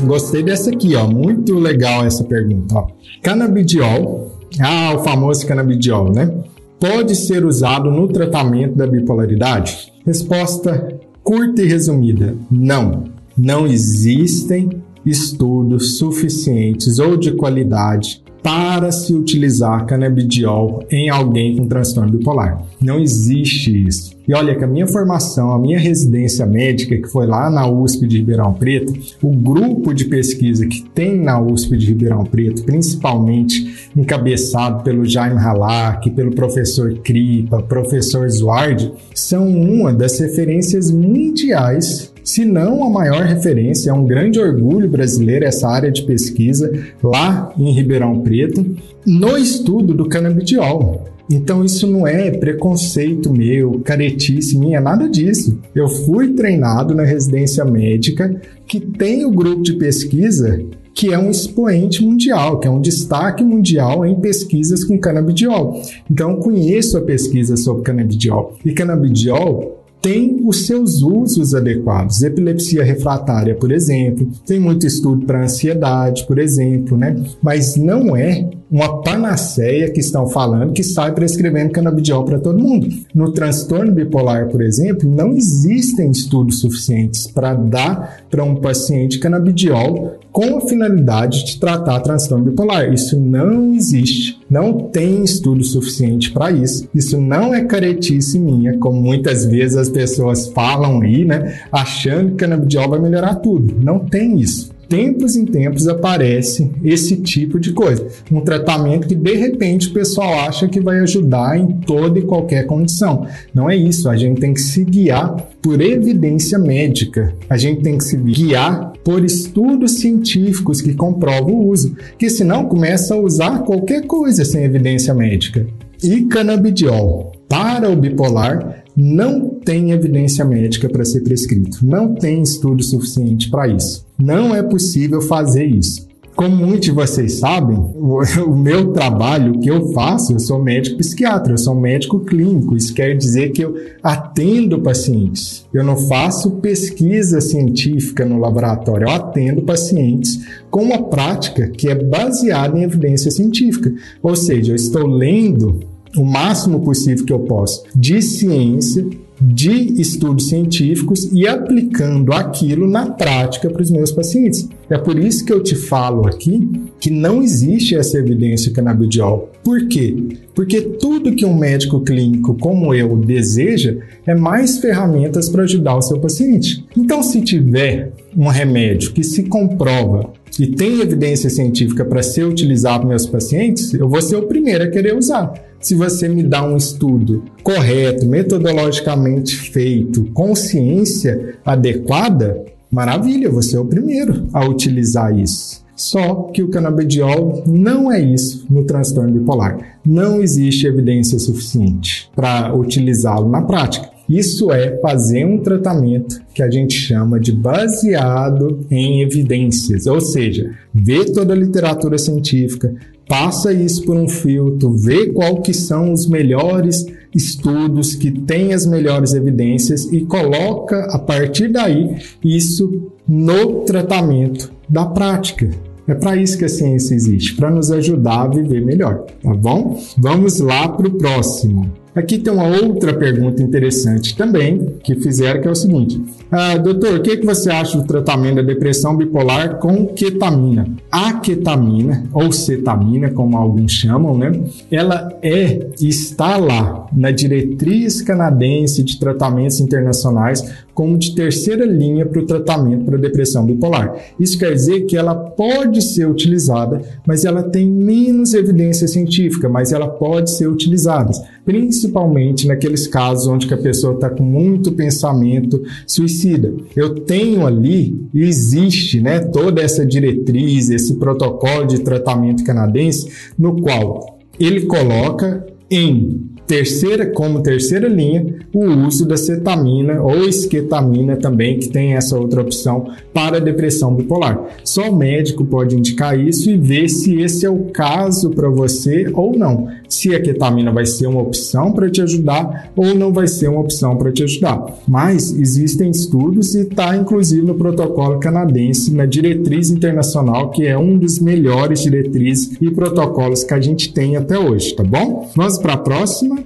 Gostei 0.07 0.41
dessa 0.41 0.69
aqui, 0.71 0.95
ó. 0.95 1.07
Muito 1.07 1.55
legal 1.55 2.05
essa 2.05 2.23
pergunta. 2.23 2.75
Ó. 2.75 2.87
Canabidiol 3.21 4.37
ah, 4.59 4.95
o 4.95 5.03
famoso 5.03 5.45
canabidiol, 5.45 6.11
né? 6.11 6.31
Pode 6.79 7.15
ser 7.15 7.45
usado 7.45 7.91
no 7.91 8.07
tratamento 8.07 8.75
da 8.75 8.87
bipolaridade? 8.87 9.91
Resposta 10.05 10.99
curta 11.23 11.61
e 11.61 11.67
resumida: 11.67 12.35
não. 12.49 13.05
Não 13.37 13.67
existem 13.67 14.69
estudos 15.05 15.97
suficientes 15.97 16.97
ou 16.97 17.15
de 17.15 17.33
qualidade 17.33 18.23
para 18.41 18.91
se 18.91 19.13
utilizar 19.13 19.85
canabidiol 19.85 20.83
em 20.89 21.09
alguém 21.09 21.57
com 21.57 21.67
transtorno 21.67 22.17
bipolar. 22.17 22.63
Não 22.81 22.99
existe 22.99 23.87
isso. 23.87 24.16
E 24.27 24.33
olha 24.33 24.55
que 24.55 24.63
a 24.63 24.67
minha 24.67 24.85
formação, 24.85 25.51
a 25.51 25.59
minha 25.59 25.79
residência 25.79 26.45
médica, 26.45 26.97
que 26.97 27.07
foi 27.07 27.25
lá 27.25 27.49
na 27.49 27.69
USP 27.69 28.05
de 28.05 28.17
Ribeirão 28.17 28.53
Preto, 28.53 28.93
o 29.23 29.29
grupo 29.29 29.93
de 29.93 30.05
pesquisa 30.05 30.67
que 30.67 30.83
tem 30.89 31.17
na 31.17 31.39
USP 31.39 31.77
de 31.77 31.87
Ribeirão 31.87 32.25
Preto, 32.25 32.63
principalmente 32.63 33.89
encabeçado 33.95 34.83
pelo 34.83 35.05
Jaime 35.05 35.39
Halak, 35.39 36.11
pelo 36.11 36.35
professor 36.35 36.93
Kripa, 36.95 37.63
professor 37.63 38.29
Zward, 38.29 38.91
são 39.15 39.47
uma 39.47 39.93
das 39.93 40.19
referências 40.19 40.91
mundiais 40.91 42.11
se 42.27 42.43
não 42.43 42.83
a 42.83 42.89
maior 42.89 43.23
referência, 43.23 43.89
é 43.89 43.93
um 43.93 44.05
grande 44.05 44.37
orgulho 44.37 44.89
brasileiro 44.89 45.45
essa 45.45 45.69
área 45.69 45.89
de 45.89 46.01
pesquisa 46.01 46.69
lá 47.01 47.53
em 47.57 47.71
Ribeirão 47.71 48.19
Preto, 48.19 48.65
no 49.05 49.37
estudo 49.37 49.93
do 49.93 50.09
canabidiol. 50.09 51.05
Então 51.29 51.63
isso 51.63 51.85
não 51.87 52.07
é 52.07 52.31
preconceito 52.31 53.31
meu, 53.33 53.81
caretice 53.83 54.57
minha, 54.57 54.79
nada 54.79 55.09
disso. 55.09 55.59
Eu 55.75 55.87
fui 55.87 56.33
treinado 56.33 56.95
na 56.95 57.03
residência 57.03 57.65
médica 57.65 58.41
que 58.65 58.79
tem 58.79 59.25
o 59.25 59.31
grupo 59.31 59.61
de 59.61 59.73
pesquisa 59.73 60.59
que 60.97 61.13
é 61.13 61.19
um 61.19 61.29
expoente 61.29 62.03
mundial, 62.03 62.59
que 62.59 62.67
é 62.67 62.71
um 62.71 62.81
destaque 62.81 63.43
mundial 63.43 64.03
em 64.03 64.19
pesquisas 64.19 64.83
com 64.83 64.97
canabidiol. 64.97 65.79
Então, 66.09 66.37
conheço 66.37 66.97
a 66.97 67.01
pesquisa 67.01 67.55
sobre 67.55 67.83
canabidiol. 67.83 68.55
E 68.65 68.71
canabidiol 68.71 69.76
tem 70.01 70.41
os 70.45 70.65
seus 70.65 71.01
usos 71.01 71.53
adequados. 71.53 72.21
Epilepsia 72.21 72.83
refratária, 72.83 73.55
por 73.55 73.71
exemplo, 73.71 74.29
tem 74.45 74.59
muito 74.59 74.85
estudo 74.85 75.25
para 75.25 75.43
ansiedade, 75.43 76.25
por 76.25 76.39
exemplo, 76.39 76.97
né? 76.97 77.15
Mas 77.41 77.75
não 77.75 78.15
é 78.15 78.49
uma 78.69 79.01
panaceia 79.01 79.89
que 79.91 79.99
estão 79.99 80.27
falando 80.27 80.73
que 80.73 80.83
sai 80.83 81.13
prescrevendo 81.13 81.71
canabidiol 81.71 82.25
para 82.25 82.39
todo 82.39 82.59
mundo. 82.59 82.87
No 83.13 83.31
transtorno 83.31 83.91
bipolar, 83.91 84.49
por 84.49 84.61
exemplo, 84.61 85.09
não 85.09 85.33
existem 85.33 86.11
estudos 86.11 86.59
suficientes 86.59 87.27
para 87.27 87.53
dar 87.53 88.23
para 88.29 88.43
um 88.43 88.55
paciente 88.55 89.19
canabidiol 89.19 90.19
com 90.37 90.55
a 90.55 90.61
finalidade 90.61 91.43
de 91.45 91.59
tratar 91.59 91.99
transtorno 92.01 92.45
bipolar. 92.45 92.93
Isso 92.93 93.19
não 93.19 93.73
existe. 93.73 94.39
Não 94.47 94.71
tem 94.71 95.23
estudo 95.23 95.63
suficiente 95.63 96.29
para 96.29 96.51
isso. 96.51 96.87
Isso 96.93 97.19
não 97.19 97.55
é 97.55 97.65
caretice 97.65 98.37
minha, 98.37 98.77
como 98.77 99.01
muitas 99.01 99.45
vezes 99.45 99.75
as 99.75 99.89
pessoas 99.89 100.47
falam 100.49 101.01
aí, 101.01 101.25
né? 101.25 101.61
Achando 101.71 102.33
que 102.33 102.37
canabidiol 102.37 102.87
vai 102.87 102.99
melhorar 102.99 103.33
tudo. 103.37 103.83
Não 103.83 103.97
tem 103.97 104.39
isso 104.39 104.77
tempos 104.87 105.35
em 105.35 105.45
tempos 105.45 105.87
aparece 105.87 106.71
esse 106.83 107.17
tipo 107.17 107.59
de 107.59 107.73
coisa. 107.73 108.07
Um 108.31 108.41
tratamento 108.41 109.07
que 109.07 109.15
de 109.15 109.33
repente 109.35 109.89
o 109.89 109.93
pessoal 109.93 110.33
acha 110.47 110.67
que 110.67 110.79
vai 110.79 110.99
ajudar 110.99 111.57
em 111.57 111.67
toda 111.81 112.19
e 112.19 112.23
qualquer 112.23 112.65
condição. 112.65 113.27
Não 113.53 113.69
é 113.69 113.75
isso, 113.75 114.09
a 114.09 114.15
gente 114.15 114.39
tem 114.39 114.53
que 114.53 114.61
se 114.61 114.83
guiar 114.83 115.35
por 115.61 115.81
evidência 115.81 116.57
médica. 116.57 117.35
A 117.49 117.57
gente 117.57 117.81
tem 117.81 117.97
que 117.97 118.03
se 118.03 118.15
guiar 118.15 118.93
por 119.07 119.23
estudos 119.23 119.99
científicos 120.01 120.81
que 120.81 120.93
comprovam 120.93 121.53
o 121.53 121.69
uso, 121.69 121.95
que 122.19 122.29
senão 122.29 122.65
começa 122.65 123.13
a 123.13 123.17
usar 123.17 123.59
qualquer 123.59 124.05
coisa 124.05 124.43
sem 124.43 124.65
evidência 124.65 125.13
médica. 125.13 125.65
E 126.03 126.25
canabidiol 126.25 127.31
para 127.47 127.89
o 127.89 127.95
bipolar 127.95 128.83
não 128.93 129.47
tem 129.47 129.91
evidência 129.91 130.43
médica 130.43 130.89
para 130.89 131.05
ser 131.05 131.21
prescrito, 131.21 131.85
não 131.85 132.15
tem 132.15 132.41
estudo 132.41 132.83
suficiente 132.83 133.49
para 133.49 133.69
isso. 133.69 134.05
Não 134.19 134.53
é 134.53 134.61
possível 134.61 135.21
fazer 135.21 135.63
isso. 135.63 136.05
Como 136.37 136.55
muitos 136.55 136.81
de 136.81 136.91
vocês 136.91 137.39
sabem, 137.39 137.75
o 137.97 138.55
meu 138.55 138.93
trabalho, 138.93 139.59
que 139.59 139.71
eu 139.71 139.91
faço, 139.91 140.33
eu 140.33 140.39
sou 140.39 140.63
médico 140.63 140.97
psiquiatra, 140.97 141.53
eu 141.53 141.57
sou 141.57 141.73
médico 141.73 142.19
clínico. 142.19 142.77
Isso 142.77 142.93
quer 142.93 143.17
dizer 143.17 143.49
que 143.49 143.63
eu 143.63 143.73
atendo 144.03 144.79
pacientes. 144.79 145.65
Eu 145.73 145.83
não 145.83 145.97
faço 145.97 146.51
pesquisa 146.57 147.41
científica 147.41 148.23
no 148.23 148.39
laboratório, 148.39 149.07
eu 149.07 149.11
atendo 149.15 149.63
pacientes 149.63 150.45
com 150.69 150.83
uma 150.83 151.09
prática 151.09 151.69
que 151.69 151.89
é 151.89 151.95
baseada 151.95 152.77
em 152.77 152.83
evidência 152.83 153.31
científica. 153.31 153.91
Ou 154.21 154.35
seja, 154.35 154.73
eu 154.73 154.75
estou 154.75 155.07
lendo 155.07 155.79
o 156.15 156.23
máximo 156.23 156.81
possível 156.81 157.25
que 157.25 157.33
eu 157.33 157.39
posso 157.39 157.83
de 157.95 158.21
ciência, 158.21 159.07
de 159.39 160.01
estudos 160.01 160.49
científicos 160.49 161.29
e 161.31 161.47
aplicando 161.47 162.33
aquilo 162.33 162.87
na 162.87 163.11
prática 163.11 163.69
para 163.69 163.81
os 163.81 163.91
meus 163.91 164.11
pacientes. 164.11 164.67
É 164.89 164.97
por 164.97 165.17
isso 165.19 165.45
que 165.45 165.53
eu 165.53 165.61
te 165.61 165.75
falo 165.75 166.27
aqui 166.27 166.69
que 166.99 167.11
não 167.11 167.41
existe 167.41 167.95
essa 167.95 168.17
evidência 168.17 168.71
canabidiol. 168.71 169.51
Por 169.63 169.87
quê? 169.87 170.15
Porque 170.55 170.81
tudo 170.81 171.35
que 171.35 171.45
um 171.45 171.55
médico 171.55 172.01
clínico 172.01 172.55
como 172.59 172.93
eu 172.93 173.15
deseja 173.17 173.97
é 174.25 174.33
mais 174.33 174.79
ferramentas 174.79 175.49
para 175.49 175.63
ajudar 175.63 175.97
o 175.97 176.01
seu 176.01 176.19
paciente. 176.19 176.85
Então, 176.95 177.21
se 177.21 177.41
tiver 177.41 178.11
um 178.35 178.47
remédio 178.47 179.11
que 179.11 179.23
se 179.23 179.43
comprova 179.43 180.31
e 180.59 180.67
tem 180.67 181.01
evidência 181.01 181.49
científica 181.49 182.03
para 182.03 182.23
ser 182.23 182.45
utilizado 182.45 183.01
nos 183.01 183.09
meus 183.09 183.27
pacientes, 183.27 183.93
eu 183.93 184.09
vou 184.09 184.21
ser 184.21 184.37
o 184.37 184.47
primeiro 184.47 184.83
a 184.83 184.89
querer 184.89 185.15
usar. 185.15 185.53
Se 185.79 185.93
você 185.93 186.27
me 186.27 186.43
dá 186.43 186.63
um 186.67 186.75
estudo 186.75 187.43
correto, 187.63 188.25
metodologicamente 188.25 189.55
feito, 189.55 190.25
com 190.33 190.55
ciência 190.55 191.55
adequada, 191.63 192.65
maravilha, 192.91 193.49
você 193.49 193.75
é 193.75 193.79
o 193.79 193.85
primeiro 193.85 194.47
a 194.51 194.65
utilizar 194.65 195.37
isso. 195.37 195.85
Só 195.95 196.51
que 196.53 196.61
o 196.61 196.69
canabidiol 196.69 197.63
não 197.65 198.11
é 198.11 198.21
isso 198.21 198.65
no 198.69 198.83
transtorno 198.83 199.31
bipolar. 199.31 199.99
Não 200.05 200.41
existe 200.41 200.85
evidência 200.85 201.39
suficiente 201.39 202.29
para 202.35 202.75
utilizá-lo 202.75 203.49
na 203.49 203.63
prática. 203.63 204.16
Isso 204.29 204.71
é 204.71 204.97
fazer 204.99 205.45
um 205.45 205.59
tratamento 205.59 206.41
que 206.53 206.61
a 206.61 206.69
gente 206.69 206.95
chama 206.95 207.39
de 207.39 207.51
baseado 207.51 208.85
em 208.91 209.21
evidências, 209.21 210.05
ou 210.05 210.19
seja, 210.19 210.71
ver 210.93 211.31
toda 211.31 211.53
a 211.53 211.57
literatura 211.57 212.17
científica, 212.17 212.93
passa 213.27 213.71
isso 213.71 214.03
por 214.03 214.15
um 214.15 214.27
filtro, 214.27 214.91
vê 214.93 215.27
qual 215.27 215.61
que 215.61 215.73
são 215.73 216.11
os 216.11 216.27
melhores 216.27 217.05
estudos 217.33 218.15
que 218.15 218.31
têm 218.31 218.73
as 218.73 218.85
melhores 218.85 219.33
evidências 219.33 220.11
e 220.11 220.21
coloca 220.21 221.05
a 221.11 221.19
partir 221.19 221.69
daí 221.69 222.15
isso 222.43 223.11
no 223.27 223.81
tratamento 223.81 224.71
da 224.89 225.05
prática. 225.05 225.69
É 226.07 226.15
para 226.15 226.37
isso 226.37 226.57
que 226.57 226.63
a 226.63 226.69
ciência 226.69 227.13
existe, 227.13 227.55
para 227.55 227.69
nos 227.69 227.91
ajudar 227.91 228.43
a 228.43 228.47
viver 228.47 228.83
melhor, 228.83 229.25
tá 229.43 229.53
bom? 229.53 229.99
Vamos 230.17 230.59
lá 230.61 230.87
para 230.87 231.05
o 231.05 231.17
próximo. 231.17 231.91
Aqui 232.17 232.39
tem 232.39 232.51
uma 232.51 232.65
outra 232.65 233.13
pergunta 233.13 233.61
interessante 233.61 234.35
também 234.35 234.95
que 235.03 235.13
fizeram, 235.17 235.61
que 235.61 235.67
é 235.67 235.71
o 235.71 235.75
seguinte: 235.75 236.19
ah, 236.51 236.75
Doutor, 236.75 237.19
o 237.19 237.21
que, 237.21 237.37
que 237.37 237.45
você 237.45 237.69
acha 237.69 237.95
do 237.95 238.07
tratamento 238.07 238.55
da 238.55 238.61
depressão 238.63 239.15
bipolar 239.15 239.77
com 239.77 240.07
ketamina? 240.07 240.87
A 241.11 241.33
ketamina, 241.33 242.23
ou 242.33 242.51
cetamina, 242.51 243.29
como 243.29 243.55
alguns 243.55 243.91
chamam, 243.91 244.35
né? 244.35 244.51
Ela 244.89 245.37
é 245.43 245.89
está 246.01 246.57
lá 246.57 247.05
na 247.15 247.29
diretriz 247.29 248.19
canadense 248.23 249.03
de 249.03 249.19
tratamentos 249.19 249.79
internacionais 249.79 250.73
como 250.97 251.15
de 251.15 251.35
terceira 251.35 251.85
linha 251.85 252.25
para 252.25 252.41
o 252.41 252.45
tratamento 252.47 253.05
para 253.05 253.19
depressão 253.19 253.63
bipolar. 253.63 254.15
Isso 254.39 254.57
quer 254.57 254.73
dizer 254.73 255.01
que 255.01 255.15
ela 255.15 255.35
pode 255.35 256.01
ser 256.01 256.27
utilizada, 256.27 257.03
mas 257.23 257.45
ela 257.45 257.61
tem 257.61 257.87
menos 257.87 258.55
evidência 258.55 259.07
científica, 259.07 259.69
mas 259.69 259.91
ela 259.91 260.07
pode 260.07 260.49
ser 260.49 260.67
utilizada, 260.67 261.29
principalmente 261.67 262.65
naqueles 262.65 263.07
casos 263.07 263.45
onde 263.45 263.71
a 263.73 263.77
pessoa 263.77 264.13
está 264.13 264.29
com 264.29 264.41
muito 264.41 264.93
pensamento 264.93 265.83
suicida. 266.07 266.73
Eu 266.95 267.13
tenho 267.13 267.67
ali, 267.67 268.25
existe 268.33 269.19
né, 269.19 269.39
toda 269.39 269.81
essa 269.81 270.05
diretriz, 270.05 270.89
esse 270.89 271.15
protocolo 271.15 271.85
de 271.85 271.99
tratamento 271.99 272.63
canadense, 272.63 273.29
no 273.59 273.81
qual 273.81 274.39
ele 274.57 274.85
coloca 274.85 275.67
em 275.91 276.56
terceira, 276.67 277.25
como 277.25 277.63
terceira 277.63 278.07
linha, 278.09 278.55
o 278.73 278.85
uso 279.07 279.25
da 279.25 279.37
cetamina 279.37 280.21
ou 280.21 280.47
esquetamina 280.47 281.37
também, 281.37 281.79
que 281.79 281.89
tem 281.89 282.13
essa 282.13 282.37
outra 282.37 282.61
opção 282.61 283.07
para 283.33 283.61
depressão 283.61 284.13
bipolar. 284.13 284.61
Só 284.83 285.09
o 285.09 285.15
médico 285.15 285.63
pode 285.65 285.95
indicar 285.95 286.37
isso 286.37 286.69
e 286.69 286.77
ver 286.77 287.07
se 287.07 287.41
esse 287.41 287.65
é 287.65 287.69
o 287.69 287.85
caso 287.85 288.49
para 288.49 288.69
você 288.69 289.29
ou 289.33 289.57
não. 289.57 289.87
Se 290.09 290.35
a 290.35 290.41
ketamina 290.41 290.91
vai 290.91 291.05
ser 291.05 291.27
uma 291.27 291.41
opção 291.41 291.91
para 291.93 292.09
te 292.09 292.21
ajudar 292.21 292.91
ou 292.95 293.15
não 293.15 293.31
vai 293.31 293.47
ser 293.47 293.69
uma 293.69 293.79
opção 293.79 294.17
para 294.17 294.31
te 294.31 294.43
ajudar. 294.43 294.83
Mas 295.07 295.51
existem 295.51 296.11
estudos 296.11 296.75
e 296.75 296.81
está 296.81 297.15
inclusive 297.15 297.65
no 297.65 297.75
protocolo 297.75 298.39
canadense, 298.39 299.13
na 299.13 299.25
diretriz 299.25 299.89
internacional, 299.89 300.71
que 300.71 300.85
é 300.85 300.97
um 300.97 301.17
dos 301.17 301.39
melhores 301.39 302.01
diretrizes 302.01 302.75
e 302.81 302.91
protocolos 302.91 303.63
que 303.63 303.73
a 303.73 303.79
gente 303.79 304.13
tem 304.13 304.35
até 304.35 304.59
hoje, 304.59 304.95
tá 304.95 305.03
bom? 305.03 305.49
Vamos 305.55 305.77
para 305.77 305.93
a 305.93 305.97
próxima. 305.97 306.56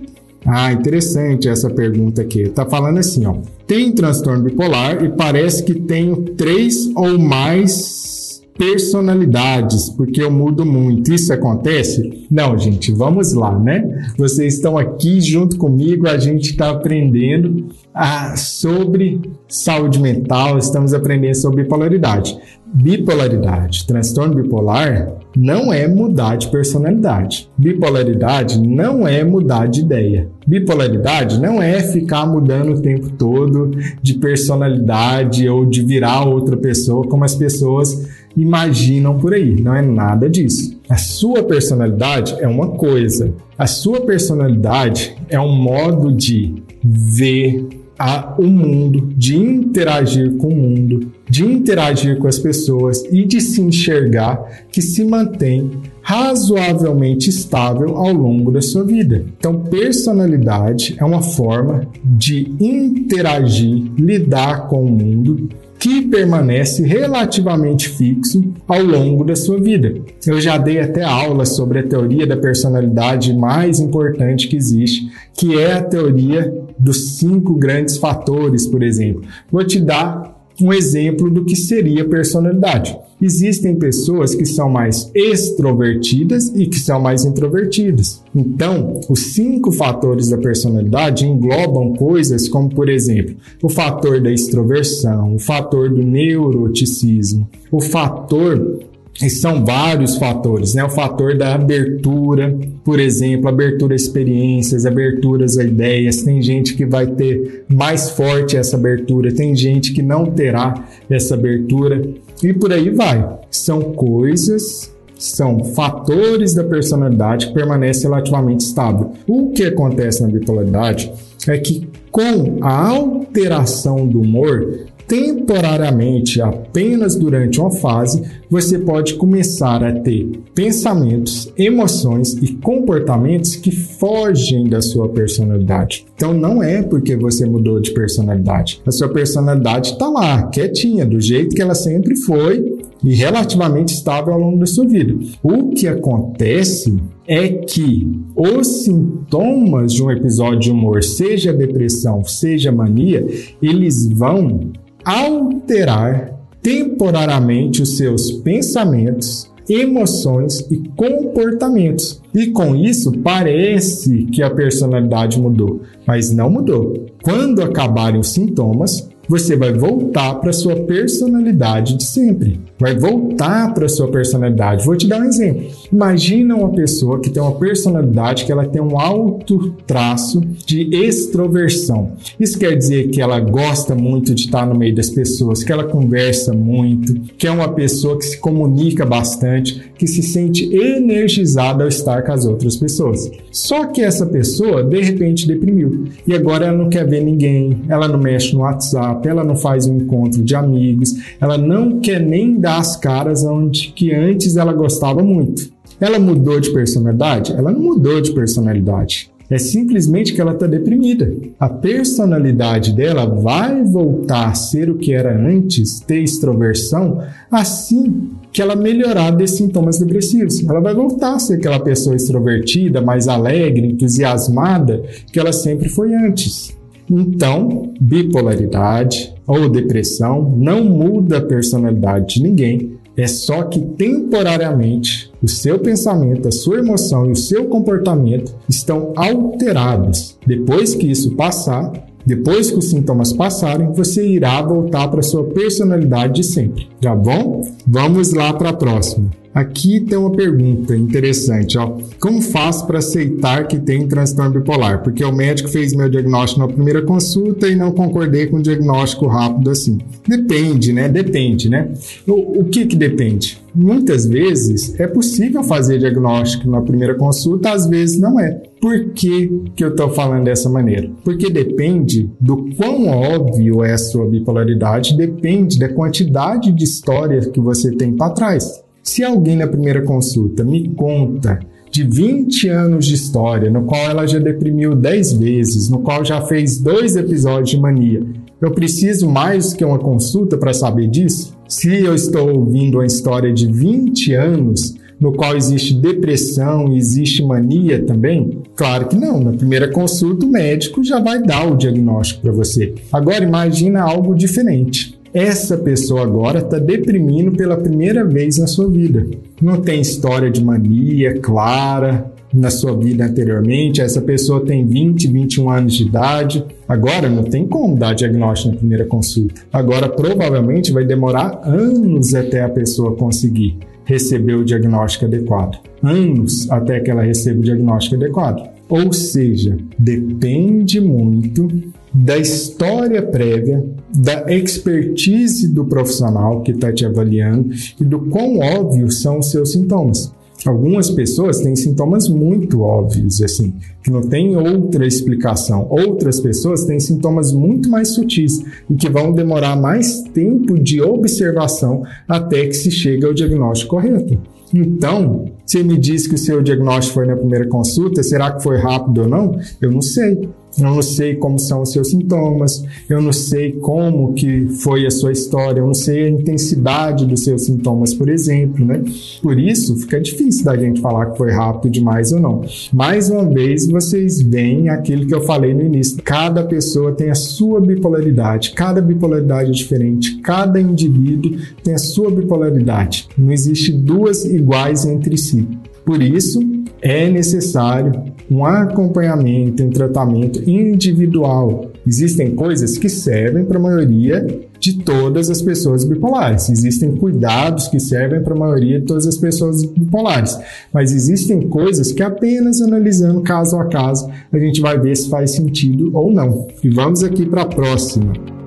Ah, 0.45 0.73
interessante 0.73 1.47
essa 1.47 1.69
pergunta 1.69 2.21
aqui. 2.21 2.49
Tá 2.49 2.65
falando 2.65 2.97
assim, 2.97 3.25
ó. 3.25 3.35
Tem 3.67 3.91
transtorno 3.91 4.43
bipolar 4.43 5.03
e 5.03 5.09
parece 5.09 5.63
que 5.63 5.75
tenho 5.75 6.17
três 6.35 6.89
ou 6.95 7.17
mais 7.19 8.41
personalidades, 8.57 9.89
porque 9.89 10.21
eu 10.21 10.29
mudo 10.29 10.65
muito. 10.65 11.13
Isso 11.13 11.31
acontece? 11.33 12.27
Não, 12.29 12.57
gente, 12.57 12.91
vamos 12.91 13.33
lá, 13.33 13.57
né? 13.57 14.11
Vocês 14.17 14.55
estão 14.55 14.77
aqui 14.77 15.21
junto 15.21 15.57
comigo, 15.57 16.07
a 16.07 16.17
gente 16.17 16.51
está 16.51 16.69
aprendendo 16.69 17.67
ah, 17.93 18.35
sobre 18.35 19.21
saúde 19.47 19.99
mental, 19.99 20.57
estamos 20.57 20.93
aprendendo 20.93 21.35
sobre 21.35 21.63
bipolaridade. 21.63 22.37
bipolaridade, 22.73 23.85
transtorno 23.85 24.35
bipolar, 24.35 25.11
não 25.35 25.71
é 25.71 25.87
mudar 25.87 26.35
de 26.35 26.49
personalidade. 26.49 27.49
Bipolaridade 27.57 28.59
não 28.59 29.07
é 29.07 29.23
mudar 29.23 29.67
de 29.67 29.81
ideia. 29.81 30.29
Bipolaridade 30.45 31.39
não 31.39 31.61
é 31.61 31.81
ficar 31.81 32.25
mudando 32.25 32.73
o 32.73 32.81
tempo 32.81 33.09
todo 33.11 33.71
de 34.01 34.15
personalidade 34.15 35.47
ou 35.47 35.65
de 35.65 35.81
virar 35.81 36.27
outra 36.27 36.57
pessoa, 36.57 37.07
como 37.07 37.23
as 37.23 37.35
pessoas 37.35 38.09
imaginam 38.35 39.17
por 39.17 39.33
aí. 39.33 39.61
Não 39.61 39.75
é 39.75 39.81
nada 39.81 40.29
disso. 40.29 40.79
A 40.89 40.97
sua 40.97 41.43
personalidade 41.43 42.35
é 42.39 42.47
uma 42.47 42.69
coisa. 42.69 43.33
A 43.57 43.67
sua 43.67 44.01
personalidade 44.01 45.15
é 45.29 45.39
um 45.39 45.55
modo 45.55 46.11
de 46.11 46.55
ver, 46.83 47.67
a, 48.01 48.35
o 48.39 48.47
mundo, 48.47 49.13
de 49.15 49.37
interagir 49.37 50.35
com 50.37 50.47
o 50.47 50.55
mundo, 50.55 51.11
de 51.29 51.45
interagir 51.45 52.17
com 52.17 52.27
as 52.27 52.39
pessoas 52.39 53.03
e 53.11 53.23
de 53.25 53.39
se 53.39 53.61
enxergar 53.61 54.65
que 54.71 54.81
se 54.81 55.03
mantém 55.03 55.69
razoavelmente 56.01 57.29
estável 57.29 57.95
ao 57.95 58.11
longo 58.11 58.51
da 58.51 58.61
sua 58.61 58.83
vida. 58.83 59.23
Então, 59.37 59.59
personalidade 59.59 60.95
é 60.97 61.05
uma 61.05 61.21
forma 61.21 61.87
de 62.03 62.51
interagir, 62.59 63.91
lidar 63.95 64.67
com 64.67 64.83
o 64.83 64.89
mundo 64.89 65.47
que 65.81 66.03
permanece 66.03 66.83
relativamente 66.83 67.89
fixo 67.89 68.53
ao 68.67 68.83
longo 68.83 69.23
da 69.23 69.35
sua 69.35 69.59
vida. 69.59 69.95
Eu 70.27 70.39
já 70.39 70.55
dei 70.55 70.79
até 70.79 71.03
aulas 71.03 71.55
sobre 71.55 71.79
a 71.79 71.83
teoria 71.83 72.27
da 72.27 72.37
personalidade 72.37 73.35
mais 73.35 73.79
importante 73.79 74.47
que 74.47 74.55
existe, 74.55 75.11
que 75.33 75.57
é 75.57 75.73
a 75.73 75.81
teoria 75.81 76.53
dos 76.81 77.17
cinco 77.17 77.53
grandes 77.53 77.97
fatores, 77.97 78.65
por 78.65 78.81
exemplo. 78.81 79.21
Vou 79.51 79.63
te 79.63 79.79
dar 79.79 80.41
um 80.59 80.73
exemplo 80.73 81.29
do 81.29 81.45
que 81.45 81.55
seria 81.55 82.07
personalidade. 82.07 82.97
Existem 83.21 83.75
pessoas 83.75 84.33
que 84.33 84.45
são 84.45 84.67
mais 84.67 85.11
extrovertidas 85.13 86.51
e 86.55 86.65
que 86.65 86.79
são 86.79 86.99
mais 86.99 87.23
introvertidas. 87.23 88.23
Então, 88.35 88.99
os 89.07 89.33
cinco 89.33 89.71
fatores 89.71 90.29
da 90.29 90.37
personalidade 90.37 91.25
englobam 91.25 91.93
coisas 91.93 92.49
como, 92.49 92.69
por 92.69 92.89
exemplo, 92.89 93.35
o 93.61 93.69
fator 93.69 94.19
da 94.19 94.31
extroversão, 94.31 95.35
o 95.35 95.39
fator 95.39 95.89
do 95.89 96.01
neuroticismo, 96.01 97.47
o 97.71 97.79
fator 97.79 98.79
e 99.19 99.29
são 99.29 99.65
vários 99.65 100.17
fatores, 100.17 100.73
né? 100.73 100.83
O 100.83 100.89
fator 100.89 101.37
da 101.37 101.53
abertura, 101.53 102.57
por 102.83 102.99
exemplo, 102.99 103.49
abertura 103.49 103.93
a 103.93 103.95
experiências, 103.95 104.85
aberturas 104.85 105.57
a 105.57 105.63
ideias. 105.63 106.23
Tem 106.23 106.41
gente 106.41 106.75
que 106.75 106.85
vai 106.85 107.07
ter 107.07 107.65
mais 107.67 108.11
forte 108.11 108.57
essa 108.57 108.77
abertura, 108.77 109.33
tem 109.33 109.55
gente 109.55 109.93
que 109.93 110.01
não 110.01 110.25
terá 110.25 110.87
essa 111.09 111.35
abertura 111.35 112.01
e 112.41 112.53
por 112.53 112.71
aí 112.71 112.89
vai. 112.89 113.39
São 113.51 113.81
coisas, 113.81 114.91
são 115.17 115.63
fatores 115.63 116.55
da 116.55 116.63
personalidade 116.63 117.47
que 117.47 117.53
permanecem 117.53 118.09
relativamente 118.09 118.61
estável. 118.61 119.11
O 119.27 119.51
que 119.51 119.63
acontece 119.63 120.23
na 120.23 120.29
bipolaridade 120.29 121.11
é 121.47 121.57
que 121.57 121.87
com 122.11 122.57
a 122.61 122.89
alteração 122.89 124.05
do 124.05 124.21
humor, 124.21 124.87
temporariamente, 125.11 126.41
apenas 126.41 127.17
durante 127.17 127.59
uma 127.59 127.69
fase, 127.69 128.23
você 128.49 128.79
pode 128.79 129.15
começar 129.15 129.83
a 129.83 129.91
ter 129.91 130.39
pensamentos, 130.55 131.51
emoções 131.57 132.31
e 132.41 132.53
comportamentos 132.55 133.57
que 133.57 133.71
fogem 133.71 134.69
da 134.69 134.81
sua 134.81 135.09
personalidade. 135.09 136.05
Então 136.15 136.33
não 136.33 136.63
é 136.63 136.81
porque 136.81 137.17
você 137.17 137.45
mudou 137.45 137.81
de 137.81 137.91
personalidade. 137.91 138.81
A 138.85 138.91
sua 138.91 139.09
personalidade 139.09 139.89
está 139.91 140.07
lá, 140.07 140.43
quietinha, 140.43 141.05
do 141.05 141.19
jeito 141.19 141.57
que 141.57 141.61
ela 141.61 141.75
sempre 141.75 142.15
foi 142.15 142.79
e 143.03 143.13
relativamente 143.13 143.93
estável 143.93 144.31
ao 144.31 144.39
longo 144.39 144.59
da 144.59 144.65
sua 144.65 144.87
vida. 144.87 145.13
O 145.43 145.71
que 145.71 145.87
acontece 145.87 146.97
é 147.27 147.49
que 147.49 148.07
os 148.35 148.83
sintomas 148.83 149.93
de 149.93 150.03
um 150.03 150.11
episódio 150.11 150.59
de 150.59 150.71
humor, 150.71 151.03
seja 151.03 151.51
depressão, 151.51 152.23
seja 152.23 152.71
mania, 152.71 153.25
eles 153.61 154.07
vão 154.07 154.71
alterar 155.03 156.39
temporariamente 156.61 157.81
os 157.81 157.97
seus 157.97 158.31
pensamentos, 158.31 159.51
emoções 159.67 160.59
e 160.69 160.77
comportamentos. 160.95 162.21
E 162.33 162.47
com 162.47 162.75
isso 162.75 163.11
parece 163.19 164.25
que 164.25 164.43
a 164.43 164.49
personalidade 164.49 165.39
mudou, 165.39 165.81
mas 166.05 166.31
não 166.31 166.49
mudou. 166.49 167.07
Quando 167.23 167.61
acabarem 167.61 168.19
os 168.19 168.29
sintomas, 168.29 169.09
você 169.31 169.55
vai 169.55 169.71
voltar 169.71 170.35
para 170.35 170.51
sua 170.51 170.75
personalidade 170.75 171.95
de 171.95 172.03
sempre. 172.03 172.59
Vai 172.77 172.97
voltar 172.97 173.73
para 173.73 173.87
sua 173.87 174.09
personalidade. 174.09 174.85
Vou 174.85 174.97
te 174.97 175.07
dar 175.07 175.21
um 175.21 175.23
exemplo. 175.23 175.67
Imagina 175.89 176.53
uma 176.53 176.71
pessoa 176.71 177.17
que 177.21 177.29
tem 177.29 177.41
uma 177.41 177.55
personalidade 177.55 178.43
que 178.43 178.51
ela 178.51 178.65
tem 178.65 178.81
um 178.81 178.99
alto 178.99 179.73
traço 179.87 180.41
de 180.65 180.93
extroversão. 180.93 182.11
Isso 182.37 182.59
quer 182.59 182.75
dizer 182.75 183.07
que 183.07 183.21
ela 183.21 183.39
gosta 183.39 183.95
muito 183.95 184.35
de 184.35 184.41
estar 184.41 184.67
no 184.67 184.77
meio 184.77 184.93
das 184.93 185.09
pessoas, 185.09 185.63
que 185.63 185.71
ela 185.71 185.85
conversa 185.85 186.51
muito, 186.51 187.13
que 187.37 187.47
é 187.47 187.51
uma 187.51 187.69
pessoa 187.69 188.17
que 188.17 188.25
se 188.25 188.37
comunica 188.37 189.05
bastante, 189.05 189.81
que 189.97 190.07
se 190.07 190.21
sente 190.21 190.75
energizada 190.75 191.83
ao 191.83 191.87
estar 191.87 192.23
com 192.23 192.33
as 192.33 192.45
outras 192.45 192.75
pessoas. 192.75 193.31
Só 193.49 193.85
que 193.85 194.01
essa 194.01 194.25
pessoa 194.25 194.83
de 194.83 194.99
repente 195.01 195.47
deprimiu 195.47 196.05
e 196.27 196.33
agora 196.33 196.65
ela 196.65 196.77
não 196.77 196.89
quer 196.89 197.07
ver 197.07 197.23
ninguém, 197.23 197.81
ela 197.87 198.09
não 198.09 198.19
mexe 198.19 198.53
no 198.53 198.61
WhatsApp, 198.61 199.20
ela 199.29 199.43
não 199.43 199.55
faz 199.55 199.87
um 199.87 199.97
encontro 199.97 200.41
de 200.41 200.55
amigos, 200.55 201.13
ela 201.39 201.57
não 201.57 201.99
quer 201.99 202.19
nem 202.19 202.59
dar 202.59 202.79
as 202.79 202.95
caras 202.95 203.43
onde 203.43 203.89
que 203.89 204.13
antes 204.13 204.57
ela 204.57 204.73
gostava 204.73 205.23
muito. 205.23 205.71
Ela 205.99 206.19
mudou 206.19 206.59
de 206.59 206.71
personalidade? 206.71 207.51
Ela 207.51 207.71
não 207.71 207.79
mudou 207.79 208.19
de 208.19 208.31
personalidade. 208.31 209.31
É 209.51 209.57
simplesmente 209.57 210.33
que 210.33 210.39
ela 210.39 210.53
está 210.53 210.65
deprimida. 210.65 211.29
A 211.59 211.67
personalidade 211.67 212.93
dela 212.93 213.25
vai 213.25 213.83
voltar 213.83 214.47
a 214.47 214.53
ser 214.53 214.89
o 214.89 214.95
que 214.95 215.11
era 215.11 215.37
antes, 215.37 215.99
ter 215.99 216.23
extroversão, 216.23 217.21
assim 217.51 218.29
que 218.49 218.61
ela 218.61 218.77
melhorar 218.77 219.31
desses 219.31 219.57
sintomas 219.57 219.99
depressivos. 219.99 220.63
Ela 220.63 220.79
vai 220.79 220.95
voltar 220.95 221.35
a 221.35 221.39
ser 221.39 221.55
aquela 221.55 221.81
pessoa 221.81 222.15
extrovertida, 222.15 223.01
mais 223.01 223.27
alegre, 223.27 223.87
entusiasmada 223.87 225.03
que 225.33 225.37
ela 225.37 225.51
sempre 225.51 225.89
foi 225.89 226.15
antes. 226.15 226.73
Então, 227.11 227.91
bipolaridade 227.99 229.33
ou 229.45 229.67
depressão 229.67 230.55
não 230.57 230.81
muda 230.83 231.39
a 231.39 231.45
personalidade 231.45 232.35
de 232.35 232.43
ninguém, 232.43 232.97
é 233.17 233.27
só 233.27 233.63
que 233.63 233.81
temporariamente 233.81 235.29
o 235.43 235.47
seu 235.47 235.77
pensamento, 235.79 236.47
a 236.47 236.51
sua 236.51 236.79
emoção 236.79 237.25
e 237.25 237.31
o 237.31 237.35
seu 237.35 237.65
comportamento 237.65 238.55
estão 238.69 239.11
alterados. 239.17 240.37
Depois 240.47 240.95
que 240.95 241.11
isso 241.11 241.35
passar, 241.35 241.91
depois 242.25 242.71
que 242.71 242.77
os 242.77 242.89
sintomas 242.89 243.33
passarem, 243.33 243.91
você 243.91 244.25
irá 244.25 244.61
voltar 244.61 245.09
para 245.09 245.21
sua 245.21 245.43
personalidade 245.43 246.35
de 246.35 246.43
sempre, 246.45 246.87
tá 247.01 247.13
bom? 247.13 247.61
Vamos 247.85 248.31
lá 248.31 248.53
para 248.53 248.69
a 248.69 248.73
próxima. 248.73 249.29
Aqui 249.53 249.99
tem 249.99 250.17
uma 250.17 250.31
pergunta 250.31 250.95
interessante, 250.95 251.77
ó. 251.77 251.97
Como 252.19 252.41
faço 252.41 252.87
para 252.87 252.99
aceitar 252.99 253.67
que 253.67 253.77
tem 253.77 254.07
transtorno 254.07 254.59
bipolar? 254.59 255.03
Porque 255.03 255.23
o 255.25 255.31
médico 255.31 255.67
fez 255.67 255.93
meu 255.93 256.09
diagnóstico 256.09 256.61
na 256.61 256.67
primeira 256.67 257.01
consulta 257.01 257.67
e 257.67 257.75
não 257.75 257.91
concordei 257.91 258.47
com 258.47 258.57
o 258.57 258.61
diagnóstico 258.61 259.27
rápido 259.27 259.69
assim. 259.69 259.97
Depende, 260.25 260.93
né? 260.93 261.09
Depende, 261.09 261.69
né? 261.69 261.91
O, 262.25 262.61
o 262.61 262.65
que 262.65 262.85
que 262.85 262.95
depende? 262.95 263.59
Muitas 263.75 264.25
vezes 264.25 264.97
é 264.99 265.07
possível 265.07 265.63
fazer 265.63 265.99
diagnóstico 265.99 266.69
na 266.69 266.81
primeira 266.81 267.15
consulta, 267.15 267.71
às 267.71 267.87
vezes 267.87 268.19
não 268.19 268.39
é. 268.39 268.61
Por 268.79 269.09
que, 269.11 269.61
que 269.75 269.83
eu 269.83 269.89
estou 269.89 270.09
falando 270.09 270.45
dessa 270.45 270.69
maneira? 270.69 271.09
Porque 271.23 271.49
depende 271.49 272.29
do 272.39 272.69
quão 272.75 273.07
óbvio 273.07 273.83
é 273.83 273.93
a 273.93 273.97
sua 273.97 274.25
bipolaridade, 274.25 275.15
depende 275.15 275.77
da 275.77 275.89
quantidade 275.89 276.71
de 276.71 276.83
histórias 276.83 277.47
que 277.47 277.59
você 277.59 277.91
tem 277.91 278.13
para 278.13 278.33
trás. 278.33 278.81
Se 279.03 279.23
alguém 279.23 279.55
na 279.55 279.67
primeira 279.67 280.03
consulta 280.03 280.63
me 280.63 280.89
conta 280.89 281.59
de 281.91 282.03
20 282.03 282.69
anos 282.69 283.05
de 283.05 283.15
história, 283.15 283.69
no 283.69 283.83
qual 283.83 284.09
ela 284.09 284.27
já 284.27 284.37
deprimiu 284.39 284.95
10 284.95 285.33
vezes, 285.33 285.89
no 285.89 285.99
qual 285.99 286.23
já 286.23 286.39
fez 286.41 286.79
dois 286.79 287.15
episódios 287.15 287.71
de 287.71 287.79
mania, 287.79 288.23
eu 288.61 288.71
preciso 288.71 289.27
mais 289.27 289.73
que 289.73 289.83
uma 289.83 289.97
consulta 289.97 290.55
para 290.55 290.73
saber 290.73 291.07
disso? 291.07 291.57
Se 291.67 291.93
eu 291.93 292.13
estou 292.13 292.55
ouvindo 292.55 292.99
uma 292.99 293.05
história 293.05 293.51
de 293.51 293.65
20 293.65 294.33
anos, 294.33 294.95
no 295.19 295.33
qual 295.33 295.57
existe 295.57 295.95
depressão 295.95 296.95
existe 296.95 297.43
mania 297.43 298.03
também? 298.05 298.59
Claro 298.75 299.07
que 299.07 299.15
não. 299.15 299.39
Na 299.39 299.51
primeira 299.51 299.87
consulta, 299.87 300.45
o 300.45 300.49
médico 300.49 301.03
já 301.03 301.19
vai 301.19 301.41
dar 301.41 301.71
o 301.71 301.75
diagnóstico 301.75 302.41
para 302.41 302.51
você. 302.51 302.93
Agora, 303.11 303.43
imagina 303.43 304.01
algo 304.01 304.33
diferente 304.35 305.20
essa 305.33 305.77
pessoa 305.77 306.23
agora 306.23 306.59
está 306.59 306.77
deprimindo 306.77 307.51
pela 307.51 307.77
primeira 307.77 308.25
vez 308.25 308.57
na 308.57 308.67
sua 308.67 308.89
vida. 308.89 309.25
Não 309.61 309.81
tem 309.81 310.01
história 310.01 310.49
de 310.49 310.63
mania 310.63 311.39
clara, 311.39 312.31
na 312.53 312.69
sua 312.69 312.93
vida 312.93 313.25
anteriormente, 313.25 314.01
essa 314.01 314.21
pessoa 314.21 314.65
tem 314.65 314.85
20, 314.85 315.27
21 315.27 315.69
anos 315.69 315.93
de 315.93 316.03
idade. 316.03 316.65
Agora 316.87 317.29
não 317.29 317.43
tem 317.43 317.65
como 317.65 317.95
dar 317.95 318.13
diagnóstico 318.13 318.73
na 318.73 318.77
primeira 318.77 319.05
consulta. 319.05 319.61
Agora 319.71 320.09
provavelmente 320.09 320.91
vai 320.91 321.05
demorar 321.05 321.61
anos 321.63 322.33
até 322.35 322.61
a 322.61 322.69
pessoa 322.69 323.15
conseguir 323.15 323.77
receber 324.03 324.55
o 324.55 324.65
diagnóstico 324.65 325.25
adequado. 325.25 325.79
Anos 326.03 326.69
até 326.69 326.99
que 326.99 327.09
ela 327.09 327.21
receba 327.21 327.59
o 327.59 327.63
diagnóstico 327.63 328.15
adequado. 328.15 328.69
Ou 328.89 329.13
seja, 329.13 329.77
depende 329.97 330.99
muito 330.99 331.69
da 332.13 332.37
história 332.37 333.21
prévia, 333.21 333.83
da 334.13 334.53
expertise 334.53 335.67
do 335.67 335.85
profissional 335.85 336.61
que 336.61 336.71
está 336.71 336.91
te 336.91 337.05
avaliando 337.05 337.69
e 337.99 338.03
do 338.03 338.19
quão 338.21 338.59
óbvios 338.59 339.21
são 339.21 339.39
os 339.39 339.49
seus 339.49 339.71
sintomas. 339.71 340.33
Algumas 340.65 341.09
pessoas 341.09 341.59
têm 341.59 341.75
sintomas 341.75 342.27
muito 342.27 342.81
óbvios, 342.81 343.41
assim, 343.41 343.73
que 344.03 344.11
não 344.11 344.21
tem 344.21 344.55
outra 344.55 345.07
explicação. 345.07 345.87
Outras 345.89 346.39
pessoas 346.39 346.83
têm 346.83 346.99
sintomas 346.99 347.51
muito 347.51 347.89
mais 347.89 348.09
sutis 348.09 348.63
e 348.89 348.93
que 348.93 349.09
vão 349.09 349.33
demorar 349.33 349.75
mais 349.75 350.21
tempo 350.21 350.77
de 350.77 351.01
observação 351.01 352.03
até 352.27 352.67
que 352.67 352.73
se 352.73 352.91
chegue 352.91 353.25
ao 353.25 353.33
diagnóstico 353.33 353.95
correto. 353.95 354.37
Então, 354.73 355.45
se 355.65 355.83
me 355.83 355.97
diz 355.97 356.27
que 356.27 356.35
o 356.35 356.37
seu 356.37 356.61
diagnóstico 356.61 357.15
foi 357.15 357.25
na 357.25 357.35
primeira 357.35 357.67
consulta, 357.67 358.23
será 358.23 358.51
que 358.51 358.63
foi 358.63 358.77
rápido 358.77 359.23
ou 359.23 359.27
não? 359.27 359.59
Eu 359.81 359.91
não 359.91 360.01
sei. 360.01 360.47
Eu 360.77 360.85
não 360.95 361.01
sei 361.01 361.35
como 361.35 361.59
são 361.59 361.81
os 361.81 361.91
seus 361.91 362.09
sintomas, 362.09 362.83
eu 363.09 363.21
não 363.21 363.33
sei 363.33 363.73
como 363.73 364.33
que 364.33 364.67
foi 364.81 365.05
a 365.05 365.11
sua 365.11 365.31
história, 365.31 365.79
eu 365.79 365.85
não 365.85 365.93
sei 365.93 366.25
a 366.25 366.29
intensidade 366.29 367.25
dos 367.25 367.43
seus 367.43 367.65
sintomas, 367.65 368.13
por 368.13 368.29
exemplo, 368.29 368.85
né? 368.85 369.03
Por 369.41 369.59
isso, 369.59 369.95
fica 369.97 370.19
difícil 370.19 370.65
da 370.65 370.77
gente 370.77 371.01
falar 371.01 371.27
que 371.27 371.37
foi 371.37 371.51
rápido 371.51 371.91
demais 371.91 372.31
ou 372.31 372.39
não. 372.39 372.61
Mais 372.93 373.29
uma 373.29 373.45
vez, 373.45 373.87
vocês 373.87 374.41
veem 374.41 374.89
aquilo 374.89 375.25
que 375.25 375.33
eu 375.33 375.41
falei 375.41 375.73
no 375.73 375.81
início. 375.81 376.21
Cada 376.23 376.63
pessoa 376.63 377.11
tem 377.11 377.29
a 377.29 377.35
sua 377.35 377.81
bipolaridade, 377.81 378.71
cada 378.71 379.01
bipolaridade 379.01 379.69
é 379.69 379.73
diferente, 379.73 380.39
cada 380.41 380.79
indivíduo 380.79 381.57
tem 381.83 381.93
a 381.93 381.99
sua 381.99 382.31
bipolaridade. 382.31 383.27
Não 383.37 383.51
existe 383.51 383.91
duas 383.91 384.45
iguais 384.45 385.05
entre 385.05 385.37
si. 385.37 385.67
Por 386.05 386.21
isso, 386.21 386.59
é 387.01 387.29
necessário 387.29 388.11
um 388.51 388.65
acompanhamento, 388.65 389.81
um 389.81 389.89
tratamento 389.89 390.69
individual. 390.69 391.89
Existem 392.05 392.53
coisas 392.53 392.97
que 392.97 393.07
servem 393.07 393.63
para 393.63 393.77
a 393.77 393.81
maioria 393.81 394.45
de 394.77 394.97
todas 395.03 395.49
as 395.49 395.61
pessoas 395.61 396.03
bipolares. 396.03 396.67
Existem 396.69 397.15
cuidados 397.15 397.87
que 397.87 397.97
servem 397.97 398.43
para 398.43 398.53
a 398.53 398.59
maioria 398.59 398.99
de 398.99 399.05
todas 399.05 399.25
as 399.25 399.37
pessoas 399.37 399.85
bipolares. 399.85 400.59
Mas 400.93 401.13
existem 401.13 401.61
coisas 401.69 402.11
que 402.11 402.21
apenas 402.21 402.81
analisando 402.81 403.39
caso 403.41 403.79
a 403.79 403.85
caso 403.85 404.29
a 404.51 404.59
gente 404.59 404.81
vai 404.81 404.99
ver 404.99 405.15
se 405.15 405.29
faz 405.29 405.51
sentido 405.51 406.11
ou 406.13 406.29
não. 406.29 406.67
E 406.83 406.89
vamos 406.89 407.23
aqui 407.23 407.45
para 407.45 407.61
a 407.61 407.67
próxima. 407.67 408.60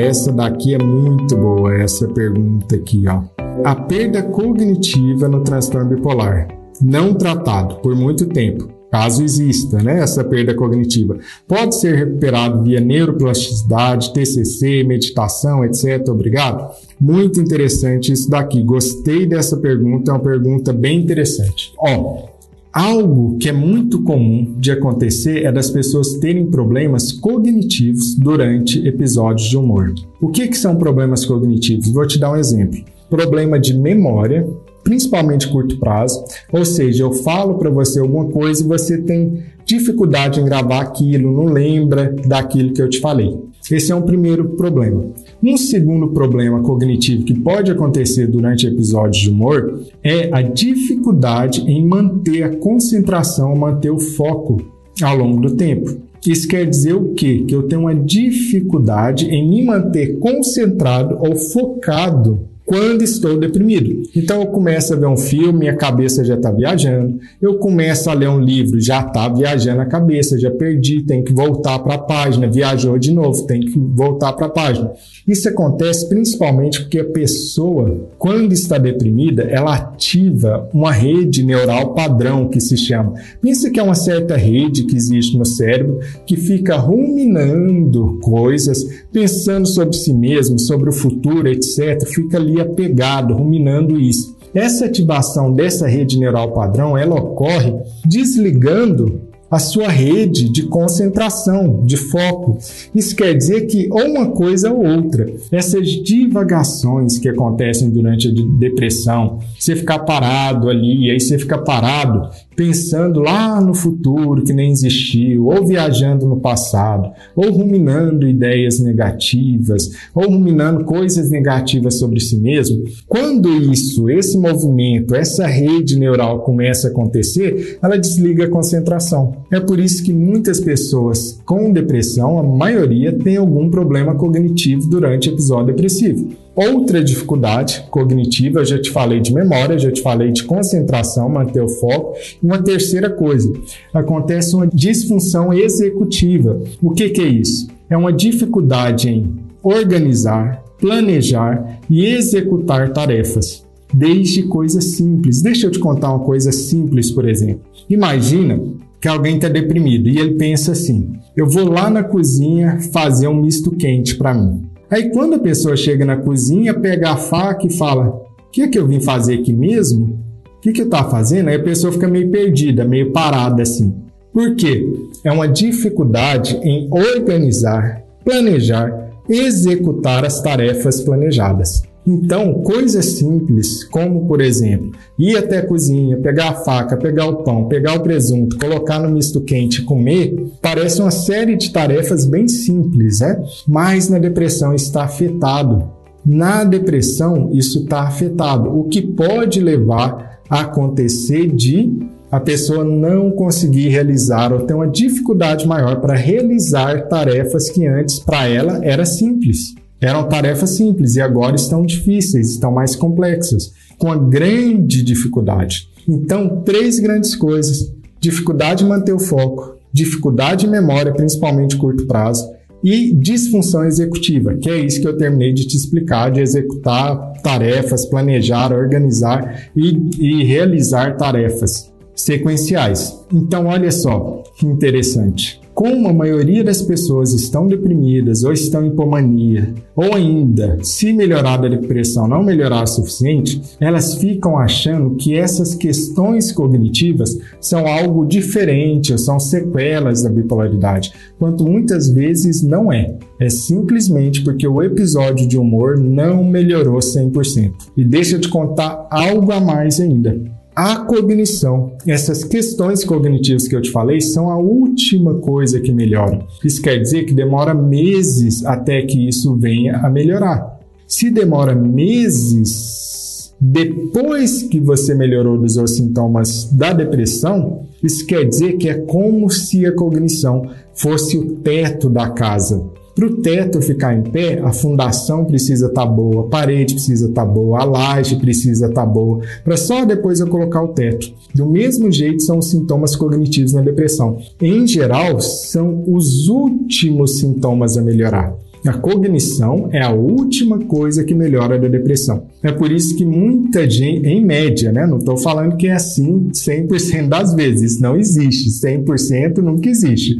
Essa 0.00 0.32
daqui 0.32 0.74
é 0.74 0.78
muito 0.78 1.36
boa, 1.36 1.74
essa 1.74 2.08
pergunta 2.08 2.76
aqui, 2.76 3.04
ó. 3.06 3.22
A 3.64 3.74
perda 3.74 4.22
cognitiva 4.22 5.28
no 5.28 5.44
transtorno 5.44 5.90
bipolar, 5.94 6.48
não 6.80 7.12
tratado 7.14 7.76
por 7.76 7.94
muito 7.94 8.26
tempo, 8.26 8.68
caso 8.90 9.22
exista, 9.22 9.82
né, 9.82 10.00
essa 10.00 10.24
perda 10.24 10.54
cognitiva, 10.54 11.18
pode 11.46 11.76
ser 11.76 11.94
recuperado 11.94 12.62
via 12.62 12.80
neuroplasticidade, 12.80 14.12
TCC, 14.12 14.82
meditação, 14.82 15.64
etc. 15.64 16.08
Obrigado. 16.08 16.74
Muito 17.00 17.40
interessante 17.40 18.12
isso 18.12 18.28
daqui. 18.28 18.62
Gostei 18.62 19.26
dessa 19.26 19.56
pergunta, 19.56 20.10
é 20.10 20.14
uma 20.14 20.20
pergunta 20.20 20.72
bem 20.72 21.00
interessante. 21.00 21.72
Ó, 21.78 22.29
Algo 22.72 23.36
que 23.38 23.48
é 23.48 23.52
muito 23.52 24.00
comum 24.04 24.54
de 24.56 24.70
acontecer 24.70 25.44
é 25.44 25.50
das 25.50 25.68
pessoas 25.70 26.14
terem 26.18 26.46
problemas 26.46 27.10
cognitivos 27.10 28.14
durante 28.14 28.86
episódios 28.86 29.48
de 29.48 29.56
humor. 29.56 29.92
O 30.20 30.28
que, 30.28 30.46
que 30.46 30.56
são 30.56 30.76
problemas 30.76 31.24
cognitivos? 31.24 31.90
Vou 31.90 32.06
te 32.06 32.16
dar 32.16 32.30
um 32.30 32.36
exemplo. 32.36 32.78
Problema 33.08 33.58
de 33.58 33.76
memória, 33.76 34.48
principalmente 34.84 35.48
curto 35.48 35.80
prazo, 35.80 36.24
ou 36.52 36.64
seja, 36.64 37.02
eu 37.02 37.12
falo 37.12 37.58
para 37.58 37.70
você 37.70 37.98
alguma 37.98 38.26
coisa 38.26 38.62
e 38.62 38.68
você 38.68 38.98
tem 38.98 39.42
dificuldade 39.64 40.38
em 40.38 40.44
gravar 40.44 40.80
aquilo, 40.80 41.32
não 41.32 41.52
lembra 41.52 42.14
daquilo 42.24 42.72
que 42.72 42.80
eu 42.80 42.88
te 42.88 43.00
falei. 43.00 43.36
Esse 43.70 43.92
é 43.92 43.94
um 43.94 44.02
primeiro 44.02 44.50
problema. 44.56 45.04
Um 45.42 45.56
segundo 45.56 46.08
problema 46.08 46.60
cognitivo 46.60 47.24
que 47.24 47.38
pode 47.38 47.70
acontecer 47.70 48.26
durante 48.26 48.66
episódios 48.66 49.22
de 49.22 49.30
humor 49.30 49.80
é 50.02 50.28
a 50.32 50.42
dificuldade 50.42 51.62
em 51.62 51.86
manter 51.86 52.42
a 52.42 52.56
concentração, 52.56 53.54
manter 53.54 53.90
o 53.90 53.98
foco 53.98 54.60
ao 55.02 55.16
longo 55.16 55.40
do 55.40 55.56
tempo. 55.56 55.98
Isso 56.26 56.46
quer 56.46 56.66
dizer 56.66 56.94
o 56.94 57.14
quê? 57.14 57.44
Que 57.48 57.54
eu 57.54 57.62
tenho 57.62 57.82
uma 57.82 57.94
dificuldade 57.94 59.26
em 59.26 59.48
me 59.48 59.64
manter 59.64 60.18
concentrado 60.18 61.16
ou 61.18 61.34
focado 61.34 62.49
quando 62.70 63.02
estou 63.02 63.36
deprimido. 63.36 64.00
Então 64.14 64.42
eu 64.42 64.46
começo 64.46 64.94
a 64.94 64.96
ver 64.96 65.08
um 65.08 65.16
filme, 65.16 65.58
minha 65.58 65.74
cabeça 65.74 66.24
já 66.24 66.36
está 66.36 66.52
viajando. 66.52 67.18
Eu 67.42 67.58
começo 67.58 68.08
a 68.08 68.14
ler 68.14 68.28
um 68.28 68.38
livro, 68.38 68.80
já 68.80 69.00
está 69.00 69.28
viajando 69.28 69.80
a 69.80 69.86
cabeça, 69.86 70.38
já 70.38 70.52
perdi, 70.52 71.02
tem 71.02 71.24
que 71.24 71.32
voltar 71.32 71.80
para 71.80 71.94
a 71.94 71.98
página, 71.98 72.48
viajou 72.48 72.96
de 72.96 73.12
novo, 73.12 73.44
tem 73.44 73.58
que 73.58 73.76
voltar 73.76 74.34
para 74.34 74.46
a 74.46 74.50
página. 74.50 74.92
Isso 75.26 75.48
acontece 75.48 76.08
principalmente 76.08 76.82
porque 76.82 77.00
a 77.00 77.04
pessoa, 77.04 78.08
quando 78.16 78.52
está 78.52 78.78
deprimida, 78.78 79.42
ela 79.42 79.74
ativa 79.74 80.68
uma 80.72 80.92
rede 80.92 81.42
neural 81.42 81.92
padrão 81.92 82.48
que 82.48 82.60
se 82.60 82.76
chama. 82.76 83.14
Pensa 83.42 83.68
que 83.68 83.80
é 83.80 83.82
uma 83.82 83.96
certa 83.96 84.36
rede 84.36 84.84
que 84.84 84.94
existe 84.94 85.36
no 85.36 85.44
cérebro 85.44 85.98
que 86.24 86.36
fica 86.36 86.76
ruminando 86.76 88.20
coisas, 88.22 88.84
pensando 89.12 89.66
sobre 89.66 89.96
si 89.96 90.14
mesmo, 90.14 90.56
sobre 90.56 90.88
o 90.88 90.92
futuro, 90.92 91.48
etc. 91.48 92.06
Fica 92.06 92.38
ali 92.38 92.59
apegado, 92.60 93.34
ruminando 93.34 93.98
isso. 93.98 94.36
Essa 94.54 94.86
ativação 94.86 95.52
dessa 95.52 95.86
rede 95.86 96.18
neural 96.18 96.52
padrão, 96.52 96.98
ela 96.98 97.14
ocorre 97.14 97.72
desligando 98.04 99.30
a 99.50 99.58
sua 99.58 99.88
rede 99.88 100.48
de 100.48 100.62
concentração, 100.62 101.82
de 101.84 101.96
foco. 101.96 102.56
Isso 102.94 103.16
quer 103.16 103.34
dizer 103.34 103.66
que 103.66 103.88
ou 103.90 104.04
uma 104.06 104.30
coisa 104.30 104.72
ou 104.72 104.86
outra. 104.86 105.26
Essas 105.50 105.88
divagações 105.88 107.18
que 107.18 107.28
acontecem 107.28 107.90
durante 107.90 108.28
a 108.28 108.32
depressão, 108.58 109.40
você 109.58 109.74
ficar 109.74 110.00
parado 110.00 110.68
ali, 110.68 111.06
e 111.06 111.10
aí 111.10 111.18
você 111.18 111.36
fica 111.36 111.58
parado 111.58 112.30
pensando 112.60 113.20
lá 113.20 113.58
no 113.58 113.72
futuro 113.72 114.44
que 114.44 114.52
nem 114.52 114.70
existiu, 114.70 115.46
ou 115.46 115.66
viajando 115.66 116.26
no 116.26 116.36
passado, 116.36 117.10
ou 117.34 117.50
ruminando 117.50 118.28
ideias 118.28 118.78
negativas, 118.78 119.90
ou 120.14 120.28
ruminando 120.28 120.84
coisas 120.84 121.30
negativas 121.30 121.98
sobre 121.98 122.20
si 122.20 122.36
mesmo. 122.36 122.84
Quando 123.08 123.48
isso, 123.72 124.10
esse 124.10 124.36
movimento, 124.36 125.14
essa 125.14 125.46
rede 125.46 125.98
neural 125.98 126.40
começa 126.40 126.88
a 126.88 126.90
acontecer, 126.90 127.78
ela 127.82 127.96
desliga 127.96 128.44
a 128.44 128.50
concentração. 128.50 129.36
É 129.50 129.58
por 129.58 129.80
isso 129.80 130.04
que 130.04 130.12
muitas 130.12 130.60
pessoas 130.60 131.40
com 131.46 131.72
depressão, 131.72 132.38
a 132.38 132.42
maioria, 132.42 133.10
tem 133.10 133.38
algum 133.38 133.70
problema 133.70 134.14
cognitivo 134.14 134.86
durante 134.86 135.30
o 135.30 135.32
episódio 135.32 135.68
depressivo. 135.68 136.28
Outra 136.60 137.02
dificuldade 137.02 137.86
cognitiva, 137.90 138.60
eu 138.60 138.66
já 138.66 138.78
te 138.78 138.90
falei 138.90 139.18
de 139.18 139.32
memória, 139.32 139.78
já 139.78 139.90
te 139.90 140.02
falei 140.02 140.30
de 140.30 140.44
concentração, 140.44 141.26
manter 141.26 141.62
o 141.62 141.68
foco. 141.70 142.18
Uma 142.42 142.62
terceira 142.62 143.08
coisa, 143.08 143.50
acontece 143.94 144.54
uma 144.54 144.66
disfunção 144.66 145.54
executiva. 145.54 146.60
O 146.82 146.90
que, 146.90 147.08
que 147.08 147.22
é 147.22 147.28
isso? 147.28 147.66
É 147.88 147.96
uma 147.96 148.12
dificuldade 148.12 149.08
em 149.08 149.36
organizar, 149.62 150.62
planejar 150.78 151.80
e 151.88 152.04
executar 152.04 152.92
tarefas, 152.92 153.64
desde 153.90 154.42
coisas 154.42 154.84
simples. 154.84 155.40
Deixa 155.40 155.66
eu 155.66 155.70
te 155.70 155.78
contar 155.78 156.10
uma 156.10 156.26
coisa 156.26 156.52
simples, 156.52 157.10
por 157.10 157.26
exemplo. 157.26 157.62
Imagina 157.88 158.60
que 159.00 159.08
alguém 159.08 159.36
está 159.36 159.48
deprimido 159.48 160.10
e 160.10 160.18
ele 160.18 160.34
pensa 160.34 160.72
assim: 160.72 161.10
eu 161.34 161.48
vou 161.48 161.70
lá 161.70 161.88
na 161.88 162.04
cozinha 162.04 162.78
fazer 162.92 163.28
um 163.28 163.40
misto 163.40 163.70
quente 163.70 164.14
para 164.16 164.34
mim. 164.34 164.69
Aí 164.90 165.10
quando 165.10 165.34
a 165.34 165.38
pessoa 165.38 165.76
chega 165.76 166.04
na 166.04 166.16
cozinha, 166.16 166.74
pega 166.74 167.10
a 167.10 167.16
faca 167.16 167.66
e 167.66 167.72
fala: 167.72 168.08
O 168.08 168.50
que 168.50 168.62
é 168.62 168.68
que 168.68 168.78
eu 168.78 168.86
vim 168.86 169.00
fazer 169.00 169.34
aqui 169.34 169.52
mesmo? 169.52 170.18
O 170.56 170.60
que, 170.60 170.72
que 170.72 170.80
eu 170.82 170.86
estava 170.86 171.10
fazendo? 171.10 171.48
Aí 171.48 171.56
a 171.56 171.62
pessoa 171.62 171.92
fica 171.92 172.08
meio 172.08 172.30
perdida, 172.30 172.84
meio 172.84 173.12
parada 173.12 173.62
assim. 173.62 173.94
Por 174.32 174.54
quê? 174.56 174.92
É 175.24 175.32
uma 175.32 175.48
dificuldade 175.48 176.58
em 176.62 176.88
organizar, 176.90 178.02
planejar, 178.24 179.10
executar 179.28 180.24
as 180.24 180.42
tarefas 180.42 181.00
planejadas. 181.00 181.82
Então, 182.06 182.54
coisas 182.62 183.04
simples, 183.04 183.84
como 183.84 184.26
por 184.26 184.40
exemplo, 184.40 184.92
ir 185.18 185.36
até 185.36 185.58
a 185.58 185.66
cozinha, 185.66 186.16
pegar 186.16 186.50
a 186.50 186.54
faca, 186.54 186.96
pegar 186.96 187.26
o 187.26 187.42
pão, 187.44 187.68
pegar 187.68 187.94
o 187.94 188.02
presunto, 188.02 188.58
colocar 188.58 188.98
no 188.98 189.10
misto 189.10 189.40
quente 189.42 189.82
e 189.82 189.84
comer, 189.84 190.34
parece 190.62 191.00
uma 191.00 191.10
série 191.10 191.56
de 191.56 191.72
tarefas 191.72 192.24
bem 192.24 192.48
simples, 192.48 193.20
né? 193.20 193.42
Mas 193.68 194.08
na 194.08 194.18
depressão 194.18 194.74
está 194.74 195.04
afetado. 195.04 195.90
Na 196.24 196.64
depressão, 196.64 197.50
isso 197.52 197.84
está 197.84 198.02
afetado, 198.02 198.78
o 198.78 198.84
que 198.84 199.00
pode 199.00 199.60
levar 199.60 200.40
a 200.48 200.60
acontecer 200.62 201.46
de 201.46 201.98
a 202.30 202.38
pessoa 202.38 202.84
não 202.84 203.30
conseguir 203.32 203.88
realizar 203.88 204.52
ou 204.52 204.60
ter 204.60 204.74
uma 204.74 204.86
dificuldade 204.86 205.66
maior 205.66 206.00
para 206.00 206.14
realizar 206.14 207.08
tarefas 207.08 207.68
que 207.68 207.86
antes 207.86 208.20
para 208.20 208.46
ela 208.46 208.78
era 208.84 209.04
simples. 209.04 209.74
Eram 210.00 210.28
tarefas 210.28 210.70
simples 210.70 211.16
e 211.16 211.20
agora 211.20 211.56
estão 211.56 211.84
difíceis, 211.84 212.52
estão 212.52 212.72
mais 212.72 212.96
complexas, 212.96 213.72
com 213.98 214.10
a 214.10 214.16
grande 214.16 215.02
dificuldade. 215.02 215.88
Então, 216.08 216.62
três 216.64 216.98
grandes 216.98 217.36
coisas: 217.36 217.92
dificuldade 218.18 218.82
de 218.82 218.88
manter 218.88 219.12
o 219.12 219.18
foco, 219.18 219.76
dificuldade 219.92 220.64
de 220.64 220.70
memória, 220.70 221.12
principalmente 221.12 221.76
curto 221.76 222.06
prazo, 222.06 222.48
e 222.82 223.12
disfunção 223.12 223.84
executiva, 223.84 224.54
que 224.54 224.70
é 224.70 224.78
isso 224.78 225.00
que 225.00 225.06
eu 225.06 225.16
terminei 225.16 225.52
de 225.52 225.66
te 225.66 225.76
explicar, 225.76 226.30
de 226.30 226.40
executar 226.40 227.34
tarefas, 227.42 228.06
planejar, 228.06 228.72
organizar 228.72 229.70
e, 229.76 230.08
e 230.18 230.44
realizar 230.44 231.16
tarefas 231.16 231.92
sequenciais. 232.14 233.18
Então, 233.32 233.66
olha 233.66 233.90
só 233.92 234.42
que 234.56 234.66
interessante. 234.66 235.59
Como 235.80 236.08
a 236.08 236.12
maioria 236.12 236.62
das 236.62 236.82
pessoas 236.82 237.32
estão 237.32 237.66
deprimidas 237.66 238.42
ou 238.42 238.52
estão 238.52 238.84
em 238.84 238.88
hipomania, 238.88 239.72
ou 239.96 240.14
ainda, 240.14 240.76
se 240.82 241.10
melhorar 241.10 241.64
a 241.64 241.68
depressão 241.68 242.28
não 242.28 242.42
melhorar 242.42 242.82
o 242.82 242.86
suficiente, 242.86 243.62
elas 243.80 244.16
ficam 244.16 244.58
achando 244.58 245.14
que 245.14 245.34
essas 245.34 245.74
questões 245.74 246.52
cognitivas 246.52 247.34
são 247.62 247.86
algo 247.86 248.26
diferente, 248.26 249.12
ou 249.12 249.16
são 249.16 249.40
sequelas 249.40 250.22
da 250.22 250.28
bipolaridade, 250.28 251.14
quanto 251.38 251.64
muitas 251.64 252.10
vezes 252.10 252.62
não 252.62 252.92
é. 252.92 253.16
É 253.40 253.48
simplesmente 253.48 254.44
porque 254.44 254.68
o 254.68 254.82
episódio 254.82 255.48
de 255.48 255.56
humor 255.56 255.98
não 255.98 256.44
melhorou 256.44 256.98
100%. 256.98 257.72
E 257.96 258.04
deixa 258.04 258.36
eu 258.36 258.40
te 258.42 258.50
contar 258.50 259.08
algo 259.10 259.50
a 259.50 259.58
mais 259.58 259.98
ainda 259.98 260.59
a 260.80 260.96
cognição. 261.04 261.92
Essas 262.06 262.42
questões 262.42 263.04
cognitivas 263.04 263.68
que 263.68 263.76
eu 263.76 263.82
te 263.82 263.90
falei 263.90 264.18
são 264.18 264.50
a 264.50 264.56
última 264.56 265.34
coisa 265.34 265.78
que 265.78 265.92
melhora. 265.92 266.42
Isso 266.64 266.80
quer 266.80 266.96
dizer 266.96 267.24
que 267.24 267.34
demora 267.34 267.74
meses 267.74 268.64
até 268.64 269.02
que 269.02 269.28
isso 269.28 269.54
venha 269.56 269.98
a 269.98 270.08
melhorar. 270.08 270.80
Se 271.06 271.30
demora 271.30 271.74
meses 271.74 273.52
depois 273.60 274.62
que 274.62 274.80
você 274.80 275.14
melhorou 275.14 275.58
dos 275.58 275.74
seus 275.74 275.96
sintomas 275.96 276.72
da 276.72 276.94
depressão, 276.94 277.82
isso 278.02 278.24
quer 278.24 278.44
dizer 278.46 278.78
que 278.78 278.88
é 278.88 278.94
como 278.94 279.50
se 279.50 279.84
a 279.84 279.94
cognição 279.94 280.62
fosse 280.94 281.36
o 281.36 281.56
teto 281.56 282.08
da 282.08 282.30
casa. 282.30 282.82
Para 283.20 283.28
o 283.28 283.36
teto 283.42 283.82
ficar 283.82 284.16
em 284.16 284.22
pé, 284.22 284.60
a 284.60 284.72
fundação 284.72 285.44
precisa 285.44 285.88
estar 285.88 286.06
tá 286.06 286.10
boa, 286.10 286.46
a 286.46 286.48
parede 286.48 286.94
precisa 286.94 287.28
estar 287.28 287.44
tá 287.44 287.52
boa, 287.52 287.78
a 287.78 287.84
laje 287.84 288.36
precisa 288.36 288.86
estar 288.86 289.02
tá 289.02 289.06
boa, 289.06 289.40
para 289.62 289.76
só 289.76 290.06
depois 290.06 290.40
eu 290.40 290.46
colocar 290.46 290.82
o 290.82 290.94
teto. 290.94 291.30
Do 291.54 291.66
mesmo 291.66 292.10
jeito 292.10 292.42
são 292.42 292.56
os 292.56 292.70
sintomas 292.70 293.14
cognitivos 293.14 293.74
na 293.74 293.82
depressão. 293.82 294.38
Em 294.58 294.86
geral, 294.86 295.38
são 295.38 296.02
os 296.06 296.48
últimos 296.48 297.40
sintomas 297.40 297.98
a 297.98 298.00
melhorar. 298.00 298.56
A 298.86 298.94
cognição 298.94 299.90
é 299.92 300.02
a 300.02 300.10
última 300.10 300.78
coisa 300.78 301.22
que 301.22 301.34
melhora 301.34 301.78
da 301.78 301.88
depressão. 301.88 302.44
É 302.62 302.72
por 302.72 302.90
isso 302.90 303.14
que 303.14 303.24
muita 303.26 303.88
gente, 303.90 304.26
em 304.26 304.42
média, 304.42 304.90
né? 304.90 305.06
Não 305.06 305.18
estou 305.18 305.36
falando 305.36 305.76
que 305.76 305.88
é 305.88 305.92
assim 305.92 306.48
100% 306.50 307.28
das 307.28 307.52
vezes, 307.52 308.00
não 308.00 308.16
existe. 308.16 308.70
100% 308.70 309.58
nunca 309.58 309.90
existe. 309.90 310.38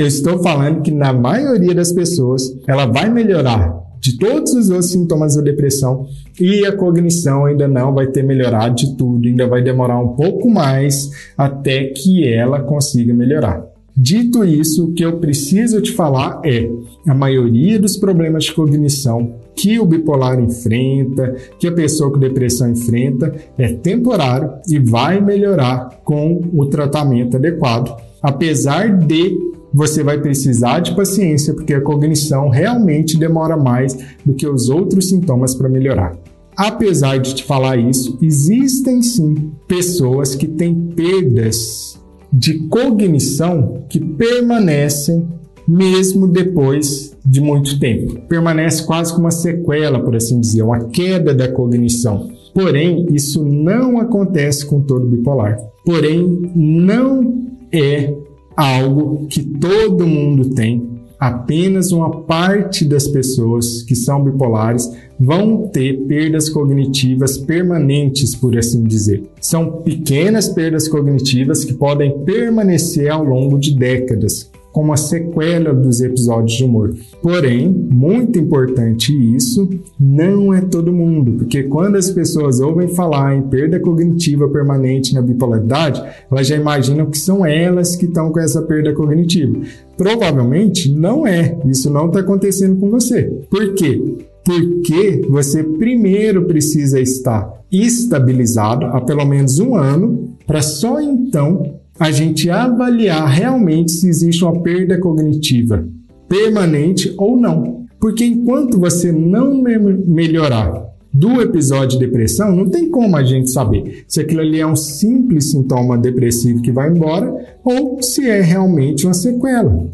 Eu 0.00 0.06
estou 0.06 0.42
falando 0.42 0.80
que 0.80 0.90
na 0.90 1.12
maioria 1.12 1.74
das 1.74 1.92
pessoas 1.92 2.56
ela 2.66 2.86
vai 2.86 3.10
melhorar 3.10 3.78
de 4.00 4.16
todos 4.16 4.54
os 4.54 4.70
outros 4.70 4.92
sintomas 4.92 5.36
da 5.36 5.42
depressão 5.42 6.06
e 6.40 6.64
a 6.64 6.74
cognição 6.74 7.44
ainda 7.44 7.68
não 7.68 7.92
vai 7.92 8.06
ter 8.06 8.22
melhorado 8.22 8.76
de 8.76 8.96
tudo, 8.96 9.28
ainda 9.28 9.46
vai 9.46 9.60
demorar 9.60 10.00
um 10.00 10.14
pouco 10.14 10.48
mais 10.48 11.10
até 11.36 11.84
que 11.88 12.26
ela 12.26 12.60
consiga 12.60 13.12
melhorar. 13.12 13.62
Dito 13.94 14.42
isso, 14.42 14.86
o 14.86 14.92
que 14.94 15.04
eu 15.04 15.18
preciso 15.18 15.82
te 15.82 15.92
falar 15.92 16.40
é: 16.46 16.66
a 17.06 17.14
maioria 17.14 17.78
dos 17.78 17.98
problemas 17.98 18.44
de 18.44 18.54
cognição 18.54 19.34
que 19.54 19.78
o 19.78 19.84
bipolar 19.84 20.40
enfrenta, 20.40 21.36
que 21.58 21.66
a 21.66 21.72
pessoa 21.72 22.10
com 22.10 22.18
depressão 22.18 22.70
enfrenta, 22.70 23.34
é 23.58 23.74
temporário 23.74 24.50
e 24.66 24.78
vai 24.78 25.20
melhorar 25.20 26.00
com 26.04 26.40
o 26.54 26.64
tratamento 26.64 27.36
adequado, 27.36 27.94
apesar 28.22 28.96
de 28.96 29.49
você 29.72 30.02
vai 30.02 30.20
precisar 30.20 30.80
de 30.80 30.94
paciência, 30.94 31.54
porque 31.54 31.74
a 31.74 31.80
cognição 31.80 32.48
realmente 32.48 33.16
demora 33.16 33.56
mais 33.56 33.96
do 34.24 34.34
que 34.34 34.46
os 34.46 34.68
outros 34.68 35.08
sintomas 35.08 35.54
para 35.54 35.68
melhorar. 35.68 36.16
Apesar 36.56 37.18
de 37.18 37.34
te 37.34 37.44
falar 37.44 37.76
isso, 37.78 38.18
existem 38.20 39.02
sim 39.02 39.52
pessoas 39.66 40.34
que 40.34 40.46
têm 40.46 40.74
perdas 40.74 41.98
de 42.32 42.66
cognição 42.68 43.84
que 43.88 43.98
permanecem 43.98 45.26
mesmo 45.66 46.26
depois 46.26 47.16
de 47.24 47.40
muito 47.40 47.78
tempo. 47.78 48.20
Permanece 48.28 48.84
quase 48.84 49.12
como 49.12 49.24
uma 49.26 49.30
sequela, 49.30 50.00
por 50.00 50.16
assim 50.16 50.40
dizer, 50.40 50.62
uma 50.62 50.86
queda 50.86 51.32
da 51.32 51.48
cognição. 51.48 52.28
Porém, 52.52 53.06
isso 53.12 53.44
não 53.44 53.98
acontece 53.98 54.66
com 54.66 54.80
todo 54.80 55.06
bipolar. 55.06 55.56
Porém, 55.84 56.50
não 56.54 57.46
é 57.72 58.12
algo 58.56 59.26
que 59.28 59.42
todo 59.42 60.06
mundo 60.06 60.50
tem. 60.50 61.00
Apenas 61.18 61.92
uma 61.92 62.22
parte 62.22 62.82
das 62.82 63.06
pessoas 63.06 63.82
que 63.82 63.94
são 63.94 64.24
bipolares 64.24 64.90
vão 65.18 65.68
ter 65.68 66.06
perdas 66.06 66.48
cognitivas 66.48 67.36
permanentes, 67.36 68.34
por 68.34 68.56
assim 68.56 68.82
dizer. 68.84 69.24
São 69.38 69.82
pequenas 69.82 70.48
perdas 70.48 70.88
cognitivas 70.88 71.62
que 71.62 71.74
podem 71.74 72.20
permanecer 72.20 73.10
ao 73.10 73.22
longo 73.22 73.58
de 73.58 73.74
décadas, 73.74 74.49
como 74.72 74.92
a 74.92 74.96
sequela 74.96 75.74
dos 75.74 76.00
episódios 76.00 76.56
de 76.56 76.64
humor. 76.64 76.94
Porém, 77.22 77.68
muito 77.68 78.38
importante 78.38 79.12
isso, 79.34 79.68
não 79.98 80.54
é 80.54 80.60
todo 80.60 80.92
mundo, 80.92 81.32
porque 81.32 81.64
quando 81.64 81.96
as 81.96 82.10
pessoas 82.10 82.60
ouvem 82.60 82.88
falar 82.88 83.36
em 83.36 83.42
perda 83.42 83.80
cognitiva 83.80 84.48
permanente 84.48 85.14
na 85.14 85.22
bipolaridade, 85.22 86.02
elas 86.30 86.46
já 86.46 86.56
imaginam 86.56 87.06
que 87.06 87.18
são 87.18 87.44
elas 87.44 87.96
que 87.96 88.06
estão 88.06 88.30
com 88.30 88.40
essa 88.40 88.62
perda 88.62 88.92
cognitiva. 88.92 89.58
Provavelmente 89.96 90.90
não 90.90 91.26
é, 91.26 91.58
isso 91.66 91.90
não 91.90 92.06
está 92.06 92.20
acontecendo 92.20 92.76
com 92.76 92.90
você. 92.90 93.24
Por 93.50 93.74
quê? 93.74 94.00
Porque 94.44 95.22
você 95.28 95.62
primeiro 95.62 96.46
precisa 96.46 96.98
estar 96.98 97.60
estabilizado 97.70 98.86
há 98.86 99.00
pelo 99.00 99.24
menos 99.24 99.58
um 99.58 99.74
ano, 99.74 100.30
para 100.46 100.62
só 100.62 101.00
então 101.00 101.79
a 102.00 102.10
gente 102.10 102.48
avaliar 102.48 103.28
realmente 103.28 103.92
se 103.92 104.08
existe 104.08 104.42
uma 104.42 104.58
perda 104.62 104.98
cognitiva 104.98 105.86
permanente 106.26 107.12
ou 107.18 107.36
não. 107.38 107.84
Porque 108.00 108.24
enquanto 108.24 108.80
você 108.80 109.12
não 109.12 109.62
me 109.62 109.78
melhorar 109.78 110.88
do 111.12 111.42
episódio 111.42 111.98
de 111.98 112.06
depressão, 112.06 112.56
não 112.56 112.70
tem 112.70 112.88
como 112.88 113.16
a 113.18 113.22
gente 113.22 113.50
saber 113.50 114.04
se 114.08 114.18
aquilo 114.18 114.40
ali 114.40 114.60
é 114.60 114.66
um 114.66 114.76
simples 114.76 115.50
sintoma 115.50 115.98
depressivo 115.98 116.62
que 116.62 116.72
vai 116.72 116.88
embora 116.88 117.58
ou 117.62 118.02
se 118.02 118.26
é 118.26 118.40
realmente 118.40 119.04
uma 119.04 119.12
sequela. 119.12 119.86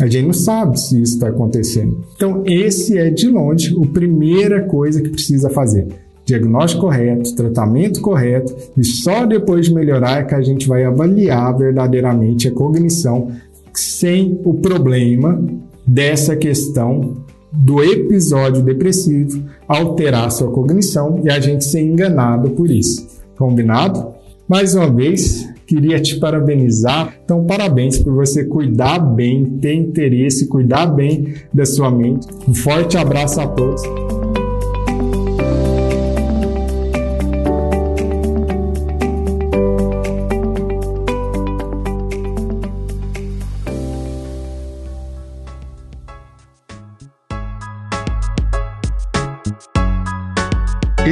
A 0.00 0.06
gente 0.06 0.26
não 0.26 0.32
sabe 0.34 0.78
se 0.78 1.00
isso 1.00 1.14
está 1.14 1.28
acontecendo. 1.28 2.04
Então, 2.14 2.42
esse 2.44 2.98
é 2.98 3.08
de 3.08 3.28
longe 3.28 3.74
a 3.74 3.86
primeira 3.86 4.64
coisa 4.64 5.00
que 5.00 5.08
precisa 5.08 5.48
fazer 5.48 5.86
diagnóstico 6.24 6.82
correto, 6.82 7.34
tratamento 7.34 8.00
correto, 8.00 8.54
e 8.76 8.84
só 8.84 9.26
depois 9.26 9.66
de 9.66 9.74
melhorar 9.74 10.20
é 10.20 10.24
que 10.24 10.34
a 10.34 10.42
gente 10.42 10.66
vai 10.66 10.84
avaliar 10.84 11.56
verdadeiramente 11.56 12.48
a 12.48 12.52
cognição 12.52 13.30
sem 13.72 14.40
o 14.44 14.54
problema 14.54 15.42
dessa 15.86 16.34
questão 16.34 17.14
do 17.52 17.82
episódio 17.82 18.62
depressivo 18.62 19.44
alterar 19.68 20.30
sua 20.30 20.50
cognição 20.50 21.20
e 21.24 21.30
a 21.30 21.38
gente 21.38 21.64
ser 21.64 21.82
enganado 21.82 22.50
por 22.50 22.70
isso. 22.70 23.06
Combinado? 23.36 24.14
Mais 24.48 24.74
uma 24.74 24.90
vez, 24.90 25.48
queria 25.66 26.00
te 26.00 26.16
parabenizar. 26.16 27.14
Então, 27.24 27.44
parabéns 27.44 27.98
por 27.98 28.12
você 28.12 28.44
cuidar 28.44 28.98
bem, 28.98 29.44
ter 29.60 29.74
interesse, 29.74 30.46
cuidar 30.46 30.86
bem 30.86 31.34
da 31.52 31.64
sua 31.64 31.90
mente. 31.90 32.26
Um 32.46 32.54
forte 32.54 32.96
abraço 32.96 33.40
a 33.40 33.46
todos. 33.46 34.03